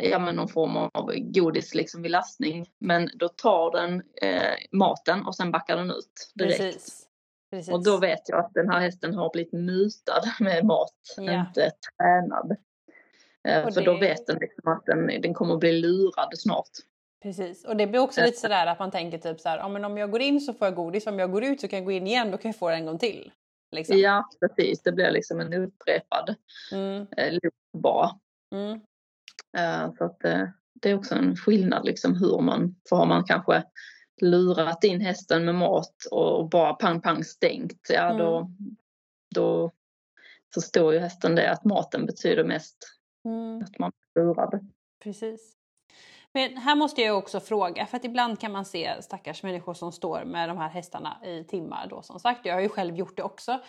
ja, 0.03 0.19
men 0.19 0.37
någon 0.37 0.49
form 0.49 0.77
av 0.77 1.13
godis 1.17 1.75
liksom 1.75 2.03
vid 2.03 2.11
lastning. 2.11 2.67
Men 2.79 3.11
då 3.15 3.29
tar 3.29 3.71
den 3.73 4.03
eh, 4.23 4.55
maten 4.73 5.27
och 5.27 5.37
sen 5.37 5.51
backar 5.51 5.77
den 5.77 5.91
ut 5.91 6.31
direkt. 6.35 6.59
Precis. 6.59 7.07
Precis. 7.51 7.75
Och 7.75 7.85
då 7.85 7.97
vet 7.97 8.29
jag 8.29 8.39
att 8.45 8.55
den 8.55 8.69
här 8.71 8.81
hästen 8.81 9.15
har 9.15 9.31
blivit 9.33 9.53
mutad 9.53 10.23
med 10.41 10.65
mat, 10.65 10.95
Ja. 11.17 11.41
inte 11.41 11.71
tränad. 11.99 12.57
Eh, 13.49 13.73
För 13.75 13.85
då 13.85 13.97
vet 13.97 14.27
den 14.27 14.39
liksom 14.41 14.73
att 14.73 14.87
den, 14.87 15.07
den 15.07 15.35
kommer 15.35 15.55
att 15.55 15.61
bli 15.61 15.73
lurad 15.73 16.39
snart. 16.39 16.69
Precis, 17.23 17.65
och 17.65 17.77
det 17.77 17.87
blir 17.87 18.01
också 18.01 18.21
lite 18.21 18.39
sådär 18.39 18.67
att 18.67 18.79
man 18.79 18.91
tänker 18.91 19.19
typ 19.19 19.41
så 19.41 19.49
här, 19.49 19.59
ja 19.59 19.69
men 19.69 19.85
om 19.85 19.99
jag 19.99 20.11
går 20.11 20.21
in 20.21 20.41
så 20.41 20.55
får 20.55 20.67
jag 20.67 20.75
godis, 20.75 21.07
om 21.07 21.19
jag 21.19 21.33
går 21.33 21.45
ut 21.45 21.61
så 21.61 21.69
kan 21.69 21.77
jag 21.79 21.87
gå 21.87 21.93
in 21.93 22.07
igen, 22.07 22.31
då 22.31 22.39
kan 22.39 22.49
jag 22.49 22.59
få 22.59 22.69
det 22.69 22.75
en 22.75 22.87
gång 22.87 22.99
till. 22.99 23.33
Liksom. 23.73 23.99
Ja, 23.99 24.29
precis. 24.41 24.83
Det 24.83 24.93
blir 24.93 25.11
liksom 25.11 25.41
en 25.41 25.53
upprepad 25.55 26.35
Mm, 26.73 27.07
eh, 27.17 27.33
loop 27.33 27.55
bara. 27.73 28.11
mm, 28.53 28.71
Eh, 28.73 28.79
så 29.99 30.05
att 30.05 30.25
eh, 30.25 30.43
det 30.73 30.91
är 30.91 30.95
också 30.95 31.15
en 31.15 31.37
skillnad 31.37 31.85
liksom 31.85 32.17
hur 32.17 32.41
man, 32.41 32.77
för 32.89 32.97
har 32.97 33.07
man 33.07 33.25
kanske 33.25 33.65
lurat 34.21 34.85
in 34.85 35.01
hästen 35.01 35.45
med 35.45 35.55
mat 35.55 35.95
och 36.11 36.49
bara 36.49 36.75
pang 36.75 37.01
pang 37.01 37.25
stängt, 37.25 37.87
ja 37.89 38.05
Mm. 38.05 38.19
då, 38.19 38.51
då 39.35 39.73
förstår 40.55 40.93
ju 40.93 40.99
hästen 40.99 41.35
det 41.35 41.51
att 41.51 41.65
maten 41.65 42.07
betyder 42.07 42.45
mest 42.45 42.77
mm, 43.25 43.63
att 43.63 43.79
man 43.79 43.93
blir 44.15 44.25
lurad. 44.25 44.69
precis. 45.03 45.57
Men 46.33 46.57
här 46.57 46.77
måste 46.77 47.03
jag 47.03 47.19
också 47.19 47.41
fråga, 47.41 47.87
för 47.87 47.97
att 47.97 48.05
ibland 48.05 48.41
kan 48.41 48.53
man 48.53 48.65
se 48.65 49.03
stackars 49.03 49.43
människor 49.43 49.75
som 49.75 49.93
står 49.93 50.25
med 50.25 50.49
de 50.49 50.59
här 50.59 50.69
hästarna 50.69 51.25
i 51.25 51.45
timmar 51.45 51.87
då 51.91 52.03
som 52.03 52.21
sagt. 52.21 52.47
Jag 52.47 52.55
har 52.55 52.61
ju 52.61 52.69
själv 52.69 52.97
gjort 52.97 53.17
det 53.17 53.23
också. 53.23 53.61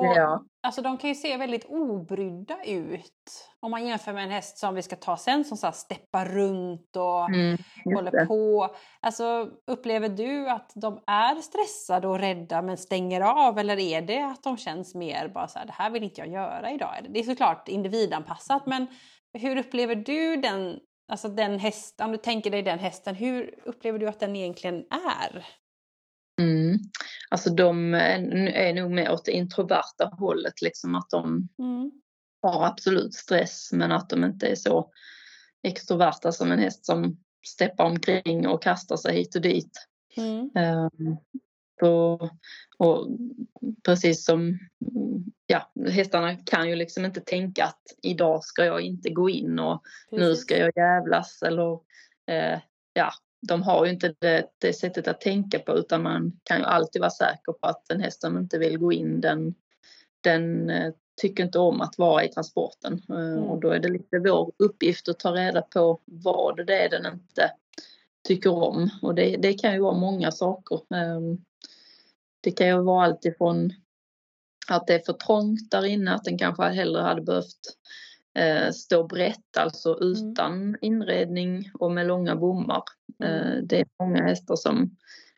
Och, 0.00 0.16
Ja. 0.16 0.44
Alltså 0.62 0.82
de 0.82 0.98
kan 0.98 1.08
ju 1.10 1.14
se 1.14 1.36
väldigt 1.36 1.64
obrydda 1.64 2.64
ut. 2.64 3.48
Om 3.60 3.70
man 3.70 3.86
jämför 3.86 4.12
med 4.12 4.24
en 4.24 4.30
häst 4.30 4.58
som 4.58 4.74
vi 4.74 4.82
ska 4.82 4.96
ta 4.96 5.16
sen 5.16 5.44
som 5.44 5.56
så 5.56 5.66
här 5.66 5.72
steppar 5.72 6.24
runt 6.26 6.96
och 6.96 7.28
Mm, 7.28 7.58
håller 7.84 8.10
det. 8.10 8.26
på. 8.26 8.68
Alltså, 9.00 9.48
upplever 9.66 10.08
du 10.08 10.50
att 10.50 10.72
de 10.74 11.02
är 11.06 11.34
stressade 11.34 12.08
och 12.08 12.18
rädda 12.18 12.62
men 12.62 12.76
stänger 12.76 13.20
av 13.20 13.58
eller 13.58 13.78
är 13.78 14.02
det 14.02 14.22
att 14.22 14.42
de 14.42 14.56
känns 14.56 14.94
mer 14.94 15.28
bara 15.28 15.48
så 15.48 15.58
här, 15.58 15.66
det 15.66 15.72
här 15.72 15.90
vill 15.90 16.02
inte 16.04 16.20
jag 16.20 16.28
göra 16.30 16.70
idag? 16.70 17.06
Det 17.08 17.20
är 17.20 17.24
såklart 17.24 17.68
individanpassat 17.68 18.66
men 18.66 18.86
hur 19.32 19.56
upplever 19.56 19.94
du 19.94 20.36
den, 20.36 20.78
alltså 21.12 21.28
den 21.28 21.58
hästen, 21.58 22.06
om 22.06 22.12
du 22.12 22.18
tänker 22.18 22.50
dig 22.50 22.62
den 22.62 22.78
hästen, 22.78 23.14
hur 23.14 23.54
upplever 23.64 23.98
du 23.98 24.08
att 24.08 24.20
den 24.20 24.36
egentligen 24.36 24.84
är? 25.20 25.46
Mm. 26.40 26.78
Alltså 27.30 27.50
de 27.50 27.94
är, 27.94 28.74
nog 28.74 28.90
mer 28.90 29.10
åt 29.10 29.24
det 29.24 29.32
introverta 29.32 30.10
hållet, 30.18 30.62
liksom 30.62 30.94
att 30.94 31.10
de 31.10 31.48
Mm. 31.58 31.90
har 32.42 32.66
absolut 32.66 33.14
stress 33.14 33.72
men 33.72 33.92
att 33.92 34.10
de 34.10 34.24
inte 34.24 34.46
är 34.46 34.54
så 34.54 34.90
extroverta 35.62 36.32
som 36.32 36.52
en 36.52 36.58
häst 36.58 36.86
som 36.86 37.16
steppar 37.46 37.84
omkring 37.84 38.48
och 38.48 38.62
kastar 38.62 38.96
sig 38.96 39.16
hit 39.16 39.34
och 39.34 39.42
dit. 39.42 39.86
Mm. 40.16 40.50
Ehm, 40.54 41.16
så, 41.80 42.30
och 42.78 43.06
precis 43.84 44.24
som 44.24 44.58
ja, 45.46 45.72
hästarna 45.90 46.36
kan 46.36 46.68
ju 46.68 46.76
liksom 46.76 47.04
inte 47.04 47.20
tänka 47.20 47.64
att 47.64 47.82
idag 48.02 48.44
ska 48.44 48.64
jag 48.64 48.80
inte 48.80 49.10
gå 49.10 49.30
in 49.30 49.58
och 49.58 49.82
nu 50.10 50.18
Precis. 50.18 50.42
ska 50.42 50.56
jag 50.56 50.72
jävlas 50.76 51.42
eller 51.42 51.72
eh, 52.26 52.60
ja, 52.92 53.12
de 53.48 53.62
har 53.62 53.84
ju 53.84 53.90
inte 53.92 54.14
det, 54.18 54.46
det 54.58 54.72
sättet 54.72 55.08
att 55.08 55.20
tänka 55.20 55.58
på 55.58 55.72
utan 55.72 56.02
man 56.02 56.40
kan 56.42 56.58
ju 56.58 56.64
alltid 56.64 57.00
vara 57.00 57.10
säker 57.10 57.52
på 57.52 57.66
att 57.66 57.90
en 57.90 58.00
häst 58.00 58.20
som 58.20 58.38
inte 58.38 58.58
vill 58.58 58.78
gå 58.78 58.92
in. 58.92 59.20
Den, 59.20 59.54
den 60.20 60.70
eh, 60.70 60.92
tycker 61.20 61.44
inte 61.44 61.58
om 61.58 61.80
att 61.80 61.98
vara 61.98 62.24
i 62.24 62.28
transporten. 62.28 63.02
Eh, 63.08 63.42
och 63.42 63.60
då 63.60 63.70
är 63.70 63.78
det 63.78 63.88
lite 63.88 64.18
vår 64.18 64.52
uppgift 64.58 65.08
att 65.08 65.18
ta 65.18 65.34
reda 65.34 65.62
på 65.62 66.00
vad 66.04 66.66
det 66.66 66.84
är 66.84 66.88
den 66.90 67.06
inte 67.06 67.52
tycker 68.28 68.52
om. 68.52 68.90
Och 69.02 69.14
det, 69.14 69.36
det 69.36 69.52
kan 69.54 69.72
ju 69.72 69.80
vara 69.80 69.98
många 69.98 70.30
saker. 70.32 70.80
Ehm, 70.94 71.44
Det 72.40 72.50
kan 72.50 72.66
ju 72.66 72.82
vara 72.82 73.04
allt 73.04 73.24
ifrån 73.24 73.72
att 74.68 74.86
det 74.86 74.94
är 74.94 75.02
för 75.06 75.12
trångt 75.12 75.70
där 75.70 75.86
inne, 75.86 76.14
att 76.14 76.24
den 76.24 76.38
kanske 76.38 76.62
hellre 76.62 77.02
hade 77.02 77.22
behövt 77.22 77.76
eh, 77.76 78.09
stå 78.72 79.04
brett, 79.06 79.56
alltså 79.56 79.98
utan 80.00 80.76
inredning 80.80 81.70
och 81.74 81.90
med 81.92 82.06
långa 82.06 82.36
bommar. 82.36 82.82
Mm. 83.24 83.34
Eh, 83.34 83.62
det 83.62 83.80
är 83.80 83.86
många 84.02 84.22
hästar 84.22 84.56
som 84.56 84.96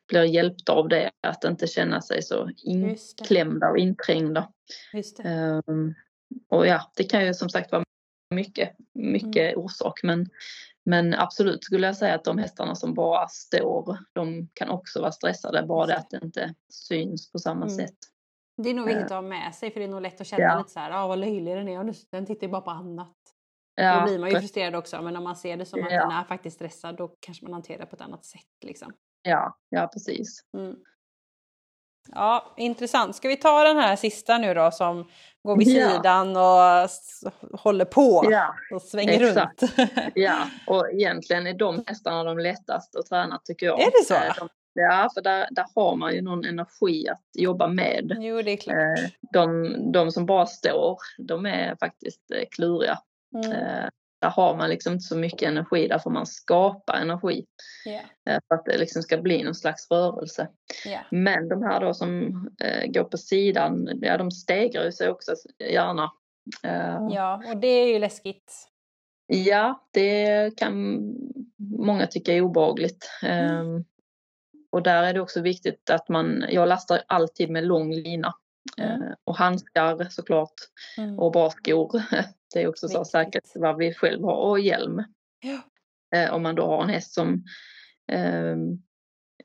blir 0.09 0.23
hjälpta 0.25 0.73
av 0.73 0.89
det, 0.89 1.11
att 1.27 1.45
inte 1.45 1.67
känna 1.67 2.01
sig 2.01 2.23
så 2.23 2.51
inklämda 2.57 3.71
och 3.71 3.79
inträngda. 3.79 4.49
Ehm, 5.25 5.95
och 6.49 6.67
ja, 6.67 6.91
det 6.97 7.05
kan 7.05 7.27
ju 7.27 7.35
som 7.35 7.49
sagt 7.49 7.73
vara 7.73 7.85
mycket, 8.35 8.71
mycket 8.95 9.53
Mm. 9.53 9.65
orsak 9.65 10.01
men, 10.03 10.27
men 10.85 11.15
absolut 11.15 11.65
skulle 11.65 11.87
jag 11.87 11.97
säga 11.97 12.15
att 12.15 12.25
de 12.25 12.39
hästarna 12.39 12.75
som 12.75 12.95
bara 12.95 13.29
står, 13.29 13.99
de 14.13 14.49
kan 14.55 14.69
också 14.69 15.01
vara 15.01 15.13
stressade, 15.13 15.63
bara 15.63 15.87
det 15.87 15.97
att 15.97 16.11
det 16.11 16.21
inte 16.25 16.55
syns 16.71 17.33
på 17.33 17.39
samma 17.39 17.65
Mm. 17.67 17.77
sätt. 17.77 17.97
Det 18.57 18.71
är 18.71 18.75
nog 18.75 18.87
viktigt 18.87 19.05
att 19.05 19.11
ha 19.11 19.21
med 19.23 19.55
sig 19.55 19.71
för 19.71 19.81
det 19.81 19.87
är 19.87 19.91
nog 19.91 20.03
lätt 20.03 20.21
att 20.21 20.27
känna 20.27 20.43
Ja. 20.43 20.59
lite 20.59 20.71
så 20.71 20.81
här, 20.81 20.91
ah, 20.91 21.07
vad 21.07 21.19
löjlig 21.19 21.57
den 21.57 21.69
är 21.69 21.79
och 21.89 21.95
den 22.11 22.27
tittar 22.27 22.47
ju 22.47 22.51
bara 22.53 22.61
på 22.63 22.71
annat. 22.71 23.17
Ja, 23.75 23.99
då 24.01 24.05
blir 24.07 24.19
man 24.19 24.31
ju 24.31 24.39
frustrerad 24.41 24.75
också 24.75 25.03
men 25.03 25.17
om 25.17 25.25
man 25.25 25.37
ser 25.37 25.57
det 25.57 25.67
som 25.67 25.85
att 25.85 25.93
Ja. 25.93 26.01
den 26.03 26.11
är 26.11 26.25
faktiskt 26.25 26.57
stressad 26.57 26.97
då 26.97 27.17
kanske 27.21 27.45
man 27.45 27.53
hanterar 27.53 27.79
det 27.79 27.87
på 27.87 27.97
ett 27.97 28.03
annat 28.03 28.25
sätt. 28.25 28.41
Liksom. 28.65 28.93
ja, 29.23 29.57
ja, 29.69 29.89
precis. 29.93 30.41
Mm. 30.57 30.77
Ja, 32.13 32.55
intressant. 32.57 33.17
Ska 33.17 33.29
vi 33.29 33.37
ta 33.37 33.65
den 33.65 33.77
här 33.77 33.97
sista 33.97 34.39
nu 34.39 34.55
då 34.55 34.71
som 34.71 35.09
går 35.43 35.57
vid 35.57 35.69
Ja. 35.69 35.91
sidan 35.91 36.37
och 36.37 37.61
håller 37.61 37.85
på 37.85 38.27
Ja, 38.31 38.55
och 38.75 38.83
svänger 38.83 39.23
exakt. 39.29 39.63
runt? 39.63 39.73
ja, 40.15 40.39
och 40.67 40.91
egentligen 40.93 41.47
är 41.47 41.55
de 41.55 41.85
hästarna 41.87 42.25
de 42.25 42.39
lättaste 42.39 42.99
att 42.99 43.07
träna 43.07 43.39
tycker 43.45 43.67
jag. 43.67 43.81
Är 43.81 43.91
det 43.91 44.05
så? 44.07 44.15
Eh, 44.15 44.35
De, 44.39 44.49
ja, 44.75 45.11
för 45.15 45.21
där, 45.23 45.47
där 45.51 45.65
har 45.75 45.97
man 45.97 46.15
ju 46.15 46.23
någon 46.23 46.45
energi 46.45 47.09
att 47.09 47.25
jobba 47.39 47.69
med. 47.69 48.17
jo, 48.21 48.43
det 48.43 48.51
är 48.51 48.57
klart. 48.57 48.77
Eh, 48.77 49.05
De, 49.33 49.93
de 49.93 50.13
som 50.13 50.27
bara 50.27 50.47
står, 50.47 50.99
de 51.19 51.47
är 51.47 51.77
faktiskt 51.77 52.31
eh, 52.35 52.45
kluriga. 52.51 52.99
Mm. 53.35 53.53
Eh, 53.53 53.89
Där 54.21 54.31
har 54.31 54.57
man 54.57 54.71
liksom 54.71 54.93
inte 54.93 55.03
så 55.05 55.17
mycket 55.17 55.43
energi, 55.49 55.89
där 55.89 55.99
får 55.99 56.11
man 56.11 56.27
skapa 56.27 56.93
energi 56.93 57.47
eh, 58.27 58.39
för 58.49 58.55
att 58.55 58.65
det 58.65 58.79
liksom 58.79 59.03
ska 59.03 59.19
bli 59.19 59.43
någon 59.43 59.55
slags 59.55 59.91
rörelse. 59.91 60.49
ja. 60.85 60.99
Men 61.11 61.49
de 61.49 61.63
här 61.63 61.81
då 61.81 61.95
som 61.95 62.31
går 62.89 63.05
på 63.05 63.19
sidan, 63.19 63.89
ja 64.03 64.17
de 64.19 64.31
stegrar 64.31 64.85
ju 64.85 64.93
sig 64.93 65.09
också 65.09 65.35
gärna. 65.71 66.11
Ja, 67.11 67.43
och 67.53 67.57
det 67.57 67.67
är 67.67 67.93
ju 67.93 67.99
läskigt. 67.99 68.69
Ja, 69.27 69.87
det 69.91 70.51
kan 70.57 70.99
många 71.79 72.07
tycka 72.07 72.33
är 72.33 72.41
obehagligt. 72.41 73.11
Mm. 73.23 73.85
Och 74.73 74.83
där 74.83 75.03
är 75.03 75.15
det 75.15 75.21
också 75.21 75.41
viktigt 75.41 75.91
att 75.91 76.09
man, 76.09 76.45
jag 76.49 76.69
lastar 76.69 77.03
alltid 77.07 77.51
med 77.51 77.65
lång 77.65 77.93
lina. 77.95 78.35
Mm. 78.79 79.03
Och 79.25 79.37
handskar 79.37 80.09
såklart 80.11 80.53
Mm. 80.99 81.19
och 81.19 81.33
bra 81.33 81.51
skor. 81.51 82.03
Det 82.55 82.63
är 82.63 82.69
också 82.69 82.89
så 82.89 83.05
säkert 83.05 83.45
vad 83.55 83.77
vi 83.77 83.95
själv 83.95 84.25
har 84.25 84.35
och 84.37 84.61
hjälm. 84.61 85.05
Ja. 85.41 85.61
Eh, 86.19 86.35
Om 86.35 86.43
man 86.43 86.55
då 86.55 86.67
har 86.67 86.83
en 86.83 86.89
häst 86.89 87.15
som 87.15 87.45
eh, 88.13 88.57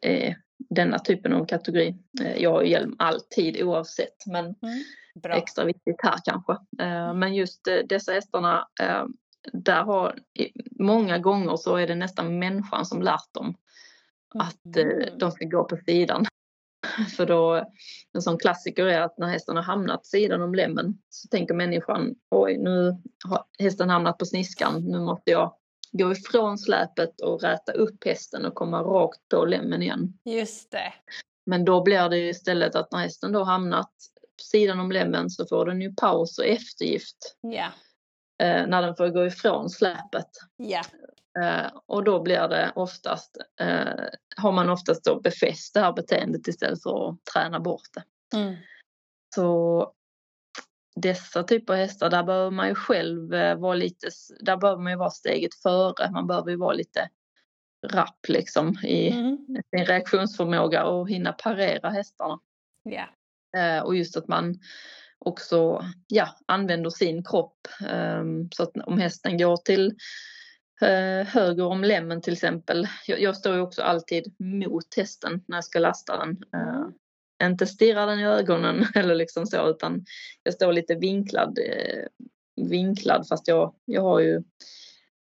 är 0.01 0.37
denna 0.69 0.99
typen 0.99 1.33
av 1.33 1.45
kategori. 1.45 1.95
Eh, 2.21 2.41
Jag 2.41 2.51
har 2.51 2.63
hjälm 2.63 2.95
alltid 2.99 3.61
oavsett 3.63 4.25
men 4.25 4.45
Mm. 4.45 5.37
Extra 5.37 5.65
viktigt 5.65 6.01
här 6.03 6.17
kanske. 6.25 6.51
Eh, 6.79 7.13
Men 7.13 7.35
just 7.35 7.67
dessa 7.89 8.11
hästarna, 8.11 8.67
där 9.53 9.83
har, 9.83 10.19
många 10.79 11.17
gånger 11.17 11.55
så 11.55 11.75
är 11.75 11.87
det 11.87 11.95
nästan 11.95 12.39
människan 12.39 12.85
som 12.85 13.01
lärt 13.01 13.33
dem 13.33 13.55
att 14.35 14.75
mm. 14.75 15.17
de 15.19 15.31
ska 15.31 15.45
gå 15.45 15.63
på 15.63 15.77
sidan. 15.85 16.25
För 17.17 17.25
då, 17.25 17.71
en 18.13 18.21
sån 18.21 18.37
klassiker 18.37 18.85
är 18.85 19.01
att 19.01 19.17
när 19.17 19.27
hästen 19.27 19.55
har 19.55 19.63
hamnat 19.63 20.05
sidan 20.05 20.41
om 20.41 20.55
lämmen 20.55 20.97
så 21.09 21.27
tänker 21.27 21.53
människan 21.53 22.15
oj 22.29 22.57
nu 22.57 22.97
har 23.25 23.43
hästen 23.59 23.89
hamnat 23.89 24.17
på 24.17 24.25
sniskan, 24.25 24.83
nu 24.83 24.99
måste 24.99 25.31
jag 25.31 25.53
gå 25.91 26.11
ifrån 26.11 26.57
släpet 26.57 27.21
och 27.21 27.41
räta 27.41 27.71
upp 27.71 28.05
hästen 28.05 28.45
och 28.45 28.55
komma 28.55 28.81
rakt 28.81 29.29
på 29.29 29.45
lämmen 29.45 29.81
igen. 29.81 30.13
Just 30.25 30.71
det. 30.71 30.93
Men 31.45 31.65
då 31.65 31.81
blir 31.81 32.09
det 32.09 32.17
istället 32.17 32.75
att 32.75 32.91
när 32.91 32.99
hästen 32.99 33.31
då 33.31 33.43
hamnat 33.43 33.91
på 34.37 34.43
sidan 34.43 34.79
om 34.79 34.91
lämmen 34.91 35.29
så 35.29 35.45
får 35.45 35.65
den 35.65 35.81
ju 35.81 35.95
paus 35.95 36.39
och 36.39 36.45
eftergift. 36.45 37.37
Ja. 37.41 37.71
Eh, 38.45 38.67
när 38.67 38.81
den 38.81 38.95
får 38.95 39.07
gå 39.07 39.25
ifrån 39.25 39.69
släpet. 39.69 40.29
Ja. 40.57 40.79
Eh, 40.79 40.83
och 41.85 42.03
då 42.03 42.21
blir 42.21 42.47
det 42.47 42.71
oftast, 42.75 43.37
eh, 43.59 44.05
har 44.37 44.51
man 44.51 44.69
oftast 44.69 45.03
då 45.03 45.19
befäst 45.19 45.73
det 45.73 45.79
här 45.79 45.93
beteendet 45.93 46.47
istället 46.47 46.83
för 46.83 47.09
att 47.09 47.25
träna 47.33 47.59
bort 47.59 47.87
det. 47.93 48.37
Mm. 48.37 48.55
Så 49.35 49.91
dessa 50.95 51.43
typer 51.43 51.73
av 51.73 51.79
hästar, 51.79 52.09
där 52.09 52.23
behöver 52.23 52.51
man 52.51 52.67
ju 52.67 52.75
själv 52.75 53.33
eh, 53.33 53.55
vara 53.55 53.75
lite, 53.75 54.07
där 54.39 54.57
behöver 54.57 54.81
man 54.81 54.91
ju 54.91 54.97
vara 54.97 55.09
steget 55.09 55.55
före. 55.55 56.11
Man 56.11 56.27
behöver 56.27 56.51
ju 56.51 56.57
vara 56.57 56.73
lite 56.73 57.09
rapp 57.87 58.27
liksom 58.27 58.77
i 58.83 59.09
mm. 59.09 59.37
sin 59.69 59.85
reaktionsförmåga 59.85 60.85
och 60.85 61.09
hinna 61.09 61.33
parera 61.33 61.89
hästarna. 61.89 62.39
Yeah. 62.89 63.83
Och 63.83 63.95
just 63.95 64.17
att 64.17 64.27
man 64.27 64.59
också 65.19 65.85
ja, 66.07 66.29
använder 66.45 66.89
sin 66.89 67.23
kropp. 67.23 67.67
Ehm, 67.89 68.49
så 68.51 68.63
att 68.63 68.77
om 68.77 68.97
hästen 68.97 69.37
går 69.37 69.57
till 69.57 69.87
eh, 69.87 69.93
höger 71.25 71.63
om 71.63 71.83
lämmen 71.83 72.21
till 72.21 72.33
exempel. 72.33 72.87
Jag, 73.07 73.21
jag 73.21 73.37
står 73.37 73.55
ju 73.55 73.61
också 73.61 73.81
alltid 73.81 74.33
mot 74.39 74.95
hästen 74.95 75.43
när 75.45 75.57
jag 75.57 75.65
ska 75.65 75.79
lasta 75.79 76.17
den. 76.17 76.43
Mm 76.53 76.93
inte 77.43 77.67
stirrar 77.67 78.07
den 78.07 78.19
i 78.19 78.25
ögonen 78.25 78.85
eller 78.95 79.15
liksom 79.15 79.45
så 79.45 79.69
utan 79.69 80.05
jag 80.43 80.53
står 80.53 80.73
lite 80.73 80.95
vinklad, 80.95 81.59
eh, 81.59 82.05
vinklad 82.55 83.27
fast 83.27 83.47
jag, 83.47 83.73
jag 83.85 84.01
har 84.01 84.19
ju 84.19 84.43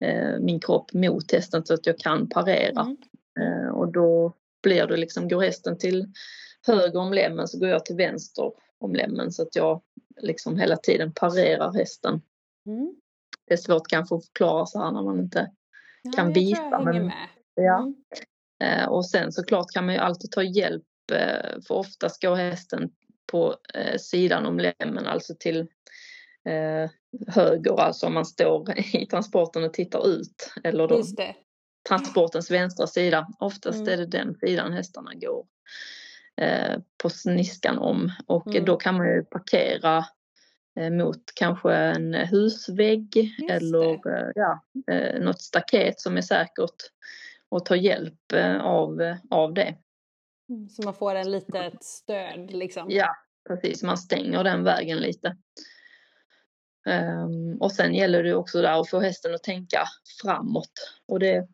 eh, 0.04 0.38
min 0.40 0.60
kropp 0.60 0.92
mot 0.92 1.32
hästen 1.32 1.66
så 1.66 1.74
att 1.74 1.86
jag 1.86 1.98
kan 1.98 2.28
parera. 2.28 2.80
Mm. 2.80 2.96
Eh, 3.40 3.68
och 3.68 3.92
då 3.92 4.32
blir 4.62 4.86
det 4.86 4.96
liksom, 4.96 5.28
går 5.28 5.42
hästen 5.42 5.78
till 5.78 6.12
höger 6.66 6.98
om 6.98 7.12
lämmen 7.12 7.48
så 7.48 7.58
går 7.58 7.68
jag 7.68 7.84
till 7.84 7.96
vänster 7.96 8.52
om 8.78 8.94
lämmen 8.94 9.32
så 9.32 9.42
att 9.42 9.56
jag 9.56 9.82
liksom 10.20 10.58
hela 10.58 10.76
tiden 10.76 11.12
parerar 11.12 11.72
hästen. 11.72 12.20
Mm. 12.66 12.94
Det 13.48 13.54
är 13.54 13.56
svårt 13.56 13.88
kanske 13.88 14.14
att 14.14 14.26
förklara 14.26 14.66
så 14.66 14.82
här 14.82 14.92
när 14.92 15.02
man 15.02 15.20
inte 15.20 15.50
ja, 16.02 16.12
kan 16.12 16.32
visa. 16.32 16.80
Men, 16.84 17.12
ja. 17.54 17.78
Mm. 17.78 17.94
Eh, 18.62 18.88
och 18.88 19.06
sen 19.06 19.32
såklart 19.32 19.70
kan 19.72 19.86
man 19.86 19.94
ju 19.94 20.00
alltid 20.00 20.30
ta 20.30 20.42
hjälp 20.42 20.84
Eh, 21.12 21.60
för 21.66 21.74
oftast 21.74 22.22
går 22.22 22.36
hästen 22.36 22.90
på 23.32 23.56
eh, 23.74 23.98
sidan 23.98 24.46
om 24.46 24.58
lämmen, 24.58 25.06
alltså 25.06 25.34
till 25.38 25.60
eh, 26.48 26.90
höger, 27.28 27.80
alltså 27.80 28.06
om 28.06 28.14
man 28.14 28.24
står 28.24 28.78
i 28.96 29.06
transporten 29.06 29.64
och 29.64 29.72
tittar 29.72 30.08
ut. 30.08 30.52
Eller 30.64 30.88
då 30.88 31.02
transportens 31.88 32.50
vänstra 32.50 32.86
sida. 32.86 33.28
Oftast 33.38 33.80
mm. 33.80 33.92
är 33.92 33.96
det 33.96 34.06
den 34.06 34.34
sidan 34.34 34.72
hästarna 34.72 35.14
går 35.14 35.46
på 37.02 37.10
sniskan 37.10 37.78
om 37.78 38.12
och 38.26 38.46
mm. 38.46 38.64
då 38.64 38.76
kan 38.76 38.96
man 38.96 39.06
ju 39.06 39.24
parkera 39.24 40.04
mot 40.90 41.22
kanske 41.34 41.74
en 41.74 42.14
husvägg 42.14 43.16
Just 43.16 43.50
eller 43.50 44.32
ja, 44.34 44.62
något 45.20 45.40
staket 45.40 46.00
som 46.00 46.16
är 46.16 46.22
säkert 46.22 46.90
och 47.48 47.64
ta 47.64 47.76
hjälp 47.76 48.32
av, 48.60 49.16
av 49.30 49.54
det. 49.54 49.74
Mm, 50.48 50.68
så 50.68 50.82
man 50.82 50.94
får 50.94 51.14
en 51.14 51.30
litet 51.30 51.84
stöd 51.84 52.50
liksom? 52.52 52.86
Ja, 52.90 53.16
precis. 53.48 53.82
Man 53.82 53.98
stänger 53.98 54.44
den 54.44 54.64
vägen 54.64 54.98
lite. 54.98 55.36
Um, 56.86 57.56
och 57.60 57.72
sen 57.72 57.94
gäller 57.94 58.22
det 58.22 58.34
också 58.34 58.62
där 58.62 58.80
att 58.80 58.90
få 58.90 59.00
hästen 59.00 59.34
att 59.34 59.42
tänka 59.42 59.82
framåt. 60.22 60.72
Och 61.06 61.18
det, 61.18 61.48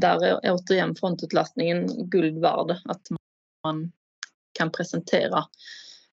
där 0.00 0.24
är 0.24 0.40
återigen 0.54 0.94
frontutlastningen 0.94 2.10
guld 2.10 2.40
värd. 2.40 2.70
Att 2.84 3.06
man 3.64 3.92
kan 4.52 4.72
presentera 4.72 5.38
eh, 5.38 5.44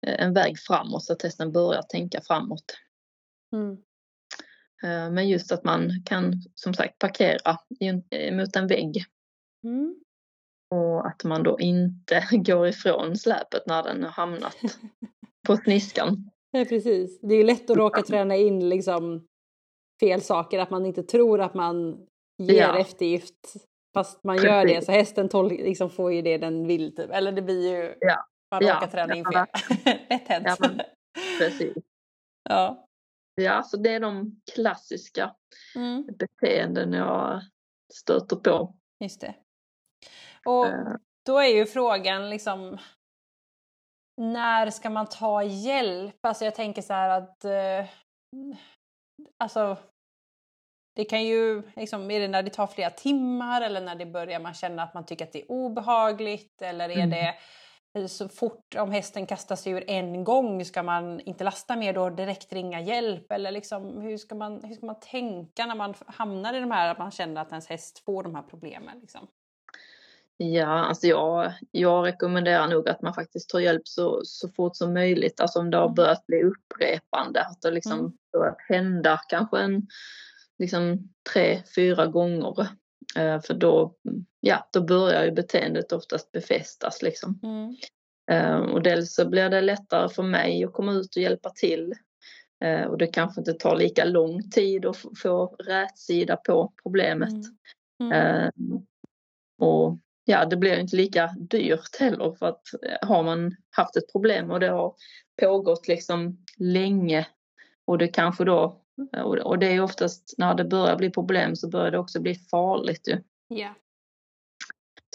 en 0.07 0.35
väg 0.35 0.59
framåt 0.59 1.05
så 1.05 1.13
att 1.13 1.23
hästen 1.23 1.53
börjar 1.53 1.83
tänka 1.83 2.21
framåt. 2.21 2.79
Mm. 3.57 3.71
Uh, 4.85 5.15
men 5.15 5.29
just 5.29 5.53
att 5.53 5.65
man 5.65 6.03
kan 6.05 6.33
som 6.55 6.75
sagt 6.75 6.99
parkera 6.99 7.59
mot 8.33 8.57
en 8.57 8.67
vägg. 8.67 9.05
Mm. 9.65 10.01
Och 10.75 11.07
att 11.07 11.25
man 11.25 11.43
då 11.43 11.61
inte 11.61 12.29
går 12.33 12.69
ifrån 12.69 13.17
släpet 13.17 13.67
när 13.67 13.83
den 13.83 14.03
har 14.03 14.11
hamnat 14.11 14.57
på 15.47 15.57
sniskan. 15.57 16.31
Nej, 16.53 16.69
precis. 16.69 17.21
Det 17.21 17.35
är 17.35 17.39
ju 17.39 17.45
lätt 17.45 17.71
att 17.71 17.77
råka 17.77 18.03
träna 18.03 18.37
in 18.37 18.69
liksom 18.69 19.27
fel 20.01 20.23
saker, 20.23 20.59
att 20.59 20.71
man 20.71 20.87
inte 20.87 21.03
tror 21.03 21.41
att 21.41 21.55
man 21.55 22.07
ger 22.43 22.63
ja. 22.63 22.79
eftergift 22.79 23.55
fast 23.95 24.25
man 24.25 24.37
precis. 24.37 24.51
gör 24.51 24.67
det 24.67 24.85
så 24.85 24.93
hästen 24.93 25.29
tol- 25.29 25.49
liksom 25.49 25.91
får 25.91 26.13
ju 26.13 26.23
det 26.23 26.39
den 26.39 26.67
vill 26.67 26.97
typ. 26.97 27.11
Eller 27.11 27.33
det 27.33 27.43
blir 27.43 27.77
ju, 27.77 27.95
ja. 28.01 28.27
Man 28.51 28.61
råkar 28.61 28.79
ja. 28.83 28.91
träna 28.91 29.15
in 29.15 29.25
fel. 29.25 29.47
Lätt 30.11 30.29
hänt. 30.29 30.47
Ja, 30.47 30.57
men, 30.61 30.81
precis. 31.39 31.77
Ja. 32.51 32.85
Ja, 33.35 33.63
så 33.63 33.77
det 33.77 33.95
är 33.95 34.01
de 34.01 34.41
klassiska 34.55 35.35
mm. 35.75 36.07
beteenden 36.19 36.93
jag 36.93 37.43
stöter 37.95 38.37
på. 38.37 38.75
Just 39.05 39.21
det. 39.21 39.35
Och 40.45 40.67
eh. 40.67 40.95
då 41.27 41.39
är 41.39 41.49
ju 41.49 41.67
frågan 41.67 42.31
liksom 42.31 42.79
när 44.21 44.71
ska 44.71 44.91
man 44.91 45.07
ta 45.07 45.43
hjälp? 45.43 46.27
Alltså 46.27 46.45
jag 46.45 46.55
tänker 46.55 46.83
så 46.83 46.93
här 46.93 47.09
att 47.09 47.45
eh, 47.45 47.91
alltså 49.45 49.77
det 50.97 51.05
kan 51.05 51.25
ju, 51.25 51.63
liksom, 51.77 52.11
är 52.11 52.21
det 52.21 52.29
när 52.29 52.43
det 52.43 52.51
tar 52.51 52.67
flera 52.67 52.91
timmar 52.91 53.61
eller 53.61 53.81
när 53.81 53.95
det 53.95 54.07
börjar 54.07 54.41
man 54.41 54.55
känna 54.55 54.83
att 54.83 54.95
man 54.95 55.07
tycker 55.07 55.25
att 55.25 55.33
det 55.33 55.43
är 55.43 55.51
obehagligt 55.51 56.63
eller 56.63 56.89
är 56.89 56.97
mm. 56.97 57.11
det 57.11 57.35
så 58.07 58.29
fort 58.29 58.75
om 58.79 58.91
hästen 58.91 59.27
kastar 59.27 59.57
sig 59.57 59.73
ur 59.73 59.85
en 59.91 60.25
gång 60.25 60.65
ska 60.65 60.83
man 60.83 61.21
inte 61.21 61.45
lasta 61.45 61.77
mer 61.77 61.93
då 61.93 62.11
direkt 62.11 62.53
ringa 62.53 62.81
hjälp 62.81 63.33
eller 63.33 63.51
liksom 63.51 64.01
hur 64.01 64.17
ska 64.17 64.35
man, 64.35 64.65
hur 64.65 64.75
ska 64.75 64.87
man 64.87 65.01
tänka 65.01 65.67
när 65.67 65.75
man 65.75 65.95
hamnar 66.07 66.55
i 66.55 66.61
de 66.61 66.71
här 66.71 66.91
att 66.91 66.99
man 66.99 67.11
känner 67.11 67.41
att 67.41 67.51
ens 67.51 67.67
häst 67.67 67.99
får 68.05 68.23
de 68.23 68.35
här 68.35 68.43
problemen 68.43 68.99
liksom? 69.01 69.29
Ja, 70.41 70.67
alltså 70.67 71.07
jag, 71.07 71.53
jag 71.71 72.07
rekommenderar 72.07 72.69
nog 72.69 72.89
att 72.89 73.03
man 73.03 73.15
faktiskt 73.15 73.51
tar 73.51 73.61
hjälp 73.61 73.89
så, 73.89 74.21
så 74.25 74.49
fort 74.49 74.77
som 74.77 74.95
möjligt. 74.95 75.41
Alltså 75.41 75.59
om 75.59 75.71
det 75.71 75.77
har 75.77 75.85
mm. 75.85 75.95
börjat 75.95 76.27
bli 76.27 76.43
upprepande, 76.43 77.41
att 77.41 77.63
det 77.63 77.71
liksom 77.71 77.99
mm. 77.99 78.13
börjat 78.33 78.57
hända 78.69 79.21
kanske 79.29 79.59
en 79.59 79.87
liksom 80.59 81.09
tre, 81.33 81.63
fyra 81.75 82.07
gånger. 82.07 82.67
Eh, 83.17 83.41
för 83.41 83.55
då, 83.55 83.95
ja, 84.41 84.69
då 84.73 84.81
börjar 84.81 85.25
ju 85.25 85.31
beteendet 85.31 85.93
oftast 85.93 86.33
befästas 86.33 87.03
liksom. 87.03 87.41
Mm. 87.43 87.77
Eh, 88.31 88.59
och 88.59 88.83
dels 88.83 89.15
så 89.15 89.29
blir 89.29 89.51
det 89.51 89.61
lättare 89.61 90.09
för 90.09 90.23
mig 90.23 90.65
att 90.65 90.73
komma 90.73 90.93
ut 90.93 91.17
och 91.17 91.23
hjälpa 91.23 91.51
till. 91.51 91.95
Eh, 92.65 92.83
och 92.83 92.99
det 92.99 93.07
kanske 93.07 93.41
inte 93.41 93.53
tar 93.53 93.77
lika 93.77 94.05
lång 94.05 94.51
tid 94.51 94.87
att 94.87 94.97
få 95.23 95.47
rätsida 95.47 96.37
på 96.37 96.73
problemet. 96.83 97.35
Mm. 98.01 98.13
Mm. 98.13 98.53
Och 99.59 99.99
ja, 100.25 100.45
det 100.45 100.57
blir 100.57 100.81
inte 100.81 100.97
lika 100.97 101.27
dyrt 101.39 101.97
heller 102.01 102.33
för 102.33 102.47
att 102.47 102.63
har 103.03 103.23
man 103.23 103.57
haft 103.71 103.97
ett 103.97 104.13
problem 104.13 104.51
och 104.51 104.61
det 104.61 104.69
har 104.69 104.95
pågått 105.41 105.89
liksom 105.89 106.45
länge 106.57 107.27
och 107.85 107.99
det 107.99 108.09
kanske 108.09 108.45
då, 108.45 108.83
och 109.45 109.59
det 109.59 109.67
är 109.67 109.81
oftast 109.81 110.35
när 110.39 110.55
det 110.55 110.65
börjar 110.65 110.97
bli 110.97 111.11
problem 111.11 111.57
så 111.57 111.69
börjar 111.69 111.91
det 111.91 111.99
också 111.99 112.21
bli 112.21 112.35
farligt 112.35 113.09
ju. 113.09 113.23
Ja. 113.49 113.75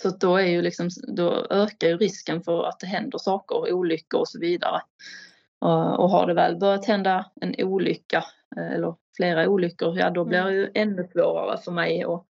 Så 0.02 0.10
då 0.10 0.38
är 0.38 0.48
ju 0.48 0.62
liksom, 0.62 0.90
då 1.08 1.48
ökar 1.50 1.88
ju 1.88 1.98
risken 1.98 2.42
för 2.44 2.64
att 2.64 2.80
det 2.80 2.88
händer 2.88 3.18
saker, 3.18 3.74
olyckor 3.74 4.20
och 4.20 4.28
så 4.28 4.40
vidare. 4.40 4.82
Och 5.98 6.10
har 6.10 6.28
det 6.28 6.34
väl 6.34 6.58
börjat 6.58 6.86
hända 6.86 7.32
en 7.42 7.56
olycka 7.58 8.24
eh, 8.58 8.72
eller 8.72 8.96
flera 9.16 9.50
olyckor, 9.50 9.98
ja 10.00 10.10
då 10.10 10.26
blir 10.26 10.40
mm. 10.40 10.54
det 10.54 10.60
ju 10.60 10.72
ännu 10.74 11.08
svårare 11.12 11.58
för 11.58 11.72
mig 11.72 12.04
att 12.04 12.26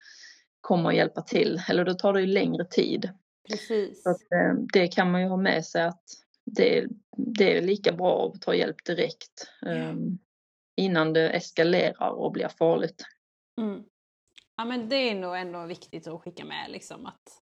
kommer 0.61 0.89
att 0.89 0.95
hjälpa 0.95 1.21
till. 1.21 1.61
Eller 1.69 1.85
då 1.85 1.93
tar 1.93 2.13
det 2.13 2.21
ju 2.21 2.27
längre 2.27 2.65
tid. 2.65 3.09
Precis. 3.49 4.03
Så 4.03 4.09
att, 4.09 4.21
eh, 4.21 4.53
det 4.73 4.87
kan 4.87 5.11
man 5.11 5.21
ju 5.21 5.27
ha 5.27 5.37
med 5.37 5.65
sig 5.65 5.83
att 5.83 6.03
det, 6.45 6.85
det 7.17 7.57
är 7.57 7.61
lika 7.61 7.91
bra 7.91 8.31
att 8.33 8.41
ta 8.41 8.55
hjälp 8.55 8.85
direkt 8.85 9.47
um, 9.61 10.19
innan 10.76 11.13
det 11.13 11.30
eskalerar 11.30 12.09
och 12.09 12.32
blir 12.32 12.47
farligt. 12.47 13.05
Mm. 13.61 13.84
Ja 14.57 14.65
men 14.65 14.89
det 14.89 14.95
är 14.95 15.15
nog 15.15 15.38
ändå 15.38 15.65
viktigt 15.65 16.07
att 16.07 16.21
skicka 16.21 16.45
med 16.45 16.71
liksom 16.71 17.05
att 17.05 17.43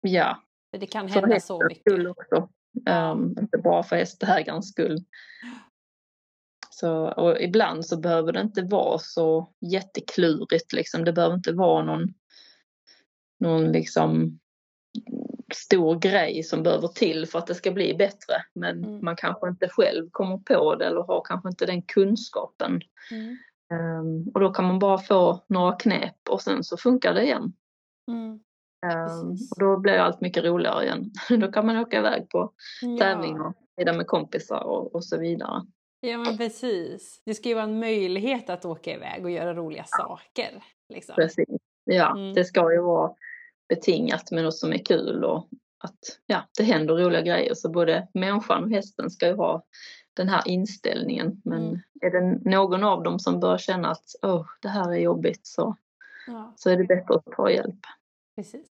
Ja. 0.00 0.42
För 0.70 0.78
det 0.78 0.86
kan 0.86 1.08
hända 1.08 1.28
för 1.28 1.38
så 1.38 1.64
mycket. 1.64 1.80
Skull 1.80 2.06
också. 2.06 2.48
Um, 2.90 3.36
inte 3.38 3.58
bara 3.58 3.82
för 3.82 3.96
hästägarens 3.96 4.68
skull. 4.68 5.04
Så, 6.70 7.08
och 7.08 7.40
ibland 7.40 7.86
så 7.86 8.00
behöver 8.00 8.32
det 8.32 8.40
inte 8.40 8.62
vara 8.62 8.98
så 8.98 9.52
jätteklurigt 9.60 10.72
liksom. 10.72 11.04
Det 11.04 11.12
behöver 11.12 11.34
inte 11.34 11.52
vara 11.52 11.84
någon, 11.84 12.14
någon 13.40 13.72
liksom 13.72 14.40
stor 15.54 15.98
grej 15.98 16.42
som 16.42 16.62
behöver 16.62 16.88
till 16.88 17.26
för 17.26 17.38
att 17.38 17.46
det 17.46 17.54
ska 17.54 17.70
bli 17.70 17.94
bättre. 17.94 18.34
Men 18.54 18.84
mm. 18.84 19.04
man 19.04 19.16
kanske 19.16 19.48
inte 19.48 19.68
själv 19.68 20.08
kommer 20.10 20.38
på 20.38 20.74
det 20.74 20.86
eller 20.86 21.02
har 21.02 21.22
kanske 21.24 21.48
inte 21.48 21.66
den 21.66 21.82
kunskapen. 21.82 22.80
Mm. 23.10 23.36
Um, 23.72 24.30
och 24.34 24.40
då 24.40 24.52
kan 24.52 24.64
man 24.64 24.78
bara 24.78 24.98
få 24.98 25.44
några 25.46 25.72
knep 25.72 26.28
och 26.30 26.42
sen 26.42 26.64
så 26.64 26.76
funkar 26.76 27.14
det 27.14 27.22
igen. 27.22 27.52
Mm. 28.10 28.40
Um, 28.94 29.30
och 29.30 29.60
då 29.60 29.78
blir 29.78 29.98
allt 29.98 30.20
mycket 30.20 30.44
roligare 30.44 30.84
igen. 30.84 31.10
då 31.40 31.52
kan 31.52 31.66
man 31.66 31.76
åka 31.76 31.98
iväg 31.98 32.28
på 32.28 32.52
ja. 32.82 32.98
tävling 32.98 33.40
och 33.40 33.54
rida 33.76 33.92
med 33.92 34.06
kompisar 34.06 34.64
och, 34.64 34.94
och 34.94 35.04
så 35.04 35.18
vidare. 35.18 35.66
Ja 36.00 36.18
men 36.18 36.38
precis. 36.38 37.22
Det 37.24 37.34
ska 37.34 37.48
ju 37.48 37.54
vara 37.54 37.64
en 37.64 37.78
möjlighet 37.78 38.50
att 38.50 38.64
åka 38.64 38.94
iväg 38.94 39.24
och 39.24 39.30
göra 39.30 39.54
roliga 39.54 39.84
saker. 39.86 40.64
Liksom. 40.94 41.14
Precis. 41.14 41.48
Ja, 41.84 42.16
mm. 42.16 42.34
det 42.34 42.44
ska 42.44 42.72
ju 42.72 42.80
vara 42.80 43.12
betingat 43.68 44.30
med 44.30 44.44
något 44.44 44.56
som 44.56 44.72
är 44.72 44.84
kul 44.84 45.24
och 45.24 45.48
att 45.78 46.18
ja, 46.26 46.42
det 46.58 46.64
händer 46.64 46.94
roliga 46.94 47.22
grejer. 47.22 47.54
Så 47.54 47.70
både 47.70 48.08
människan 48.14 48.64
och 48.64 48.70
hästen 48.70 49.10
ska 49.10 49.26
ju 49.26 49.34
ha 49.34 49.62
den 50.14 50.28
här 50.28 50.42
inställningen. 50.46 51.42
Men 51.44 51.62
mm. 51.62 51.80
är 52.00 52.10
det 52.10 52.50
någon 52.50 52.84
av 52.84 53.02
dem 53.02 53.18
som 53.18 53.40
börjar 53.40 53.58
känna 53.58 53.90
att 53.90 54.04
oh, 54.22 54.46
det 54.62 54.68
här 54.68 54.90
är 54.92 54.98
jobbigt 54.98 55.46
så, 55.46 55.76
ja. 56.26 56.54
så 56.56 56.70
är 56.70 56.76
det 56.76 56.84
bättre 56.84 57.14
att 57.14 57.36
ta 57.36 57.50
hjälp. 57.50 57.80
Precis. 58.36 58.66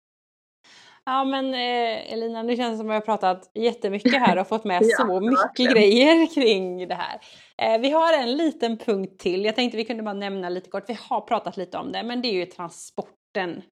Ja 1.04 1.24
men 1.24 1.54
eh, 1.54 2.12
Elina, 2.12 2.42
nu 2.42 2.56
känns 2.56 2.72
det 2.72 2.76
som 2.76 2.86
att 2.86 2.90
vi 2.90 2.94
har 2.94 3.00
pratat 3.00 3.50
jättemycket 3.54 4.12
här 4.12 4.38
och 4.38 4.48
fått 4.48 4.64
med 4.64 4.82
ja, 4.82 5.06
så 5.06 5.20
mycket 5.20 5.74
grejer 5.74 6.34
kring 6.34 6.88
det 6.88 6.94
här. 6.94 7.20
Eh, 7.58 7.80
vi 7.80 7.90
har 7.90 8.12
en 8.12 8.36
liten 8.36 8.78
punkt 8.78 9.20
till. 9.20 9.44
Jag 9.44 9.54
tänkte 9.54 9.76
vi 9.76 9.84
kunde 9.84 10.02
bara 10.02 10.14
nämna 10.14 10.48
lite 10.48 10.70
kort. 10.70 10.84
Vi 10.88 10.98
har 11.00 11.20
pratat 11.20 11.56
lite 11.56 11.78
om 11.78 11.92
det, 11.92 12.02
men 12.02 12.22
det 12.22 12.28
är 12.28 12.32
ju 12.32 12.46
transporten 12.46 13.62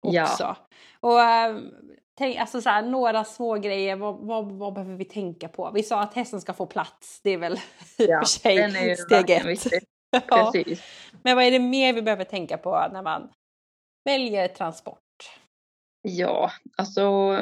också. 0.00 0.42
Ja. 0.42 0.56
Och 1.00 1.20
äh, 1.20 1.56
tänk, 2.18 2.36
alltså 2.36 2.60
så 2.60 2.68
här, 2.68 2.82
några 2.82 3.24
små 3.24 3.54
grejer, 3.54 3.96
vad, 3.96 4.16
vad, 4.16 4.52
vad, 4.52 4.74
behöver 4.74 4.96
vi 4.96 5.04
tänka 5.04 5.48
på? 5.48 5.70
Vi 5.74 5.82
sa 5.82 6.02
att 6.02 6.14
hästen 6.14 6.40
ska 6.40 6.52
få 6.52 6.66
plats, 6.66 7.20
det 7.22 7.30
är 7.30 7.38
väl 7.38 7.52
i 7.98 8.04
och 8.04 8.08
för 8.08 8.24
sig 8.24 8.96
steg 8.96 9.30
ett. 9.30 9.82
ja. 10.28 10.52
Men 11.22 11.36
vad 11.36 11.44
är 11.44 11.50
det 11.50 11.58
mer 11.58 11.92
vi 11.92 12.02
behöver 12.02 12.24
tänka 12.24 12.58
på 12.58 12.88
när 12.92 13.02
man 13.02 13.30
väljer 14.04 14.48
transport? 14.48 14.98
Ja, 16.02 16.50
alltså 16.76 17.36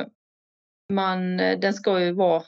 man, 0.92 1.36
den 1.36 1.74
ska 1.74 2.00
ju 2.00 2.12
vara 2.12 2.42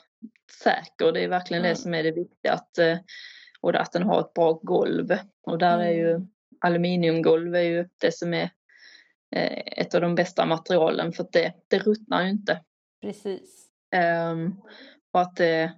säker, 0.63 1.11
det 1.11 1.23
är 1.23 1.27
verkligen 1.27 1.61
mm. 1.61 1.69
det 1.69 1.75
som 1.75 1.93
är 1.93 2.03
det 2.03 2.11
viktiga. 2.11 2.53
Att, 2.53 2.77
eh, 2.77 2.97
och 3.61 3.75
att 3.75 3.91
den 3.91 4.03
har 4.03 4.19
ett 4.19 4.33
bra 4.33 4.59
golv. 4.63 5.17
Och 5.47 5.57
där 5.57 5.73
mm. 5.73 5.87
är 5.87 5.91
ju 5.91 6.11
mm. 6.11 6.27
aluminiumgolv 6.59 7.55
är 7.55 7.61
ju 7.61 7.89
det 8.01 8.11
som 8.15 8.33
är 8.33 8.43
Eh, 8.43 8.49
ett 9.31 9.95
av 9.95 10.01
de 10.01 10.15
bästa 10.15 10.45
materialen 10.45 11.11
för 11.11 11.23
att 11.23 11.31
det, 11.31 11.53
det 11.67 11.79
ruttnar 11.79 12.23
ju 12.23 12.29
inte. 12.29 12.61
Precis. 13.01 13.65
Um, 14.31 14.61
och 15.13 15.21
att 15.21 15.35
det, 15.35 15.73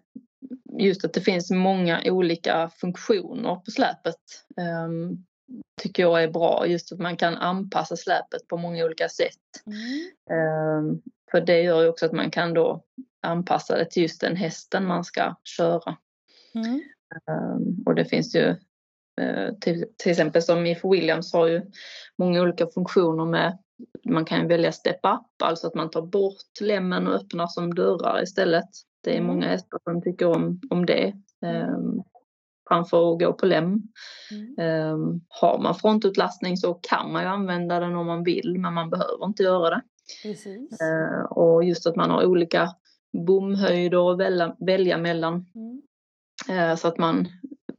just 0.80 1.06
att 1.06 1.14
det 1.14 1.22
finns 1.22 1.52
många 1.52 2.02
olika 2.06 2.70
funktioner 2.70 3.56
på 3.56 3.72
släpet 3.72 4.16
um, 4.86 5.26
tycker 5.82 6.04
jag 6.04 6.24
är 6.24 6.32
bra. 6.32 6.68
Just 6.68 6.92
att 6.92 7.00
man 7.00 7.18
kan 7.18 7.36
anpassa 7.36 7.96
släpet 7.96 8.48
på 8.48 8.58
många 8.58 8.86
olika 8.86 9.10
sätt. 9.10 9.38
Mm. 9.66 10.88
Um, 10.88 11.02
för 11.32 11.42
det 11.42 11.62
gör 11.62 11.82
ju 11.82 11.90
också 11.90 12.06
att 12.06 12.12
man 12.12 12.32
kan 12.32 12.54
då 12.54 12.84
anpassa 13.22 13.78
det 13.78 13.86
till 13.86 14.04
just 14.04 14.22
den 14.22 14.36
hästen 14.36 14.86
man 14.86 15.04
ska 15.04 15.36
köra. 15.44 15.98
Mm. 16.56 16.82
och 17.86 17.96
det 17.96 18.06
finns 18.06 18.36
ju 18.36 18.42
Eh, 18.50 18.56
till, 19.62 19.86
till 19.98 20.12
exempel 20.12 20.42
som 20.42 20.66
If 20.66 20.80
Williams 20.84 21.34
har 21.34 21.48
ju 21.48 21.62
många 22.18 22.42
olika 22.42 22.68
funktioner 22.68 23.26
med 23.26 23.58
man 24.06 24.26
kan 24.26 24.48
välja 24.48 24.72
step 24.72 25.00
up, 25.06 25.42
alltså 25.44 25.68
att 25.68 25.76
man 25.76 25.90
tar 25.90 26.02
bort 26.02 26.62
lämmen 26.62 27.08
och 27.08 27.14
öppnar 27.14 27.48
som 27.48 27.76
dörrar 27.76 28.24
istället. 28.24 28.70
Det 29.04 29.12
är 29.12 29.18
mm. 29.18 29.28
många 29.28 29.48
hästar 29.48 29.80
som 29.84 30.02
tycker 30.02 30.28
om, 30.28 30.62
om 30.70 30.86
det. 30.86 31.14
Um, 31.42 32.04
framför 32.70 33.12
att 33.12 33.20
gå 33.20 33.34
på 33.34 33.46
lem. 33.46 33.82
Mm. 34.32 34.92
Um, 34.94 35.22
har 35.28 35.60
man 35.60 35.76
frontutlastning 35.76 36.58
så 36.58 36.74
kan 36.74 37.12
man 37.12 37.22
ju 37.22 37.28
använda 37.28 37.80
den 37.80 37.96
om 37.96 38.06
man 38.06 38.24
vill 38.24 38.56
men 38.60 38.74
man 38.74 38.90
behöver 38.90 39.26
inte 39.26 39.44
göra 39.44 39.70
det. 39.70 39.82
Uh, 40.84 41.24
och 41.24 41.64
just 41.64 41.88
att 41.88 41.96
man 41.96 42.10
har 42.10 42.26
olika 42.26 42.70
bomhöjder 43.28 44.12
att 44.12 44.20
välja, 44.20 44.56
välja 44.60 44.98
mellan. 44.98 45.46
Mm. 45.56 45.82
Uh, 46.50 46.76
så 46.76 46.88
att 46.88 46.98
man 46.98 47.28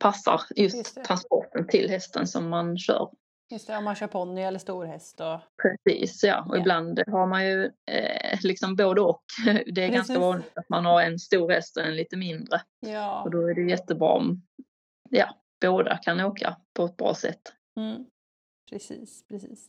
passar 0.02 0.40
just, 0.56 0.76
just 0.76 1.04
transporten 1.04 1.66
till 1.68 1.90
hästen 1.90 2.26
som 2.26 2.48
man 2.48 2.78
kör. 2.78 3.10
Just 3.50 3.66
det, 3.66 3.76
om 3.76 3.84
man 3.84 3.94
kör 3.94 4.06
ponny 4.06 4.40
eller 4.40 4.58
storhäst. 4.58 5.20
Och... 5.20 5.40
Precis, 5.62 6.24
ja. 6.24 6.46
Och 6.48 6.56
ja. 6.56 6.60
ibland 6.60 7.02
har 7.06 7.26
man 7.26 7.44
ju 7.44 7.64
eh, 7.90 8.38
liksom 8.42 8.76
både 8.76 9.00
och. 9.00 9.22
Det 9.44 9.50
är 9.50 9.64
Precis. 9.64 9.94
ganska 9.94 10.18
vanligt 10.18 10.58
att 10.58 10.68
man 10.68 10.84
har 10.84 11.02
en 11.02 11.18
stor 11.18 11.50
häst 11.50 11.76
och 11.76 11.82
en 11.82 11.96
lite 11.96 12.16
mindre. 12.16 12.60
Ja. 12.80 13.22
Och 13.22 13.30
då 13.30 13.50
är 13.50 13.54
det 13.54 13.70
jättebra 13.70 14.08
om 14.08 14.42
ja, 15.10 15.36
båda 15.60 15.96
kan 15.96 16.20
åka 16.20 16.56
på 16.76 16.84
ett 16.84 16.96
bra 16.96 17.14
sätt. 17.14 17.40
Mm. 17.80 18.06
Precis, 18.70 19.26
precis. 19.28 19.66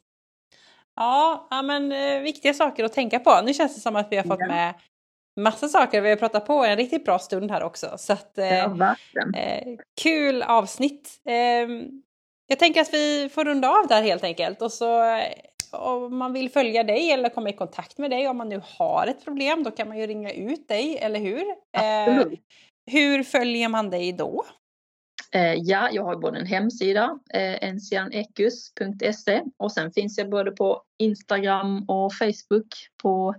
Ja, 0.96 1.62
men 1.64 1.92
eh, 1.92 2.22
viktiga 2.22 2.54
saker 2.54 2.84
att 2.84 2.94
tänka 2.94 3.20
på. 3.20 3.42
Nu 3.46 3.54
känns 3.54 3.76
det 3.76 3.82
som 3.82 3.96
att 3.96 4.12
vi 4.12 4.16
har 4.16 4.24
fått 4.24 4.40
ja. 4.40 4.48
med 4.48 4.74
massa 5.42 5.68
saker. 5.68 6.02
Vi 6.02 6.10
har 6.10 6.16
pratat 6.16 6.46
på 6.46 6.66
en 6.66 6.78
riktigt 6.78 7.06
bra 7.06 7.20
stund 7.20 7.52
här 7.52 7.64
också. 7.64 7.94
Så 7.98 8.14
att, 8.14 8.38
eh, 8.38 8.54
ja, 8.54 8.96
eh, 9.36 9.68
kul 10.02 10.44
avsnitt. 10.44 11.10
Eh, 11.26 11.68
jag 12.48 12.60
tänker 12.60 12.82
att 12.82 12.94
vi 12.94 13.30
får 13.34 13.46
runda 13.46 13.70
av 13.70 13.88
där 13.88 14.02
helt 14.02 14.24
enkelt. 14.24 14.62
Och 14.62 14.72
så 14.72 15.04
eh, 15.04 15.24
om 15.72 16.18
man 16.18 16.34
vill 16.34 16.50
följa 16.50 16.84
dig 16.84 17.12
eller 17.12 17.30
komma 17.30 17.50
i 17.50 17.54
kontakt 17.54 17.98
med 17.98 18.12
dig 18.12 18.28
om 18.28 18.38
man 18.38 18.50
nu 18.50 18.62
har 18.78 19.08
ett 19.08 19.24
problem 19.24 19.64
då 19.64 19.72
kan 19.72 19.88
man 19.88 19.98
ju 19.98 20.08
ringa 20.08 20.32
ut 20.32 20.68
dig, 20.68 20.98
eller 20.98 21.20
hur? 21.20 21.46
Eh, 21.78 22.16
hur 22.92 23.24
följer 23.24 23.70
man 23.70 23.90
dig 23.90 24.14
då? 24.14 24.46
Eh, 25.34 25.54
ja, 25.54 25.90
jag 25.92 26.04
har 26.04 26.16
både 26.16 26.40
en 26.40 26.46
hemsida, 26.46 27.20
eh, 27.34 27.64
ensianekus.se 27.64 29.44
och 29.58 29.72
sen 29.72 29.92
finns 29.92 30.18
jag 30.18 30.30
både 30.30 30.52
på 30.52 30.84
Instagram 30.98 31.90
och 31.90 32.14
Facebook 32.14 32.68
på 33.02 33.36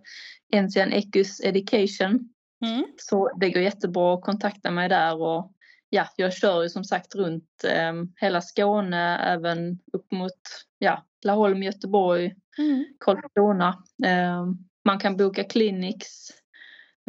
Ensian 0.53 0.93
Ekus 0.93 1.41
Education. 1.41 2.29
Mm. 2.65 2.85
Så 2.97 3.37
det 3.37 3.51
går 3.51 3.63
jättebra 3.63 4.15
att 4.15 4.23
kontakta 4.23 4.71
mig 4.71 4.89
där 4.89 5.23
och 5.23 5.53
ja, 5.89 6.07
jag 6.17 6.33
kör 6.33 6.63
ju 6.63 6.69
som 6.69 6.85
sagt 6.85 7.15
runt 7.15 7.65
eh, 7.65 7.93
hela 8.21 8.41
Skåne, 8.41 9.19
även 9.19 9.79
upp 9.93 10.13
mot 10.13 10.41
ja, 10.79 11.05
Laholm, 11.25 11.63
Göteborg, 11.63 12.35
mm. 12.59 12.85
Karlskrona. 13.01 13.85
Eh, 14.05 14.47
man 14.85 14.99
kan 14.99 15.17
boka 15.17 15.45
clinics 15.45 16.31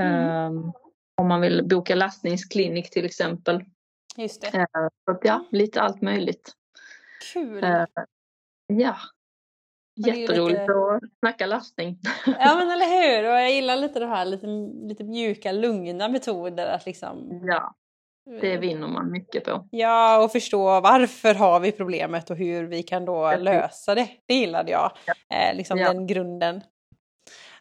mm. 0.01 0.13
eh, 0.13 0.71
om 1.17 1.27
man 1.27 1.41
vill 1.41 1.67
boka 1.67 1.95
lastningsklinik 1.95 2.89
till 2.89 3.05
exempel. 3.05 3.63
Just 4.17 4.41
det. 4.41 4.57
Eh, 4.57 4.65
så 5.05 5.19
ja, 5.23 5.45
lite 5.51 5.81
allt 5.81 6.01
möjligt. 6.01 6.51
Kul! 7.33 7.63
Eh, 7.63 7.85
ja. 8.67 8.95
Jätteroligt 9.95 10.59
lite... 10.59 10.71
att 10.71 11.01
snacka 11.19 11.45
lastning. 11.45 11.99
Ja 12.25 12.55
men 12.55 12.69
eller 12.69 12.85
hur! 12.85 13.29
Och 13.29 13.35
jag 13.35 13.51
gillar 13.51 13.75
lite 13.75 13.99
det 13.99 14.07
här 14.07 14.25
lite, 14.25 14.47
lite 14.87 15.03
mjuka, 15.03 15.51
lugna 15.51 16.07
metoder 16.07 16.67
att 16.67 16.85
liksom... 16.85 17.41
Ja, 17.43 17.75
det 18.25 18.49
mm. 18.49 18.61
vinner 18.61 18.87
man 18.87 19.11
mycket 19.11 19.43
på. 19.43 19.67
Ja, 19.71 20.23
och 20.23 20.31
förstå 20.31 20.81
varför 20.81 21.33
har 21.33 21.59
vi 21.59 21.71
problemet 21.71 22.29
och 22.29 22.37
hur 22.37 22.63
vi 22.63 22.83
kan 22.83 23.05
då 23.05 23.29
Precis. 23.29 23.43
lösa 23.43 23.95
det. 23.95 24.09
Det 24.25 24.33
gillade 24.33 24.71
jag. 24.71 24.91
Ja. 25.05 25.13
Eh, 25.37 25.55
liksom 25.55 25.77
ja. 25.77 25.93
den 25.93 26.07
grunden. 26.07 26.61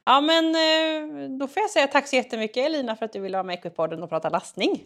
Ja 0.04 0.20
men 0.20 0.44
eh, 0.44 1.30
då 1.38 1.48
får 1.48 1.60
jag 1.60 1.70
säga 1.70 1.86
tack 1.86 2.08
så 2.08 2.16
jättemycket 2.16 2.66
Elina 2.66 2.96
för 2.96 3.04
att 3.04 3.12
du 3.12 3.20
ville 3.20 3.36
vara 3.36 3.46
med 3.46 3.54
i 3.54 3.58
Equipodden 3.58 4.02
och 4.02 4.08
prata 4.08 4.28
lastning. 4.28 4.84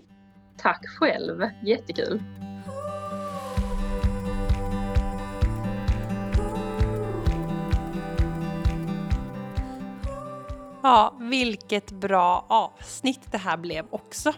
Tack 0.58 0.86
själv, 0.86 1.50
jättekul! 1.62 2.22
Ja, 10.82 11.14
vilket 11.20 11.90
bra 11.90 12.46
avsnitt 12.48 13.20
det 13.32 13.38
här 13.38 13.56
blev 13.56 13.86
också. 13.90 14.32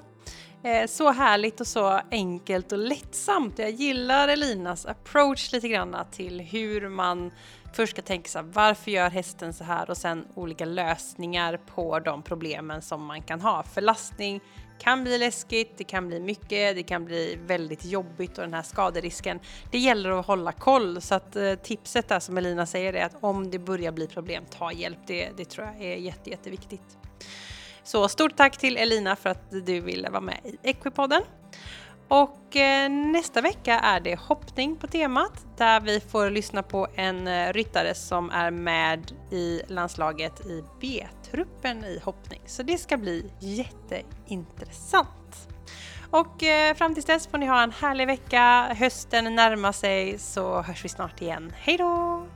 Eh, 0.63 0.87
så 0.87 1.11
härligt 1.11 1.61
och 1.61 1.67
så 1.67 2.01
enkelt 2.11 2.73
och 2.73 2.79
lättsamt. 2.79 3.59
Jag 3.59 3.71
gillar 3.71 4.29
Elinas 4.29 4.87
approach 4.87 5.53
lite 5.53 5.69
grann 5.69 5.97
till 6.11 6.41
hur 6.41 6.89
man 6.89 7.31
först 7.73 7.93
ska 7.93 8.03
tänka 8.03 8.29
sig 8.29 8.43
varför 8.45 8.91
gör 8.91 9.11
hästen 9.11 9.53
så 9.53 9.65
här 9.65 9.91
och 9.91 9.97
sen 9.97 10.27
olika 10.35 10.65
lösningar 10.65 11.61
på 11.75 11.99
de 11.99 12.23
problemen 12.23 12.83
som 12.83 13.05
man 13.05 13.23
kan 13.23 13.41
ha. 13.41 13.63
Förlastning 13.63 14.41
kan 14.81 15.05
bli 15.05 15.19
läskigt, 15.19 15.79
det 15.79 15.85
kan 15.85 16.09
bli 16.09 16.21
mycket, 16.21 16.77
det 16.77 16.83
kan 16.83 17.05
bli 17.05 17.39
väldigt 17.47 17.85
jobbigt 17.85 18.39
och 18.39 18.45
den 18.45 18.55
här 18.55 18.63
skaderisken. 18.63 19.41
Det 19.71 19.79
gäller 19.79 20.11
att 20.11 20.27
hålla 20.27 20.53
koll 20.53 21.01
så 21.01 21.15
att 21.15 21.37
eh, 21.37 21.55
tipset 21.55 22.09
där 22.09 22.21
som 22.21 22.39
Elina 22.39 22.67
säger 22.67 22.93
är 22.93 23.05
att 23.05 23.17
om 23.21 23.51
det 23.51 23.59
börjar 23.59 23.93
bli 23.93 24.07
problem, 24.07 24.45
ta 24.51 24.73
hjälp. 24.73 24.99
Det, 25.07 25.31
det 25.37 25.45
tror 25.45 25.67
jag 25.67 25.85
är 25.85 25.97
jätte, 25.97 26.31
jätteviktigt. 26.31 26.99
Så 27.83 28.09
stort 28.09 28.37
tack 28.37 28.57
till 28.57 28.77
Elina 28.77 29.17
för 29.17 29.31
att 29.31 29.51
du 29.51 29.81
ville 29.81 30.11
vara 30.11 30.21
med 30.21 30.39
i 30.45 30.69
Equipodden. 30.69 31.23
Och 32.09 32.57
eh, 32.57 32.91
nästa 32.91 33.41
vecka 33.41 33.79
är 33.79 34.01
det 34.01 34.21
hoppning 34.21 34.77
på 34.77 34.87
temat 34.87 35.47
där 35.57 35.81
vi 35.81 36.01
får 36.01 36.31
lyssna 36.31 36.63
på 36.63 36.87
en 36.95 37.27
eh, 37.27 37.53
ryttare 37.53 37.95
som 37.95 38.31
är 38.31 38.51
med 38.51 39.13
i 39.31 39.63
landslaget 39.69 40.47
i 40.47 40.65
truppen 41.31 41.85
i 41.85 42.01
hoppning. 42.05 42.41
Så 42.47 42.63
det 42.63 42.79
ska 42.79 42.97
bli 42.97 43.33
jätteintressant. 43.41 45.49
Och 46.11 46.43
eh, 46.43 46.75
fram 46.75 46.95
tills 46.95 47.07
dess 47.07 47.27
får 47.27 47.39
ni 47.39 47.47
ha 47.47 47.63
en 47.63 47.73
härlig 47.73 48.07
vecka. 48.07 48.75
Hösten 48.79 49.35
närmar 49.35 49.73
sig 49.73 50.19
så 50.19 50.63
hörs 50.63 50.85
vi 50.85 50.89
snart 50.89 51.23
igen. 51.23 51.53
Hej 51.57 51.77
då! 51.77 52.27